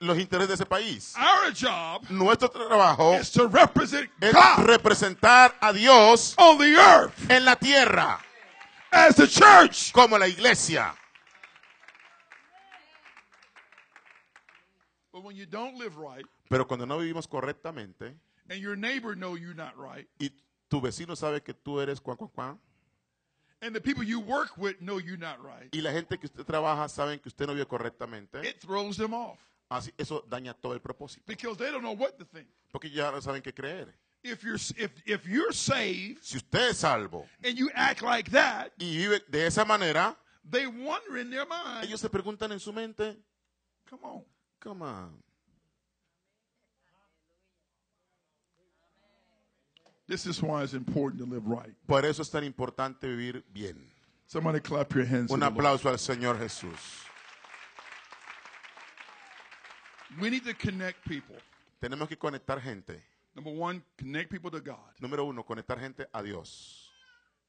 los 0.01 0.17
intereses 0.17 0.47
de 0.47 0.53
ese 0.53 0.65
país. 0.65 1.13
Our 1.17 1.51
job 1.51 2.09
Nuestro 2.09 2.49
trabajo 2.49 3.19
is 3.19 3.31
to 3.31 3.47
represent 3.47 4.09
es 4.21 4.33
God 4.33 4.65
representar 4.65 5.53
a 5.61 5.73
Dios 5.73 6.35
on 6.37 6.57
the 6.57 6.75
earth 6.75 7.29
en 7.29 7.43
la 7.43 7.55
tierra 7.55 8.19
as 8.91 9.15
the 9.15 9.27
church. 9.27 9.91
como 9.91 10.17
la 10.17 10.27
iglesia. 10.27 10.93
But 15.11 15.23
when 15.23 15.35
you 15.35 15.45
don't 15.45 15.75
live 15.77 15.97
right 15.97 16.25
Pero 16.49 16.65
cuando 16.65 16.85
no 16.85 16.97
vivimos 16.97 17.27
correctamente 17.27 18.15
and 18.49 18.59
your 18.59 18.77
neighbor 18.77 19.15
know 19.15 19.35
you're 19.35 19.53
not 19.53 19.77
right 19.77 20.07
y 20.17 20.31
tu 20.69 20.79
vecino 20.79 21.15
sabe 21.15 21.41
que 21.43 21.53
tú 21.53 21.81
eres 21.81 21.99
cuan, 21.99 22.15
cuan, 22.15 22.29
cuan, 22.33 22.59
and 23.61 23.75
the 23.75 23.81
people 23.81 24.03
you 24.03 24.19
work 24.19 24.57
with 24.57 24.79
know 24.81 24.99
you're 24.99 25.17
not 25.17 25.37
right, 25.43 25.73
y 25.73 25.81
la 25.81 25.91
gente 25.91 26.17
que 26.17 26.25
usted 26.27 26.43
trabaja 26.45 26.87
saben 26.89 27.19
que 27.19 27.29
usted 27.29 27.47
no 27.47 27.53
vive 27.53 27.67
correctamente, 27.67 28.43
it 28.43 28.59
throws 28.59 28.97
them 28.97 29.13
off 29.13 29.39
así 29.69 29.93
eso 29.97 30.23
daña 30.27 30.53
todo 30.53 30.73
el 30.73 30.81
propósito. 30.81 31.23
because 31.27 31.57
they 31.57 31.71
don't 31.71 31.83
know 31.83 31.95
what 31.95 32.17
to 32.17 32.25
think. 32.25 32.47
Porque 32.71 32.89
ya 32.89 33.11
no 33.11 33.21
saben 33.21 33.41
qué 33.41 33.53
creer. 33.53 33.93
If 34.21 34.43
you're 34.43 34.55
if 34.77 34.91
if 35.05 35.25
you're 35.25 35.53
saved 35.53 36.21
Si 36.21 36.37
usted 36.37 36.71
es 36.71 36.77
salvo 36.79 37.25
and 37.43 37.57
you 37.57 37.69
act 37.73 38.01
like 38.01 38.29
that, 38.31 38.73
y 38.77 38.97
vive 38.97 39.21
de 39.29 39.45
esa 39.45 39.63
manera, 39.63 40.17
they 40.49 40.67
wonder 40.67 41.17
in 41.17 41.29
their 41.29 41.45
mind, 41.45 41.85
ellos 41.85 42.01
se 42.01 42.09
preguntan 42.09 42.51
en 42.51 42.59
su 42.59 42.73
mente, 42.73 43.15
come 43.89 44.03
on. 44.03 44.23
come 44.59 44.81
on. 44.81 45.23
This 50.09 50.25
is 50.25 50.41
why 50.41 50.63
it's 50.63 50.73
important 50.73 51.21
to 51.21 51.29
live 51.29 51.45
right. 51.45 51.71
Por 51.87 52.03
eso 52.03 52.23
es 52.23 52.29
tan 52.31 52.43
importante 52.43 53.01
vivir 53.03 53.43
bien. 53.53 53.75
Somebody 54.25 54.59
clap 54.59 54.91
your 54.95 55.05
hands. 55.05 55.31
Un 55.31 55.41
aplauso 55.43 55.87
al 55.87 55.97
Señor 55.99 56.39
Jesús. 56.39 57.05
We 60.19 60.31
need 60.31 60.43
to 60.45 60.55
connect 60.55 61.05
people. 61.05 61.35
Tenemos 61.79 62.07
que 62.09 62.15
conectar 62.17 62.59
gente. 62.59 62.99
Number 63.35 63.51
one, 63.51 63.83
connect 63.97 64.31
people 64.31 64.49
to 64.49 64.59
God. 64.59 64.97
Número 64.99 65.27
uno, 65.27 65.43
conectar 65.43 65.79
gente 65.79 66.07
a 66.11 66.23
Dios. 66.23 66.89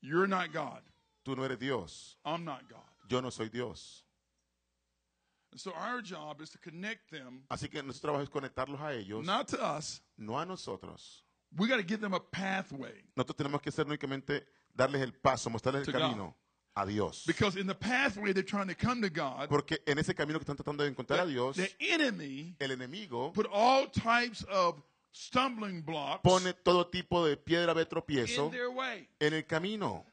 You're 0.03 0.27
not 0.27 0.53
God. 0.53 0.83
Tú 1.25 1.35
no 1.35 1.45
eres 1.45 1.59
Dios. 1.59 2.17
I'm 2.27 2.45
not 2.45 2.69
God. 2.69 2.81
Yo 3.09 3.21
no 3.21 3.31
soy 3.31 3.49
Dios. 3.49 4.03
And 5.53 5.59
so 5.59 5.73
our 5.73 6.03
job 6.03 6.43
is 6.43 6.51
to 6.51 6.59
connect 6.59 7.11
them, 7.11 7.43
Así 7.51 7.71
que 7.71 7.83
nuestro 7.83 8.11
trabajo 8.13 8.23
es 8.23 8.29
conectarlos 8.29 8.81
a 8.83 8.93
ellos, 8.93 9.25
not 9.25 9.49
to 9.49 9.61
us. 9.61 10.03
no 10.19 10.39
a 10.39 10.45
nosotros. 10.45 11.23
We 11.57 11.67
got 11.67 11.77
to 11.79 11.83
give 11.83 12.01
them 12.01 12.15
a 12.15 12.21
pathway. 12.21 12.95
Nosotros 13.17 13.37
tenemos 13.37 13.61
que 13.61 13.71
únicamente 13.85 14.47
darles 14.75 15.03
el 15.03 15.13
paso, 15.13 15.51
mostrarles 15.51 15.87
el 15.87 15.93
God. 15.93 16.01
camino 16.01 16.37
a 16.75 16.87
Dios. 16.87 17.25
Because 17.27 17.57
in 17.57 17.67
the 17.67 17.75
pathway 17.75 18.33
they're 18.33 18.43
trying 18.43 18.69
to 18.69 18.75
come 18.75 19.03
to 19.03 19.11
God, 19.11 19.49
Porque 19.49 19.79
en 19.87 19.99
ese 19.99 20.15
camino 20.15 20.39
que 20.39 20.45
están 20.45 20.57
tratando 20.57 20.85
de 20.85 20.91
encontrar 20.91 21.21
a 21.21 21.27
Dios, 21.27 21.57
the 21.57 21.71
enemy 21.81 22.55
el 22.61 22.71
enemigo 22.71 23.33
put 23.33 23.47
all 23.53 23.87
types 23.89 24.45
of 24.45 24.81
stumbling 25.13 25.83
blocks 25.83 26.23
pone 26.23 26.53
todo 26.65 26.87
tipo 26.87 27.27
de 27.27 27.37
piedra 27.37 27.75
de 27.75 27.83
in 27.83 27.89
tropiezo 27.89 28.51
their 28.51 28.71
way. 28.71 29.09
en 29.21 29.35
el 29.35 29.43
camino. 29.43 30.05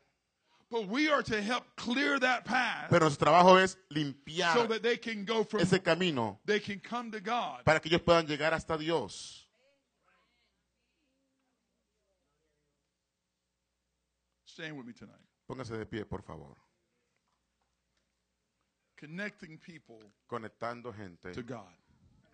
But 0.69 0.87
we 0.89 1.09
are 1.09 1.23
to 1.23 1.41
help 1.41 1.63
clear 1.77 2.19
that 2.19 2.43
path 2.43 2.89
Pero 2.89 3.05
nuestro 3.05 3.25
trabajo 3.27 3.57
es 3.57 3.71
so 3.71 3.77
limpiar 3.89 4.67
that 4.67 4.81
they 4.81 4.97
can 4.97 5.23
go 5.23 5.45
from 5.45 5.61
ese 5.61 5.79
camino 5.81 6.39
they 6.45 6.59
can 6.59 6.79
come 6.79 7.11
to 7.11 7.21
God. 7.21 7.63
para 7.63 7.79
que 7.79 7.89
ellos 7.89 8.01
puedan 8.01 8.27
llegar 8.27 8.53
hasta 8.53 8.77
Dios. 8.77 9.46
Stand 14.57 14.75
with 14.75 14.87
me 14.87 14.93
tonight. 14.93 15.21
Póngase 15.47 15.77
de 15.77 15.85
pie, 15.85 16.03
por 16.03 16.23
favor. 16.23 16.57
Connecting 18.99 19.59
people 19.59 19.99
Conectando 20.27 20.91
gente 20.91 21.31
to 21.31 21.43
God. 21.43 21.71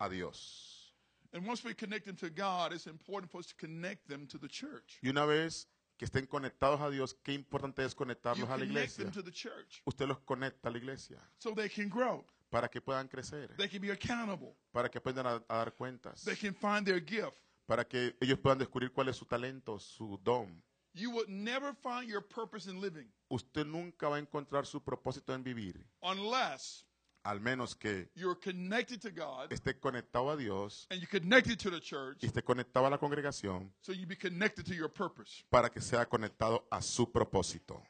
a 0.00 0.08
Dios. 0.08 0.94
And 1.34 1.46
once 1.46 1.62
we 1.62 1.74
connect 1.74 2.06
them 2.06 2.16
to 2.16 2.30
God, 2.30 2.72
it's 2.72 2.86
important 2.86 3.30
for 3.30 3.40
us 3.40 3.46
to 3.48 3.54
connect 3.56 4.08
them 4.08 4.26
to 4.28 4.38
the 4.38 4.48
church. 4.48 4.98
Y 5.02 5.10
una 5.10 5.26
vez 5.26 5.66
que 5.98 6.06
estén 6.06 6.26
conectados 6.26 6.80
a 6.80 6.88
Dios, 6.90 7.14
qué 7.22 7.34
importante 7.34 7.84
es 7.84 7.92
You 7.92 7.98
conectarlos 7.98 8.48
a 8.48 8.52
la 8.56 8.64
connect 8.64 8.70
iglesia. 8.70 9.04
them 9.04 9.12
to 9.12 9.22
the 9.22 9.30
church 9.30 9.82
Usted 9.84 10.06
los 10.08 10.18
conecta 10.20 10.68
a 10.68 10.70
la 10.72 10.78
iglesia 10.78 11.18
so 11.38 11.52
they 11.54 11.68
can 11.68 11.90
grow. 11.90 12.24
para 12.48 12.68
que 12.70 12.80
puedan 12.80 13.06
crecer, 13.06 13.54
They 13.58 13.68
can 13.68 13.82
be 13.82 13.90
accountable. 13.92 14.56
para 14.72 14.88
que 14.88 14.96
aprendan 14.98 15.26
a, 15.26 15.34
a 15.46 15.56
dar 15.58 15.74
cuentas, 15.74 16.24
They 16.24 16.36
can 16.36 16.54
find 16.54 16.86
their 16.86 17.00
gift. 17.04 17.36
para 17.66 17.84
que 17.84 18.16
ellos 18.22 18.38
puedan 18.38 18.58
descubrir 18.58 18.90
cuál 18.92 19.10
es 19.10 19.16
su 19.16 19.26
talento, 19.26 19.78
su 19.78 20.18
don. 20.24 20.62
You 20.94 21.10
would 21.10 21.28
never 21.28 21.72
find 21.82 22.08
your 22.08 22.20
purpose 22.20 22.66
in 22.66 22.80
living 22.80 23.06
Usted 23.28 23.66
nunca 23.66 24.08
va 24.08 24.16
a 24.16 24.18
encontrar 24.20 24.64
su 24.64 24.80
propósito 24.80 25.34
en 25.34 25.42
vivir, 25.42 25.84
unless 26.02 26.84
al 27.24 27.40
menos 27.40 27.74
que 27.74 28.08
you're 28.14 28.36
connected 28.36 29.00
to 29.00 29.10
God 29.10 29.50
esté 29.50 29.80
conectado 29.80 30.30
a 30.30 30.36
Dios 30.36 30.86
and 30.90 31.00
you're 31.00 31.20
connected 31.20 31.58
to 31.58 31.70
the 31.70 31.80
church 31.80 32.18
y 32.22 32.28
esté 32.28 32.42
conectado 32.44 32.86
a 32.86 32.90
la 32.90 32.98
congregación 32.98 33.70
so 33.80 33.92
you 33.92 34.06
be 34.06 34.14
connected 34.14 34.64
to 34.64 34.74
your 34.74 34.88
purpose. 34.88 35.42
para 35.50 35.68
que 35.68 35.80
sea 35.80 36.04
conectado 36.06 36.64
a 36.70 36.80
su 36.80 37.06
propósito. 37.06 37.82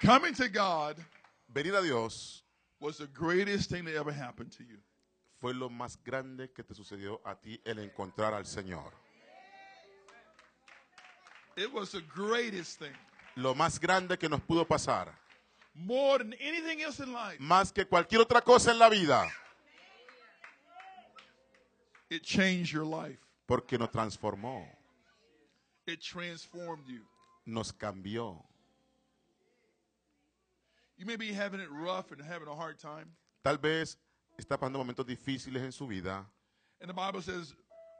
Coming 0.00 0.32
to 0.32 0.48
God 0.48 0.96
Venir 1.52 1.74
a 1.74 1.82
Dios 1.82 2.42
was 2.78 2.98
the 2.98 3.06
greatest 3.06 3.70
thing 3.70 3.84
that 3.84 3.94
ever 3.94 4.12
happened 4.12 4.52
to 4.52 4.62
you. 4.62 4.78
Fue 5.40 5.54
lo 5.54 5.68
más 5.70 5.96
grande 6.02 6.50
que 6.52 6.62
te 6.64 6.74
sucedió 6.74 7.20
a 7.24 7.34
ti 7.36 7.60
el 7.64 7.78
encontrar 7.78 8.34
al 8.34 8.44
Señor. 8.46 8.92
It 11.56 11.72
was 11.72 11.90
the 11.92 12.02
greatest 12.14 12.78
thing. 12.80 12.94
Lo 13.36 13.54
más 13.54 13.78
grande 13.80 14.16
que 14.18 14.28
nos 14.28 14.40
pudo 14.40 14.66
pasar, 14.66 15.12
More 15.74 16.18
than 16.18 16.34
anything 16.40 16.80
else 16.80 16.98
in 17.00 17.12
life, 17.12 17.38
más 17.38 17.72
que 17.72 17.84
cualquier 17.86 18.20
otra 18.20 18.40
cosa 18.42 18.72
en 18.72 18.78
la 18.80 18.88
vida, 18.88 19.28
it 22.10 22.22
changed 22.24 22.72
your 22.72 22.84
life. 22.84 23.18
porque 23.46 23.78
nos 23.78 23.90
transformó, 23.90 24.66
It 25.86 26.00
transformed 26.00 26.86
you. 26.88 27.06
nos 27.46 27.72
cambió. 27.72 28.44
You 30.96 31.06
may 31.06 31.16
be 31.16 31.32
having 31.32 31.60
it 31.60 31.70
rough 31.70 32.10
and 32.10 32.20
having 32.20 32.48
a 32.48 32.54
hard 32.56 32.78
time. 32.78 33.14
Tal 33.44 33.56
vez 33.58 33.96
está 34.38 34.56
pasando 34.58 34.78
momentos 34.78 35.06
difíciles 35.06 35.62
en 35.62 35.72
su 35.72 35.86
vida 35.86 36.26
And 36.80 36.88
the 36.88 36.94
Bible 36.94 37.20
says, 37.20 37.54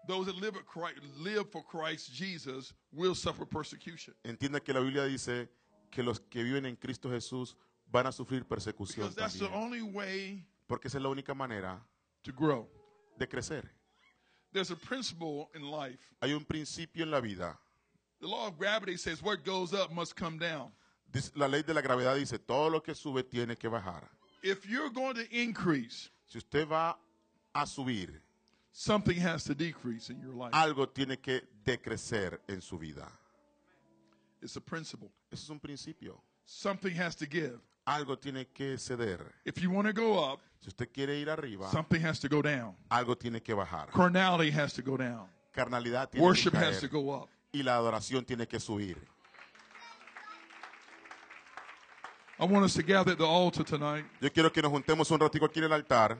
those 0.06 0.26
that 0.26 0.36
live, 0.40 0.54
Christ, 0.64 0.98
live 1.18 1.50
for 1.50 1.62
Christ 1.64 2.12
Jesus 2.12 2.72
will 2.92 3.14
suffer 3.16 3.44
persecution. 3.44 4.14
Entienda 4.24 4.60
que 4.62 4.72
la 4.72 4.78
Biblia 4.80 5.02
dice 5.04 5.48
que 5.90 6.02
los 6.02 6.20
que 6.20 6.44
viven 6.44 6.64
en 6.64 6.76
Cristo 6.76 7.10
Jesús 7.10 7.56
van 7.90 8.06
a 8.06 8.12
sufrir 8.12 8.44
persecución 8.46 9.08
Because 9.08 9.16
that's 9.16 9.34
the 9.38 9.46
también. 9.48 9.62
only 9.62 9.82
way 9.82 10.46
Porque 10.68 10.86
esa 10.86 10.98
es 10.98 11.02
la 11.02 11.08
única 11.08 11.34
manera 11.34 11.84
to 12.22 12.32
grow. 12.32 12.68
de 13.18 13.26
crecer. 13.26 13.68
There's 14.52 14.70
a 14.70 14.76
principle 14.76 15.50
in 15.56 15.62
life. 15.62 15.98
Hay 16.22 16.32
un 16.32 16.44
principio 16.44 17.02
en 17.02 17.10
la 17.10 17.20
vida. 17.20 17.58
The 18.20 18.28
law 18.28 18.46
of 18.46 18.56
gravity 18.58 18.96
says 18.96 19.20
what 19.22 19.44
goes 19.44 19.72
up 19.74 19.90
must 19.90 20.14
come 20.14 20.38
down. 20.38 20.70
Dice- 21.12 21.32
La 21.34 21.48
ley 21.48 21.62
de 21.62 21.74
la 21.74 21.80
gravedad 21.82 22.14
dice, 22.16 22.38
todo 22.38 22.70
lo 22.70 22.80
que 22.80 22.94
sube 22.94 23.24
tiene 23.24 23.56
que 23.56 23.68
bajar. 23.68 24.08
If 24.42 24.66
you're 24.66 24.90
going 24.90 25.14
to 25.16 25.26
increase, 25.32 26.10
Si 26.28 26.38
usted 26.38 26.66
va 26.68 26.96
a 27.54 27.66
subir, 27.66 28.20
something 28.70 29.18
has 29.20 29.44
to 29.44 29.54
decrease 29.54 30.10
in 30.12 30.20
your 30.20 30.34
life. 30.34 30.50
algo 30.52 30.88
tiene 30.88 31.16
que 31.18 31.42
decrecer 31.64 32.40
en 32.48 32.60
su 32.60 32.78
vida. 32.78 33.10
It's 34.40 34.56
a 34.56 34.60
principle. 34.60 35.10
Eso 35.32 35.44
es 35.44 35.50
un 35.50 35.58
principio. 35.58 36.22
Something 36.44 36.94
has 36.96 37.16
to 37.16 37.26
give. 37.26 37.58
Algo 37.86 38.18
tiene 38.18 38.46
que 38.52 38.76
ceder. 38.78 39.32
If 39.44 39.58
you 39.60 39.70
want 39.70 39.86
to 39.88 39.92
go 39.92 40.18
up, 40.18 40.40
Si 40.60 40.68
usted 40.68 40.88
quiere 40.92 41.18
ir 41.18 41.30
arriba, 41.30 41.70
something 41.70 42.00
has 42.04 42.18
to 42.20 42.28
go 42.28 42.42
down. 42.42 42.76
algo 42.90 43.16
tiene 43.16 43.40
que 43.40 43.54
bajar. 43.54 43.88
Carnality 43.90 44.50
has 44.50 44.72
to 44.74 44.82
go 44.82 44.96
down. 44.96 45.28
Carnalidad 45.52 46.10
tiene 46.10 46.24
Worship 46.26 46.52
que 46.52 46.58
has 46.58 46.80
to 46.80 46.88
go 46.88 47.10
up. 47.14 47.28
y 47.52 47.62
la 47.62 47.76
adoración 47.76 48.24
tiene 48.26 48.46
que 48.46 48.60
subir. 48.60 48.98
I 52.40 52.44
want 52.44 52.64
us 52.64 52.74
to 52.74 52.84
gather 52.84 53.12
at 53.12 53.18
the 53.18 53.26
altar 53.26 53.64
tonight. 53.64 54.04
Yo 54.20 54.30
quiero 54.30 54.52
que 54.52 54.62
nos 54.62 54.70
juntemos 54.70 55.10
un 55.10 55.18
ratico 55.18 55.46
aquí 55.46 55.58
en 55.58 55.64
el 55.64 55.72
altar. 55.72 56.16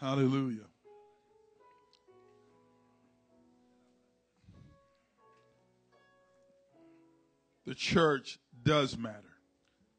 Hallelujah. 0.00 0.69
The 7.70 7.76
church 7.76 8.40
does 8.64 8.98
matter. 8.98 9.38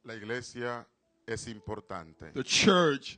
La 0.03 0.15
iglesia 0.15 0.86
es 1.26 1.47
importante. 1.47 2.34
The 2.34 2.43
church 2.43 3.17